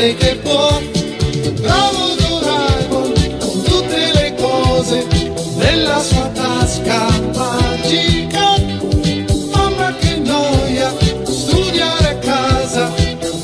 [0.00, 0.80] Grande che può.
[1.60, 5.06] Bravo Doraemon, con tutte le cose
[5.56, 8.56] nella sua tasca magica.
[9.52, 10.92] Mamma che noia,
[11.24, 12.90] studiare a casa,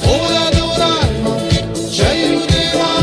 [0.05, 1.49] ora Doraemon
[1.91, 2.95] ci aiuterà.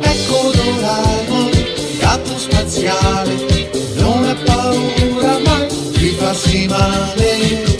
[0.00, 1.50] Ecco Doraemon,
[1.98, 5.66] gatto spaziale, non ha paura mai
[5.98, 7.73] di farsi male.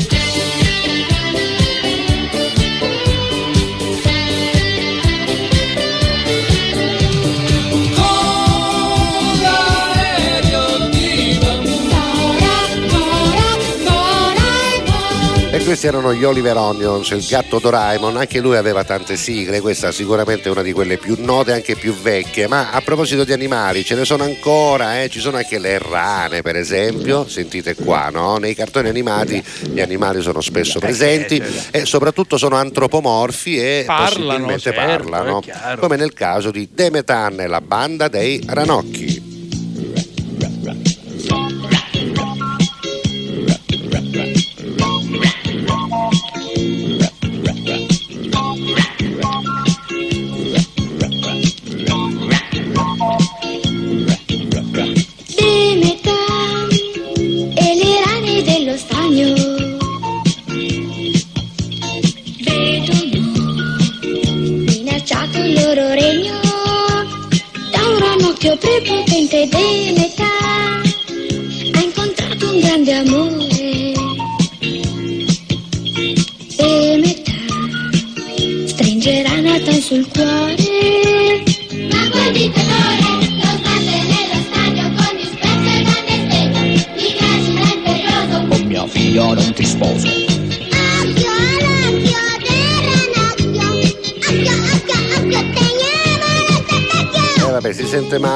[15.85, 20.49] Questi erano gli Oliver Onions, il gatto Doraemon, anche lui aveva tante sigle, questa sicuramente
[20.49, 23.95] è una di quelle più note anche più vecchie, ma a proposito di animali ce
[23.95, 28.39] ne sono ancora, eh, ci sono anche le rane per esempio, sentite qua, no?
[28.39, 34.73] nei cartoni animati gli animali sono spesso presenti e soprattutto sono antropomorfi e Parlano, possibilmente
[34.73, 35.43] certo, parlano,
[35.79, 39.14] come nel caso di Demetan e la banda dei Ranocchi.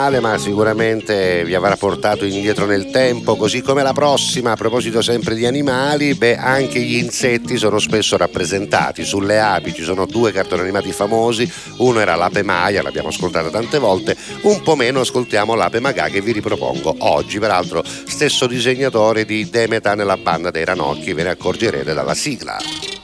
[0.09, 5.03] Male, ma sicuramente vi avrà portato indietro nel tempo, così come la prossima, a proposito
[5.03, 9.05] sempre di animali, beh, anche gli insetti sono spesso rappresentati.
[9.05, 13.79] Sulle api ci sono due cartoni animati famosi, uno era l'ape maia, l'abbiamo ascoltata tante
[13.79, 19.51] volte, un po' meno ascoltiamo l'ape magà che vi ripropongo oggi, peraltro stesso disegnatore di
[19.51, 22.98] Demetan e la banda dei ranocchi, ve ne accorgerete dalla sigla.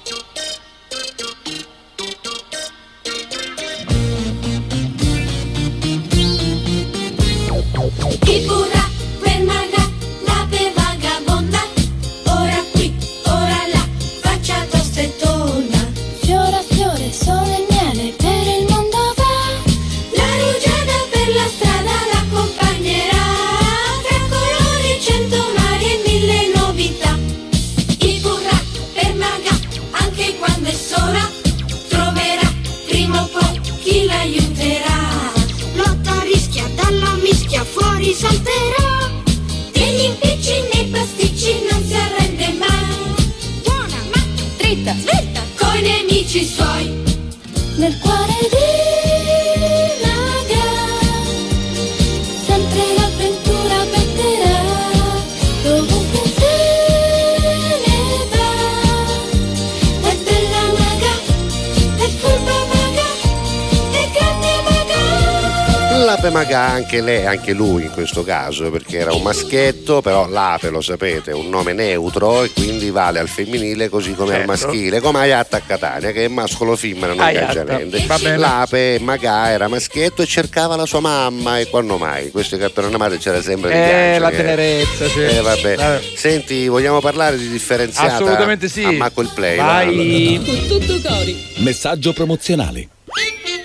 [66.95, 71.33] Anche lei, anche lui in questo caso, perché era un maschietto, però l'ape lo sapete
[71.33, 74.67] è un nome neutro e quindi vale al femminile così come al Certo.
[74.67, 78.37] maschile, come Ayatta a Catania, che è mascolo femmina, non cangialente.
[78.37, 82.31] L'ape Maga era maschietto e cercava la sua mamma e quando mai?
[82.31, 84.37] Questi cartoni animati c'era sempre di Eh, piangere, la eh.
[84.37, 85.21] tenerezza, sì.
[85.21, 85.75] Eh, vabbè.
[85.77, 86.01] Vabbè.
[86.15, 88.15] Senti, vogliamo parlare di differenziata?
[88.15, 88.85] Assolutamente sì.
[88.85, 89.57] A Macco il Play.
[89.57, 90.41] Vai.
[90.45, 91.37] Con tutto cori.
[91.57, 92.89] Messaggio promozionale.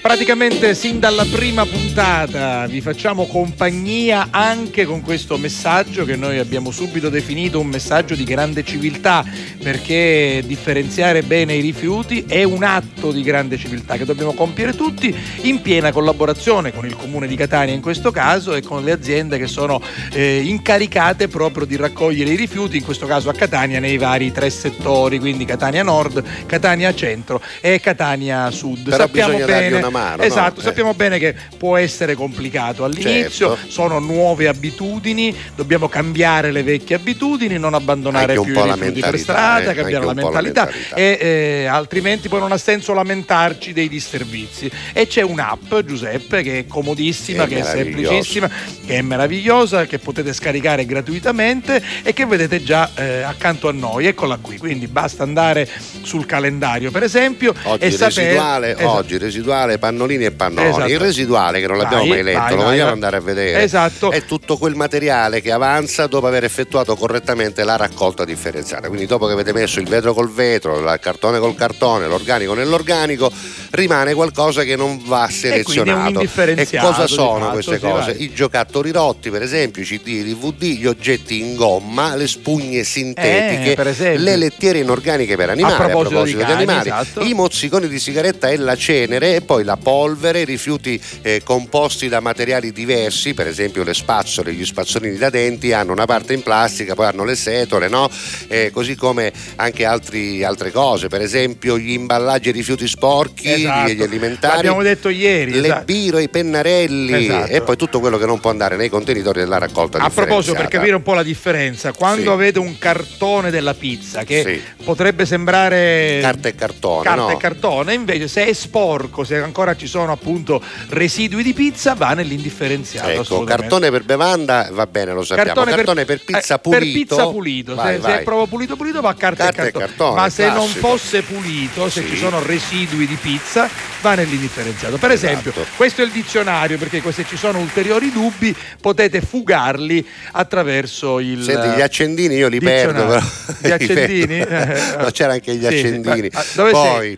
[0.02, 6.72] Praticamente sin dalla prima puntata vi facciamo compagnia anche con questo messaggio che noi abbiamo
[6.72, 9.26] subito definito un messaggio di grande civiltà
[9.62, 15.14] perché differenziare bene i rifiuti è un atto di grande civiltà che dobbiamo compiere tutti
[15.42, 19.38] in piena collaborazione con il comune di Catania in questo caso e con le aziende
[19.38, 19.82] che sono
[20.14, 24.50] eh, incaricate proprio di raccogliere i rifiuti in questo caso a Catania nei vari tre
[24.50, 28.84] settori quindi Catania Nord, Catania Centro e Catania Sud.
[28.86, 30.24] Però sappiamo bene, una mano, no?
[30.24, 30.64] esatto, Eh.
[30.64, 33.72] sappiamo bene che può essere complicato all'inizio, Certo.
[33.72, 38.92] sono nuove abitudini, dobbiamo cambiare le vecchie abitudini, non abbandonare Anche più i rifiuti per
[38.92, 40.96] mentalità, strada, eh, cambiare la po' la mentalità, mentalità.
[40.96, 44.70] e eh, altrimenti poi non ha senso lamentarci dei disservizi.
[44.94, 48.50] E c'è un'app, Giuseppe, che è comodissima, Che che è semplicissima,
[48.86, 54.06] che è meravigliosa, che potete scaricare gratuitamente e che vedete già eh, accanto a noi.
[54.06, 55.68] Eccola qui, quindi basta andare
[56.02, 58.90] sul calendario, per esempio, Oggi e sapere residuale, Esatto.
[58.92, 60.68] oggi residuale, pannolini e pannoni.
[60.70, 60.88] Esatto.
[60.88, 63.64] Il residuale che non l'abbiamo Vai, mai letto, vai, lo vogliamo andare a vedere.
[63.64, 64.12] Esatto.
[64.12, 68.88] È tutto quel materiale che avanza dopo aver effettuato correttamente la raccolta differenziata.
[68.88, 73.32] Quindi dopo che avete messo il vetro col vetro, il cartone col cartone, l'organico nell'organico,
[73.72, 76.08] rimane qualcosa che non va selezionato.
[76.08, 78.12] E indifferenziato, cosa sono fatto, queste cose?
[78.12, 82.84] I giocattoli rotti, per esempio, i CD, i DVD, gli oggetti in gomma, le spugne
[82.84, 84.24] sintetiche, Eh, per esempio.
[84.24, 87.22] le lettiere inorganiche per animali, A proposito di di cani, animali, esatto.
[87.22, 92.20] i mozziconi di sigaretta e la cenere e poi la polvere, rifiuti eh, composti da
[92.22, 96.96] materiali diversi, per esempio le spazzole, gli spazzolini da denti hanno una parte in plastica,
[96.96, 98.10] poi hanno le setole, no?
[98.48, 103.92] Eh, così come anche altri- altre cose, per esempio gli imballaggi e rifiuti sporchi, Esatto.
[103.92, 104.56] gli alimentari.
[104.56, 105.52] L'abbiamo detto ieri.
[105.52, 105.84] Le esatto.
[105.86, 107.52] biro, i pennarelli Esatto.
[107.52, 110.68] e poi tutto quello che non può andare nei contenitori della raccolta A proposito, per
[110.68, 112.28] capire un po' la differenza, quando Sì.
[112.30, 114.84] avete un cartone della pizza che Sì.
[114.84, 117.30] potrebbe sembrare Carta e cartone, carta no?
[117.30, 122.14] e cartone, invece se è sporco, se ancora ci sono appunto residui di pizza, va
[122.14, 123.10] nell'indifferenziato.
[123.10, 125.64] Ecco, cartone per bevanda va bene, lo sappiamo.
[125.64, 126.80] Cartone, per, pizza eh, pulito.
[126.86, 128.18] Per pizza pulito, vai, se, se vai.
[128.20, 129.86] è proprio pulito pulito va carta, Carta e e cartone.
[129.88, 130.88] cartone, Ma se non classico.
[130.88, 132.10] fosse pulito, se Sì.
[132.10, 133.70] ci sono residui di pizza,
[134.02, 134.98] va nell'indifferenziato.
[134.98, 135.68] Per esempio, Esatto.
[135.76, 141.68] questo è il dizionario, perché se ci sono ulteriori dubbi potete fugarli attraverso il Senti,
[141.78, 143.20] gli accendini io li perdo, però.
[143.60, 144.38] Gli Li accendini?
[144.46, 144.74] perdo.
[144.74, 145.76] Eh, No, c'era anche gli sì, sì.
[145.76, 146.30] accendini.
[146.32, 147.18] Ma- dove Poi, sei?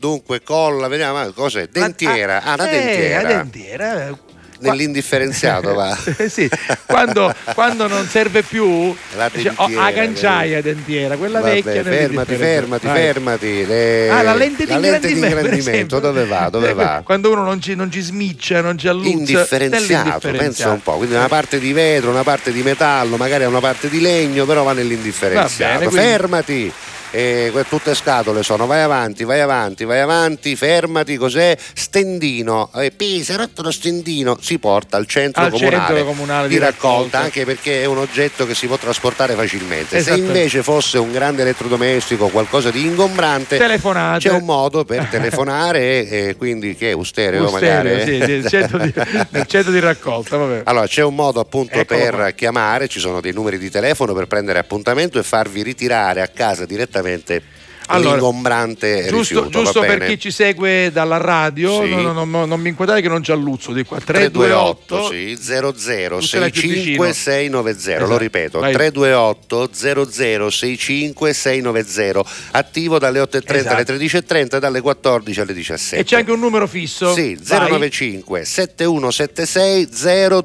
[0.00, 1.68] Dunque, colla, vediamo, ma cos'è?
[1.70, 2.42] Dentiera.
[2.42, 3.22] Ah, una Eh, dentiera.
[3.22, 4.08] la dentiera.
[4.08, 4.28] eh,
[4.62, 5.96] Nell'indifferenziato va.
[6.28, 6.46] sì,
[6.86, 12.34] quando, quando non serve più La oh, dentiera, a canciaia dentiera, quella Vabbè, vecchia fermati,
[12.34, 12.96] fermati, Vai.
[13.00, 13.66] fermati.
[13.66, 16.50] Le- Ah, la lente di la lente di ingrandimento, dove va?
[16.50, 17.00] Dove va?
[17.04, 19.08] Quando uno non ci, non ci smiccia, non ci alluzza.
[19.08, 23.60] Indifferenziato, pensa un po', quindi una parte di vetro, una parte di metallo, magari una
[23.60, 25.72] parte di legno, però va nell'indifferenziato.
[25.72, 26.72] Va bene, quindi- Fermati!
[27.12, 31.56] Eh, que- tutte scatole sono, vai avanti, vai avanti, vai avanti, fermati, cos'è?
[31.74, 36.54] Stendino, eh, Pisa, rotto lo stendino, si porta al centro, Al comunale, centro comunale di
[36.54, 37.18] di raccolta, raccolta.
[37.18, 40.00] anche perché è un oggetto che si può trasportare facilmente.
[40.02, 44.28] Se invece fosse un grande elettrodomestico, qualcosa di ingombrante, Telefonate.
[44.28, 48.18] c'è un modo per telefonare e, e quindi che è un stereo, Un stereo, magari.
[48.18, 48.94] sì, sì, il centro di,
[49.30, 50.62] nel centro di raccolta, vabbè.
[50.64, 52.30] Allora, c'è un modo appunto Eccolo per qua.
[52.30, 56.64] chiamare, ci sono dei numeri di telefono per prendere appuntamento e farvi ritirare a casa
[56.66, 57.59] direttamente Exactamente.
[57.90, 59.48] Allora, l'ingombrante Giusto, rifiuto.
[59.62, 61.90] giusto per chi ci segue dalla radio, Sì.
[61.90, 63.98] no, no, no, non mi inquadrare che non c'è alluzzo di qua.
[63.98, 65.78] 328 328 sì, 00 Tu
[66.26, 68.18] sei più 65 690 lo Esatto.
[68.18, 68.72] ripeto Vai.
[68.72, 73.74] 328 00 65 690 attivo dalle 8.30 Esatto.
[73.74, 77.12] alle 13.30 e dalle 14 alle 17 E c'è anche un numero fisso?
[77.12, 77.68] Sì, Vai.
[77.68, 79.88] 095 7176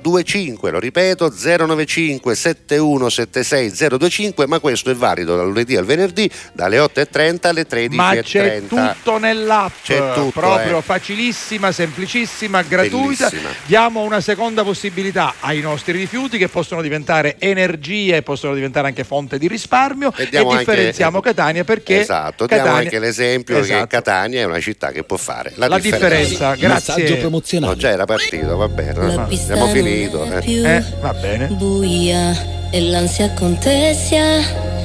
[0.01, 6.77] 025, lo ripeto 095 7176 025, ma questo è valido dal lunedì al venerdì dalle
[6.79, 7.93] 8.30 10.30 alle 13.30.
[7.95, 10.81] Ma c'è tutto nell'app, C'è tutto, proprio eh.
[10.81, 13.29] facilissima, semplicissima, gratuita.
[13.29, 13.49] Bellissima.
[13.65, 19.03] Diamo una seconda possibilità ai nostri rifiuti che possono diventare energia e possono diventare anche
[19.03, 23.61] fonte di risparmio e, diamo anche- differenziamo Catania perché Esatto, diamo Catania- anche l'esempio che
[23.61, 23.87] Esatto.
[23.87, 27.19] Catania è una città che può fare la, La differenza, grazie.
[27.59, 28.93] No, già era partito, va bene.
[28.93, 29.21] No?
[29.23, 30.23] Abbiamo finito.
[30.25, 30.39] eh.
[30.41, 30.61] più
[30.99, 31.47] va bene.
[31.47, 34.84] buia e l'ansia contessa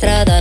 [0.00, 0.40] strada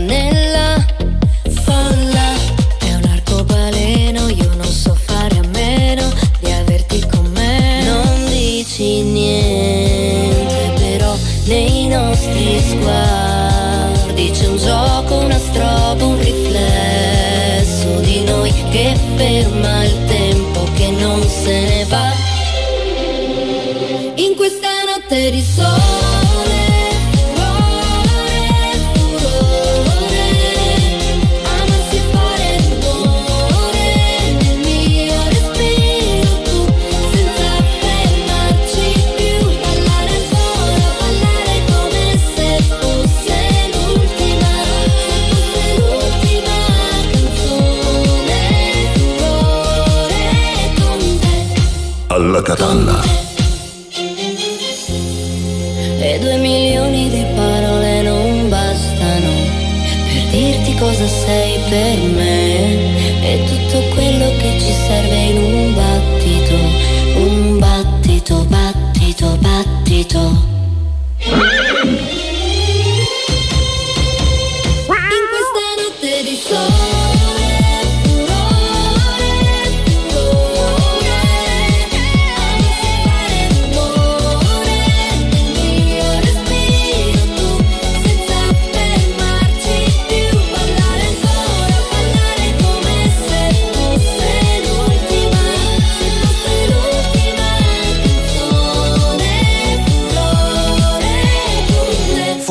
[52.19, 53.08] Alla Catalla.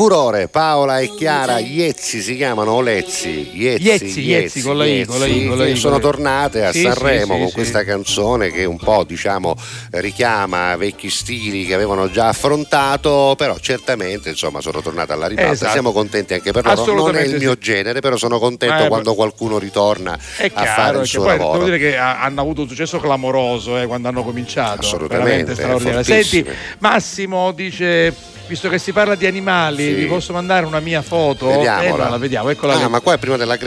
[0.09, 3.51] Furore, Paola e Chiara Iezzi si chiamano o Lezzi?
[3.53, 6.71] Iezzi, Iezzi, Iezzi, con la I, con la I, con la I, sono tornate a
[6.71, 9.55] Sì, Sanremo sì, con sì, questa canzone che un po' diciamo
[9.91, 15.51] richiama vecchi stili che avevano già affrontato, però certamente insomma sono tornate alla ribalta.
[15.51, 15.71] Esatto.
[15.73, 16.95] Siamo contenti anche per loro.
[16.95, 17.59] Non è il mio sì.
[17.59, 21.37] genere, però sono contento Eh, quando qualcuno ritorna È a chiaro, fare il suo poi
[21.37, 21.51] lavoro.
[21.59, 24.79] devo dire che ha- hanno avuto un successo clamoroso eh, quando hanno cominciato.
[24.79, 25.53] Assolutamente.
[26.03, 26.43] Senti,
[26.79, 28.37] Massimo dice.
[28.49, 29.93] Visto che si parla di animali, Sì.
[29.93, 31.45] vi posso mandare una mia foto?
[31.49, 31.83] Vediamola.
[31.83, 32.89] Eh, no, la vediamo, eccola Ah, lì.
[32.89, 33.57] ma qua è prima della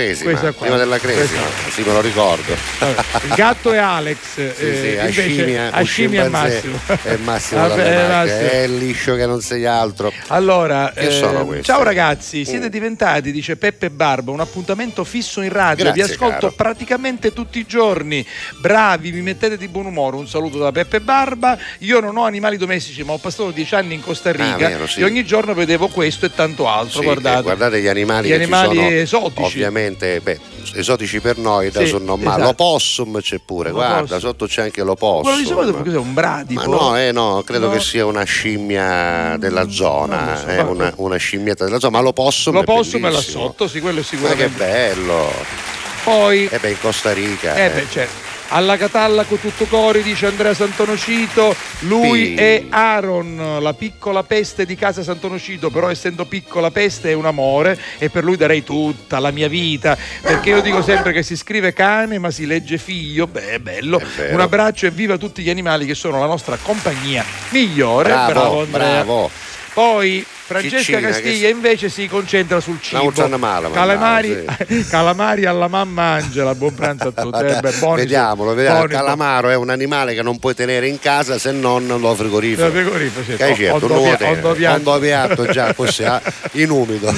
[0.52, 0.64] qua.
[0.66, 1.36] Prima della Questa.
[1.70, 2.52] sì, me lo ricordo.
[2.82, 4.64] Il gatto è Alex, Sì, sì,
[4.94, 6.80] eh, a invece è Massimo.
[7.04, 8.24] È Massimo Vabbè,
[8.62, 10.12] è liscio che non sei altro.
[10.28, 11.62] Allora, Che eh, sono queste?
[11.64, 12.70] ciao ragazzi, siete Mm.
[12.70, 15.84] diventati, dice Peppe Barba, un appuntamento fisso in radio.
[15.84, 16.52] Grazie, Vi ascolto caro.
[16.56, 18.26] praticamente tutti i giorni.
[18.60, 20.16] Bravi, mi mettete di buon umore.
[20.16, 21.56] Un saluto da Peppe Barba.
[21.78, 24.86] Io non ho animali domestici, ma ho passato dieci anni in Costa Rica Ah, vero,
[24.86, 25.00] sì.
[25.00, 26.98] e ogni giorno vedevo questo e tanto altro.
[27.00, 27.38] Sì, guardate.
[27.38, 29.42] eh, guardate gli animali, Gli animali sono, esotici.
[29.42, 30.40] Ovviamente, beh,
[30.74, 32.28] esotici per noi da Sì, sonnomare.
[32.42, 32.42] esatto.
[32.64, 33.90] L'opossum c'è pure, L'opossum.
[33.90, 35.22] guarda, sotto c'è anche l'opossum.
[35.22, 35.96] Quello di solito cos'è?
[35.98, 36.60] Un bradipo?
[36.60, 37.72] Ma no, eh, no, credo No.
[37.72, 41.98] che sia una scimmia della zona, Non lo so, eh, una, una scimmietta della zona,
[41.98, 44.56] ma l'opossum, L'opossum è è là sotto, sì, quello è Ma che sicuramente.
[44.58, 45.30] bello!
[46.04, 47.54] Poi E beh, in Costa Rica.
[47.54, 47.70] Eh eh.
[47.70, 48.30] beh, certo.
[48.54, 51.56] Alla Catalla con tutto cori, dice Andrea Santonocito.
[51.80, 57.24] Lui è Aaron, la piccola peste di casa Santonocito, però essendo piccola peste è un
[57.24, 61.34] amore e per lui darei tutta la mia vita, perché io dico sempre che si
[61.34, 63.98] scrive cane ma si legge figlio, beh è bello.
[64.16, 64.34] vero.
[64.34, 68.10] un abbraccio e viva tutti gli animali che sono la nostra compagnia migliore.
[68.10, 69.02] Bravo, Andrea.
[69.02, 69.30] bravo.
[69.72, 70.22] Poi
[70.58, 73.12] Francesca Ciccina, che Castiglia invece si concentra sul cibo.
[73.38, 74.44] male, ma calamari,
[74.88, 77.44] calamari alla mamma Angela, buon pranzo a tutti.
[77.44, 78.84] Eh, beh, Vediamolo, vediamo.
[78.84, 82.68] Il calamaro è un animale che non puoi tenere in casa se non lo frigorifero.
[82.68, 83.44] Lo frigorifero, certo.
[83.44, 84.46] Che certo, non lo tenere.
[84.66, 85.46] ondo piatto.
[85.46, 86.20] Già, così, ah,
[86.52, 87.12] in umido.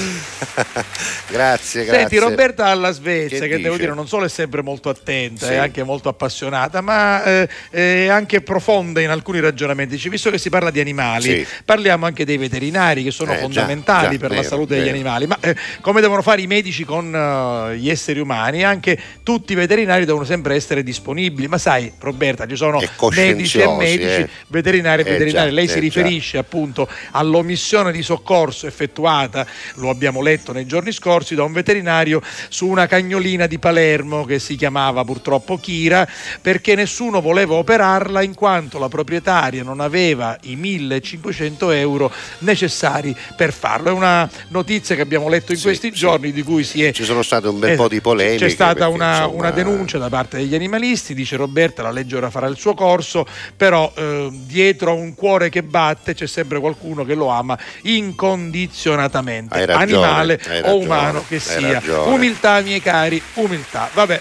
[1.28, 1.85] grazie, grazie.
[1.85, 5.52] Senti, Roberta alla Svezia, Che che, devo dire non solo è sempre molto attenta, Sì.
[5.52, 9.97] è anche molto appassionata, ma eh, è anche profonda in alcuni ragionamenti.
[10.09, 11.47] Visto che si parla di animali, Sì.
[11.65, 14.84] parliamo anche dei veterinari che sono Eh, già, fondamentali già, per la vero, salute degli
[14.84, 14.94] vero.
[14.96, 15.26] animali.
[15.26, 19.56] Ma eh, come devono fare i medici con eh, gli esseri umani, anche tutti i
[19.56, 21.48] veterinari devono sempre essere disponibili.
[21.48, 22.80] Ma sai, Roberta, ci sono
[23.14, 24.28] medici e medici, eh.
[24.48, 25.48] veterinari e Eh, veterinari.
[25.48, 25.80] già, Lei si eh, già.
[25.80, 32.20] riferisce appunto all'omissione di soccorso effettuata, lo abbiamo letto nei giorni scorsi, da un veterinario
[32.48, 36.06] su una cagnolina di Palermo che si chiamava purtroppo Kira,
[36.40, 43.03] perché nessuno voleva operarla in quanto la proprietaria non aveva i 1500 euro necessari
[43.36, 43.89] per farlo.
[43.89, 47.22] È una notizia che abbiamo letto in questi giorni di cui si è Ci sono
[47.22, 48.47] state un bel eh, po' di polemiche.
[48.47, 52.16] C'è stata perché, una, insomma, una denuncia da parte degli animalisti, dice Roberta, la legge
[52.16, 53.26] ora farà il suo corso,
[53.56, 59.66] però eh, dietro a un cuore che batte c'è sempre qualcuno che lo ama incondizionatamente,
[59.66, 61.72] ragione, animale o umano che sia.
[61.74, 62.14] ragione.
[62.14, 63.90] Umiltà, miei cari, umiltà.
[63.93, 64.20] Vabbè.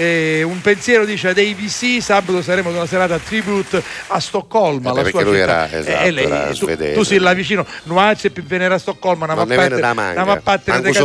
[0.00, 4.94] Eh, un pensiero dice ad ABC sabato saremo ad una serata tribute a Stoccolma Eh,
[4.94, 5.68] la perché sua lui città.
[5.68, 9.24] era- esatto, Eh, lei- era tu, tu sei là vicino Nuace per venire a Stoccolma
[9.26, 10.20] una Non ne viene da manca.
[10.24, 11.04] Manco so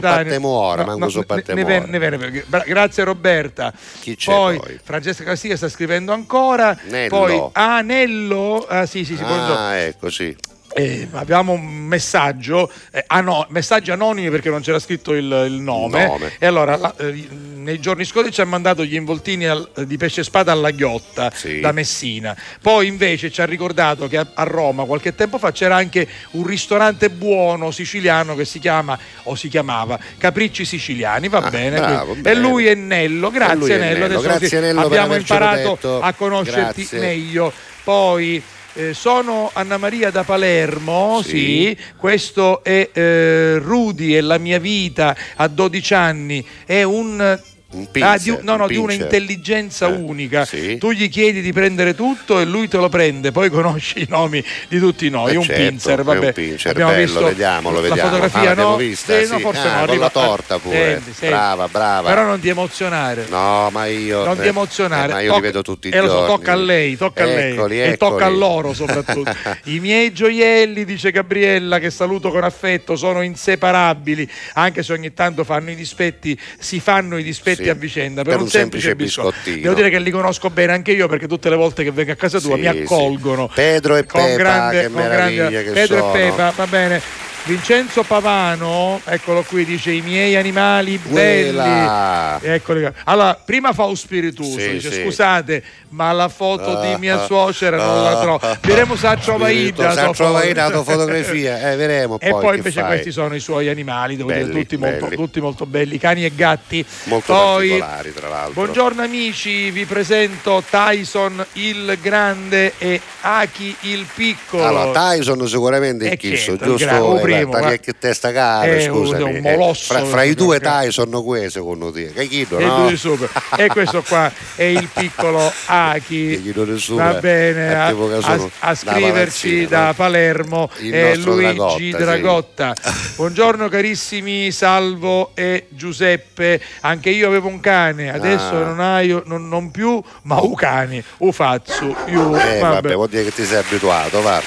[0.50, 1.92] ora, ne- ne, ven- ora.
[1.92, 2.00] ne
[2.48, 4.80] bra- grazie Roberta Chi c'è poi, poi?
[4.84, 7.10] Francesca Castiglia sta scrivendo ancora Nello.
[7.10, 9.56] poi ah Nello ah sì sì sì buongiorno.
[9.56, 10.36] Ah, ecco, sì.
[10.78, 16.06] Eh, abbiamo un messaggio, eh, ano- messaggi anonimi perché non c'era scritto il, il nome.
[16.06, 16.34] Nome.
[16.38, 20.22] E allora la- eh, nei giorni scorsi ci ha mandato gli involtini al- di pesce
[20.22, 21.32] spada alla ghiotta
[21.62, 22.36] da Messina.
[22.62, 26.46] Poi invece ci ha ricordato che a, a Roma qualche tempo fa c'era anche un
[26.46, 31.30] ristorante buono siciliano che si chiama o si chiamava Capricci Siciliani.
[31.30, 31.78] Va bene.
[31.80, 32.32] bravo, bene.
[32.32, 33.30] E lui è Nello.
[33.32, 34.08] Grazie è Nello.
[34.08, 34.20] Nello.
[34.20, 36.02] Grazie, sì, Nello, abbiamo imparato detto.
[36.02, 37.00] a conoscerti Grazie.
[37.00, 37.54] meglio.
[37.86, 38.42] Poi
[38.76, 41.78] eh, sono Anna Maria da Palermo, sì, Sì.
[41.98, 47.40] questo è eh, Rudy e la mia vita a 12 anni, è un...
[47.68, 49.06] Un ah, di, no, no, un di una pincher.
[49.06, 50.46] intelligenza Eh, unica.
[50.46, 50.78] sì.
[50.78, 54.42] Tu gli chiedi di prendere tutto e lui te lo prende, poi conosci i nomi
[54.70, 55.34] di tutti noi.
[55.34, 56.26] Eh, un certo, pinzer, è vabbè.
[56.28, 58.10] un pincher, Abbiamo bello, visto vediamolo, la vediamo.
[58.10, 58.76] fotografia, Ah, no?
[58.78, 60.76] vista, Sì, no, forse Ah, no, arriva- la torta pure.
[60.94, 61.28] Senti, senti.
[61.28, 62.10] Brava, brava.
[62.10, 63.26] Però non ti emozionare.
[63.30, 64.24] No, ma io.
[64.24, 65.10] Non ti eh, emozionare.
[65.12, 66.28] eh, ma io Tocca- li vedo tutti i eh, lo so, giorni.
[66.36, 67.52] tocca a lei, tocca a lei.
[67.54, 68.38] Eccoli, E tocca a eccoli.
[68.40, 69.36] loro soprattutto.
[69.66, 75.44] I miei gioielli, dice Gabriella, che saluto con affetto, sono inseparabili, anche se ogni tanto
[75.44, 78.22] fanno i dispetti, si fanno i dispetti Sì, a vicenda.
[78.22, 79.30] Per, per un un semplice, semplice biscotto.
[79.36, 79.62] biscottino.
[79.62, 82.16] Devo dire che li conosco bene anche io perché tutte le volte che vengo a
[82.16, 83.48] casa tua Sì, mi accolgono.
[83.48, 83.54] sì.
[83.56, 86.14] Pedro e con Pepa, grande, che con grande- che Pedro sono.
[86.16, 87.02] e Pepa, va bene.
[87.48, 92.40] Vincenzo Pavano, eccolo qui, dice i miei animali belli.
[92.42, 92.90] Eccoli.
[93.04, 95.02] Allora, prima fa un spiritoso, Sì, dice sì.
[95.04, 98.40] scusate, ma la foto di mia Ah, suocera non la ah, trovo.
[98.42, 99.94] ah, Vedremo se ha trova Spirito, Ida.
[99.94, 102.90] se trova Ida, la fotografia, eh, vedremo E poi poi invece fai.
[102.90, 105.16] questi sono i suoi animali, devo dire, Belli, tutti molto, belli.
[105.16, 106.84] tutti molto belli, cani e gatti.
[107.04, 108.54] Molto poi, particolari, tra l'altro.
[108.54, 114.66] Buongiorno amici, vi presento Tyson il grande e Aki il piccolo.
[114.66, 117.34] Allora, Tyson sicuramente è chi certo, giusto?
[117.40, 119.24] Il gra- o Eh, primo, tagli ma- che testa cara, È un- scusami.
[119.24, 119.42] un eh.
[119.56, 120.82] molosso, fra, fra i due proprio.
[120.88, 122.12] Tyson qui, secondo te?
[122.14, 122.90] Che chiedo, E no?
[122.90, 123.30] due.
[123.58, 126.54] E questo qua è il piccolo Aki.
[126.90, 129.94] Va bene, a, a- sono a scriverci da no?
[129.94, 132.92] Palermo è Luigi Dragotta, sì.
[133.16, 136.60] Buongiorno carissimi Salvo e Giuseppe.
[136.82, 138.64] Anche io avevo un cane, adesso Ah.
[138.66, 141.96] non hai non, non più, ma un cane, Ufazzu.
[142.08, 142.60] Io, Eh, vabbè.
[142.60, 142.94] vabbè.
[142.96, 144.42] vuol dire che ti sei abituato, va.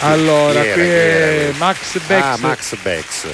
[0.00, 1.52] Allora, era?
[1.58, 2.24] Max Bex.
[2.24, 3.26] Ah, Max Bex.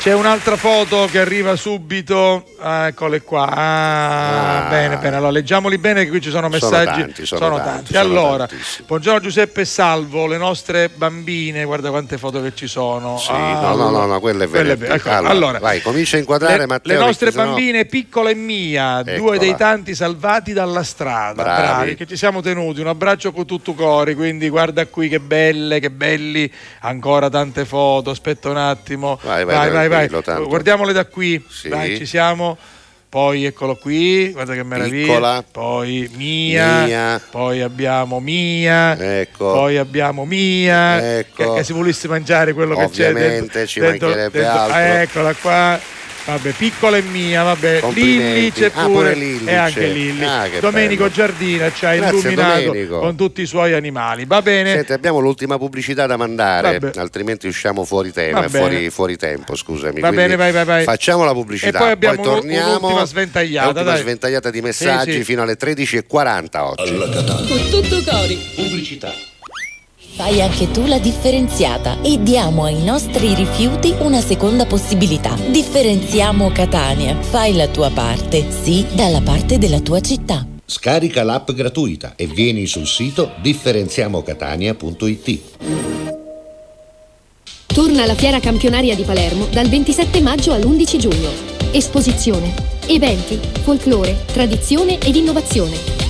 [0.00, 3.46] C'è un'altra foto che arriva subito, ah, eccole qua.
[3.50, 4.68] Ah, Ah.
[4.70, 5.16] Bene, bene.
[5.16, 7.00] Allora leggiamoli bene che qui ci sono Sono messaggi.
[7.02, 8.48] tanti, sono tanti, sono Allora,
[8.86, 13.18] buongiorno Giuseppe Salvo, le nostre bambine, guarda quante foto che ci sono.
[13.18, 16.20] Sì, Ah, no, no, no, no, quello è quelle ecco, allora, allora, vai, comincia a
[16.20, 16.98] inquadrare le, Matteo.
[16.98, 19.36] le nostre bambine piccola e mia, due Eccola.
[19.38, 21.60] dei tanti salvati dalla strada, Bravi.
[21.62, 25.78] bravi, che ci siamo tenuti, un abbraccio con tutto cuore, quindi guarda qui che belle,
[25.78, 26.50] che belli,
[26.80, 30.48] ancora tante foto, aspetta un attimo, Vai, vai, vai, vai, tranquillo, tanto.
[30.48, 31.68] guardiamole da qui, Sì.
[31.68, 32.56] Dai, ci siamo.
[33.10, 35.04] Poi eccolo qui, guarda che meraviglia.
[35.06, 35.44] Piccola.
[35.50, 37.20] Poi Mia, Mia.
[37.28, 39.52] poi abbiamo Mia, Ecco.
[39.52, 41.54] poi abbiamo Mia, Ecco.
[41.54, 44.74] che, che se volessi mangiare quello che c'è Ovviamente dentro, ci dentro- mancherebbe dentro- altro.
[44.76, 45.80] ah, eccola qua.
[46.24, 47.80] Vabbè, piccola e mia, vabbè.
[47.92, 49.88] Lilli c'è Ah, pure, pure Lilli e anche c'è.
[49.88, 50.24] Lilli.
[50.24, 51.14] Ah, Domenico bello.
[51.14, 52.98] Giardina ci ha Grazie, illuminato Domenico.
[53.00, 54.24] con tutti i suoi animali.
[54.26, 54.72] Va bene?
[54.74, 56.98] Senti, abbiamo l'ultima pubblicità da mandare, Vabbè.
[57.00, 59.94] altrimenti usciamo fuori tema, fuori, fuori tempo, scusami.
[60.00, 60.84] Va Quindi bene, vai, vai, vai.
[60.84, 62.76] Facciamo la pubblicità, E poi abbiamo un- torniamo.
[62.76, 63.98] un'ultima sventagliata, dai.
[64.00, 65.24] sventagliata di messaggi Sì, sì.
[65.24, 66.94] fino alle 13.40 oggi.
[66.96, 68.38] Con tutto cori.
[68.54, 69.12] Pubblicità.
[70.20, 75.34] Fai anche tu la differenziata e diamo ai nostri rifiuti una seconda possibilità.
[75.34, 77.18] Differenziamo Catania.
[77.18, 80.46] Fai la tua parte, sì, dalla parte della tua città.
[80.62, 85.40] Scarica l'app gratuita e vieni sul sito differenziamocatania.it.
[87.64, 91.30] Torna la fiera campionaria di Palermo dal 27 maggio all'11 giugno.
[91.72, 92.52] Esposizione,
[92.88, 96.09] eventi, folklore, tradizione ed innovazione.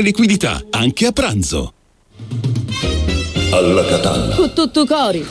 [0.00, 1.72] liquidità, anche a pranzo.
[3.50, 4.34] Alla Catalla.
[4.34, 5.26] Con tutto cori.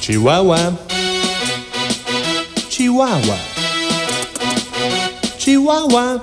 [0.00, 0.76] Chihuahua.
[2.68, 3.36] Chihuahua.
[5.38, 6.20] Chihuahua.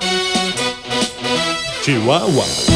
[1.82, 2.69] Chihuahua.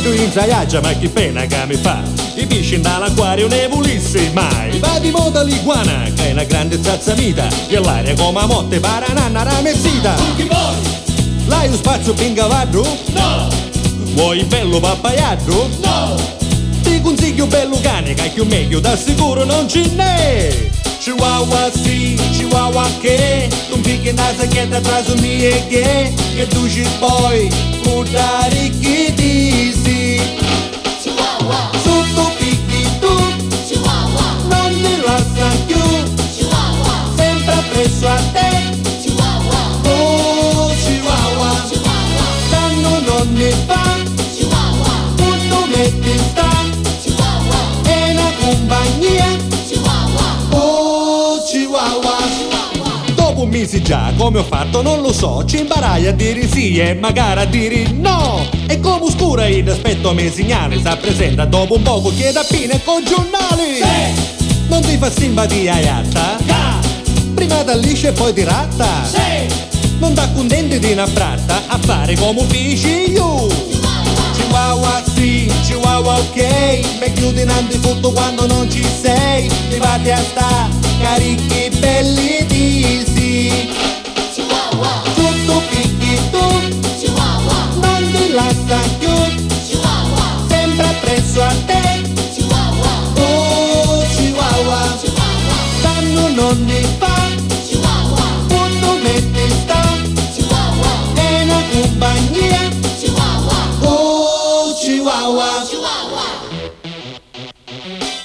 [0.00, 2.00] Dietro in zaiaggia ma che pena che mi fa
[2.34, 7.46] I pesci dall'acquario ne volessi mai Va di moda l'iguana che è una grande zazzamita
[7.68, 10.14] E l'aria come a motte parananna ramezzita
[11.48, 12.82] L'hai un spazio pingavardo?
[13.08, 13.48] No!
[14.14, 15.68] Vuoi bello pappaiardo?
[15.82, 16.16] No!
[16.82, 22.88] Ti consiglio bello cane che più meglio da sicuro non ce n'è Chihuahua sì, Chihuahua
[23.00, 30.20] che Non picchi na sacchetta atrás mie che Che tu ci puoi mutare chi dici
[31.00, 31.70] Chihuahua.
[31.82, 33.14] Sotto picchi tu.
[33.66, 34.26] Chihuahua.
[34.48, 35.82] Non ti lascia più
[36.34, 36.96] Chihuahua.
[37.16, 38.49] Sempre appresso a te
[53.60, 55.44] Mese già come ho fatto non lo so.
[55.44, 58.48] Ci imparai a dire sì e magari a dire no.
[58.66, 63.04] E come oscura il aspetto mi segnale Sta presente dopo un poco chiede appena con
[63.04, 63.80] giornali.
[64.68, 66.38] Non ti fa simpatia iatta?
[67.34, 68.88] Prima da liscia e poi di ratta.
[69.98, 73.46] Non da contenti di una bratta A fare come dici io.
[74.36, 76.80] Chihuahua sì, Chihuahua ok.
[76.98, 79.50] Mi chiudi in antifutto quando non ci sei.
[79.68, 80.68] Mi fate a sta
[81.02, 83.09] carichi belli disi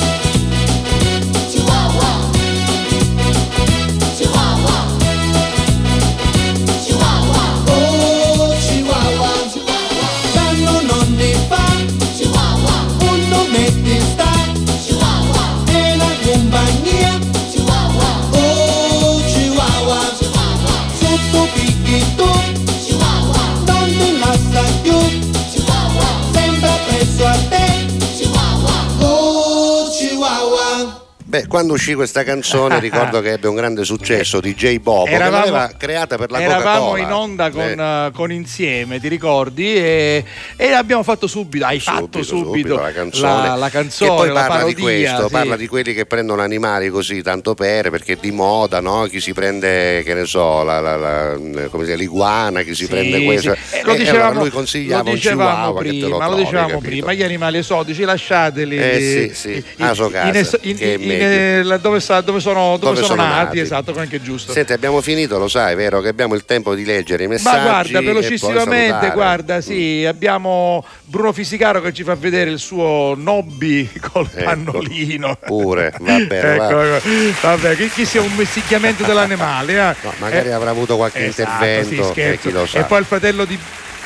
[31.29, 34.77] Beh, quando uscì questa canzone ricordo che ebbe un grande successo di J.
[34.77, 37.01] Bobo che Eravamo- l'aveva creata per la Eravamo Coca-Cola.
[37.03, 39.75] in onda con, Eh, eh, con Insieme, ti ricordi?
[39.75, 40.23] E,
[40.55, 44.33] e abbiamo fatto subito, hai fatto subito, la canzone, la, la canzone, che poi la
[44.35, 44.75] parla parodia.
[44.75, 45.31] di questo, sì.
[45.33, 49.03] parla di quelli che prendono animali così tanto per, perché è di moda, no?
[49.09, 53.21] Chi si prende, che ne so, la, la- si chiama, l'iguana, chi si Sì, prende
[53.25, 53.53] questo.
[53.53, 53.75] sì.
[53.75, 56.25] Eh, E lo allora dicevamo, lui consigliava lo un chihuahua che te prima, lo lo
[56.25, 56.87] trovi, dicevamo capito?
[56.87, 61.99] prima, gli animali esotici lasciateli Eh, sì, sì, a sua casa, in in- che dove,
[61.99, 63.59] sa- dove sono, dove Dove sono sono nati, nati.
[63.59, 64.51] esatto, anche giusto.
[64.51, 65.99] Senti, abbiamo finito, lo sai, vero?
[66.01, 67.55] Che abbiamo il tempo di leggere i messaggi.
[67.57, 73.13] Ma guarda, e velocissimamente, guarda, sì, abbiamo Bruno Fisicaro che ci fa vedere il suo
[73.17, 74.43] nobby col Ecco.
[74.43, 75.37] pannolino.
[75.45, 76.95] Pure, va bene, Ecco, va.
[76.97, 77.47] ecco.
[77.47, 79.73] vabbè, chi, chi sia un mesticchiamento dell'animale.
[79.73, 79.95] eh?
[80.19, 82.79] magari Eh, avrà avuto qualche esatto, intervento, sì, eh, chi lo sa.
[82.79, 83.57] E poi il fratello di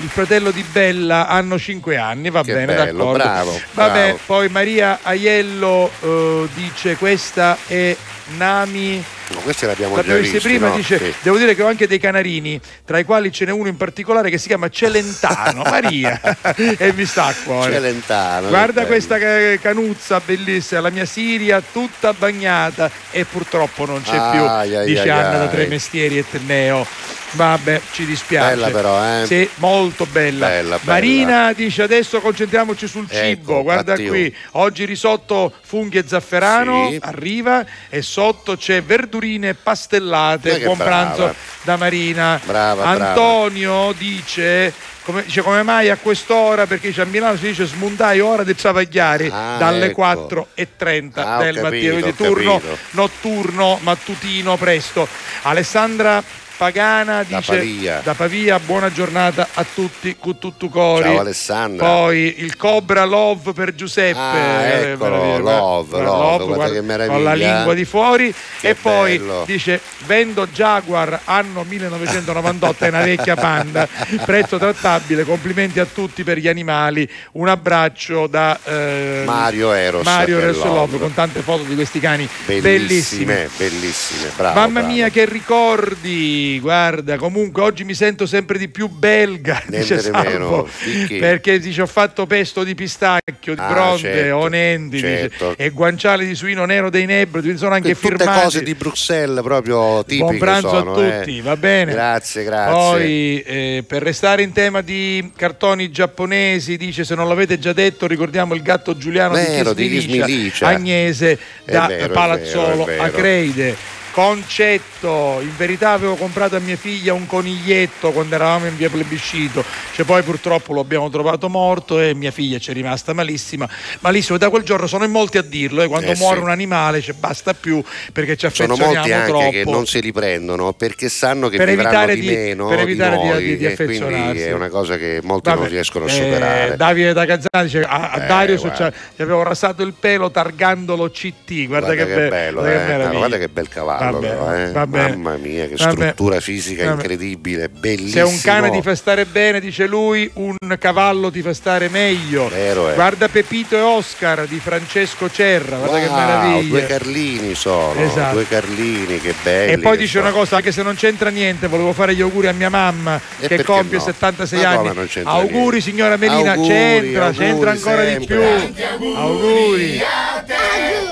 [0.02, 3.12] il fratello di Bella hanno 5 anni, va Che bene, bello, d'accordo.
[3.24, 4.20] bravo, Vabbè, bravo.
[4.26, 7.96] poi Maria Aiello eh, dice questa è
[8.38, 10.76] Nami No, questi l'abbiamo già L'abbiamo visto visti, prima, no?
[10.76, 11.14] dice, Sì.
[11.22, 14.30] devo dire che ho anche dei canarini, tra i quali ce n'è uno in particolare
[14.30, 16.20] che si chiama Celentano, Maria,
[16.56, 17.72] e mi sta a cuore.
[17.72, 24.18] Celentano, Guarda questa ca- canuzza bellissima, la mia Siria tutta bagnata e purtroppo non c'è
[24.18, 24.42] Ai, più,
[24.78, 25.50] ai, dice ai, Anna da ai.
[25.50, 26.86] Tre Mestieri e Tenneo.
[27.34, 28.50] Vabbè, ci dispiace.
[28.56, 29.26] Bella però, eh?
[29.26, 30.48] Sì, molto bella.
[30.48, 30.92] Bella, bella.
[30.92, 33.64] Marina dice adesso concentriamoci sul Ecco, cibo.
[33.64, 37.00] Guarda io- qui, oggi risotto funghi e zafferano Sì.
[37.02, 40.60] arriva e sotto c'è verdurine pastellate.
[40.60, 40.90] Buon brava.
[41.14, 42.40] pranzo da Marina.
[42.44, 43.08] Brava, brava.
[43.10, 48.44] Antonio dice come, dice come mai a quest'ora perché a Milano si dice smuntai ora
[48.44, 50.02] di travagliare Ah, dalle ecco.
[50.02, 55.08] 4.30 Ah, del capito, mattino quindi turno notturno mattutino presto
[55.44, 56.22] Alessandra
[56.62, 58.02] Pagana Da dice Pavia.
[58.04, 61.88] da Pavia buona giornata a tutti con tutto cori Ciao, Alessandra.
[61.88, 66.80] poi il Cobra Love per Giuseppe Ah, Eh, eccolo, meraviglia, love, guarda, love, guarda che
[66.80, 67.34] con la meraviglia.
[67.56, 69.44] lingua di fuori Che e poi bello.
[69.48, 73.88] dice vendo Jaguar anno 1998 è una vecchia panda
[74.24, 80.38] prezzo trattabile complimenti a tutti per gli animali un abbraccio da eh, Mario Eros Mario
[80.38, 80.70] Eros Love.
[80.76, 84.60] Love con tante foto di questi cani bellissimi Bellissime, bellissime, bravo.
[84.60, 84.94] Mamma bravo.
[84.94, 90.18] mia che ricordi, guarda, comunque oggi mi sento sempre di più belga, Niente dice di
[90.18, 90.68] meno.
[90.68, 90.70] Salvo,
[91.08, 91.18] chi?
[91.18, 95.54] perché dice ho fatto pesto di pistacchio, di Ah, bronze, certo, onendi dice, certo.
[95.58, 98.42] e guanciale di suino nero dei Nebro, quindi sono anche Tutte firmati.
[98.44, 101.20] cose di Bruxelles proprio tipiche Buon pranzo sono, a eh.
[101.20, 101.92] tutti, va bene.
[101.92, 102.74] Grazie, grazie.
[102.74, 108.08] Poi eh, per restare in tema di cartoni giapponesi, dice se non l'avete già detto,
[108.08, 110.68] ricordiamo il gatto Giuliano Vero, di Chismilicia.
[110.68, 113.10] Agnese È da vero, Palazzolo vero, a.
[113.10, 114.00] Creide.
[114.12, 119.64] Concetto, in verità avevo comprato a mia figlia un coniglietto quando eravamo in via plebiscito,
[119.94, 123.68] cioè poi purtroppo lo abbiamo trovato morto e mia figlia ci è rimasta malissima,
[124.00, 124.38] malissimo.
[124.38, 126.44] Da quel giorno sono in molti a dirlo, eh, quando Eh, muore sì.
[126.44, 127.82] un animale cioè, basta più
[128.14, 129.50] perché ci Sono affezioniamo molti anche troppo.
[129.50, 133.18] che non se li prendono perché sanno che Per vivranno di, di- meno per evitare
[133.18, 134.42] di- noi, di- di affezionarsi.
[134.42, 136.76] è una cosa che molti Vabbè, non riescono a eh, superare.
[136.76, 138.92] Davide da Gazzana dice a, a Eh, Dario guarda.
[139.16, 143.18] gli avevo rasato il pelo targandolo CT guarda, che, be- bello, guarda che eh.
[143.18, 144.72] guarda che bel cavallo, Vabbè, però, eh.
[144.72, 145.10] vabbè.
[145.16, 145.92] mamma mia, che Vabbè.
[145.92, 148.28] struttura fisica incredibile, se bellissimo.
[148.28, 152.90] un cane ti fa stare bene dice lui un cavallo ti fa stare meglio Vero,
[152.90, 152.94] eh.
[152.96, 158.34] guarda Pepito e Oscar di Francesco Cerra guarda che Wow, meraviglia due Carlini sono, Esatto.
[158.34, 159.72] due Carlini, che belli.
[159.74, 160.26] e poi che dice sono.
[160.30, 163.48] una cosa, anche se non c'entra niente, volevo fare gli auguri a mia mamma E
[163.48, 164.04] che compie no?
[164.04, 165.10] 76 Ma come anni.
[165.24, 165.82] Auguri niente?
[165.82, 168.42] signora Melina, Auguri, c'entra, auguri c'entra ancora di più.
[168.42, 169.14] sempre.
[169.16, 170.02] Auguri.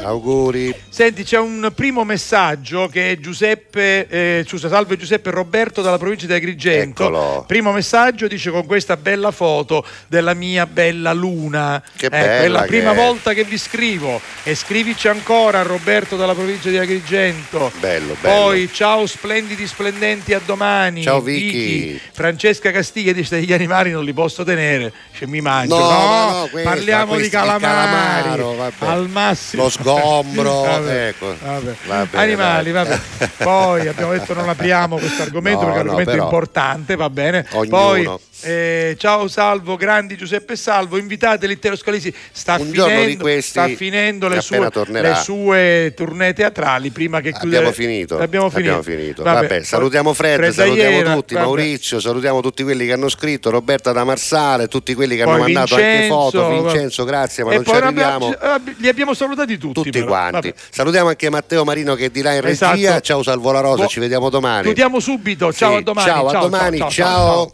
[0.03, 0.75] Auguri.
[0.99, 6.25] Senti, c'è un primo messaggio che è Giuseppe, eh, scusa, salve Giuseppe Roberto dalla provincia
[6.25, 7.03] di Agrigento.
[7.03, 7.45] Eccolo.
[7.47, 11.81] Primo messaggio dice con questa bella foto della mia bella luna.
[11.95, 12.95] Che Ecco, bella è la che prima è.
[12.95, 17.71] volta che vi scrivo e scrivici ancora Roberto dalla provincia di Agrigento.
[17.79, 18.35] Bello, bello.
[18.35, 21.01] Poi ciao splendidi splendenti a domani.
[21.01, 21.97] Ciao, Vicky.
[22.11, 25.77] Francesca Castiglia dice gli animali non li posso tenere, cioè, mi mangio.
[25.79, 27.61] No, No, no, no, questa, parliamo di calamari.
[27.61, 29.63] calamaro, al massimo.
[29.63, 31.35] Lo sgombro, Vabbè, ecco.
[31.41, 31.75] vabbè.
[31.87, 32.99] Va bene, Animali, vabbè.
[33.37, 36.95] Poi abbiamo detto non apriamo questo argomento No, perché è un no, argomento però importante,
[36.95, 37.45] va bene.
[37.51, 37.69] ognuno.
[37.69, 42.13] Poi eh, ciao Salvo, grandi Giuseppe Salvo, invitate l'intero Scalisi.
[42.31, 44.59] Sta Un finendo, questi, sta finendo le sue,
[45.01, 47.67] le sue tournée teatrali prima che chiudere.
[47.67, 48.17] Abbiamo finito.
[48.17, 48.75] Abbiamo finito.
[48.77, 49.23] Abbiamo finito.
[49.23, 49.47] Vabbè.
[49.47, 51.45] Vabbè, salutiamo Fred, Fred salutiamo Aiera, tutti, vabbè.
[51.45, 55.41] Maurizio, salutiamo tutti quelli che hanno scritto, Roberta da Marsale, tutti quelli che Poi hanno
[55.43, 56.49] mandato anche Vincenzo, foto.
[56.49, 58.27] Vincenzo, grazie, ma non ci arriviamo.
[58.27, 59.73] abbiamo- eh, li abbiamo salutati tutti.
[59.73, 60.05] Tutti però.
[60.05, 60.49] quanti.
[60.49, 60.53] Vabbè.
[60.69, 62.73] Salutiamo anche Matteo Marino che è di là in regia.
[62.75, 63.01] Esatto.
[63.01, 64.63] Ciao Salvo La Rosa, Bu- ci vediamo domani.
[64.63, 65.51] Chiudiamo subito.
[65.53, 66.07] Ciao Sì, a domani.
[66.07, 67.51] Ciao, a domani, ciao.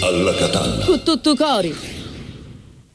[0.00, 0.84] Alla Catalla.
[0.84, 1.97] Con tutto cori.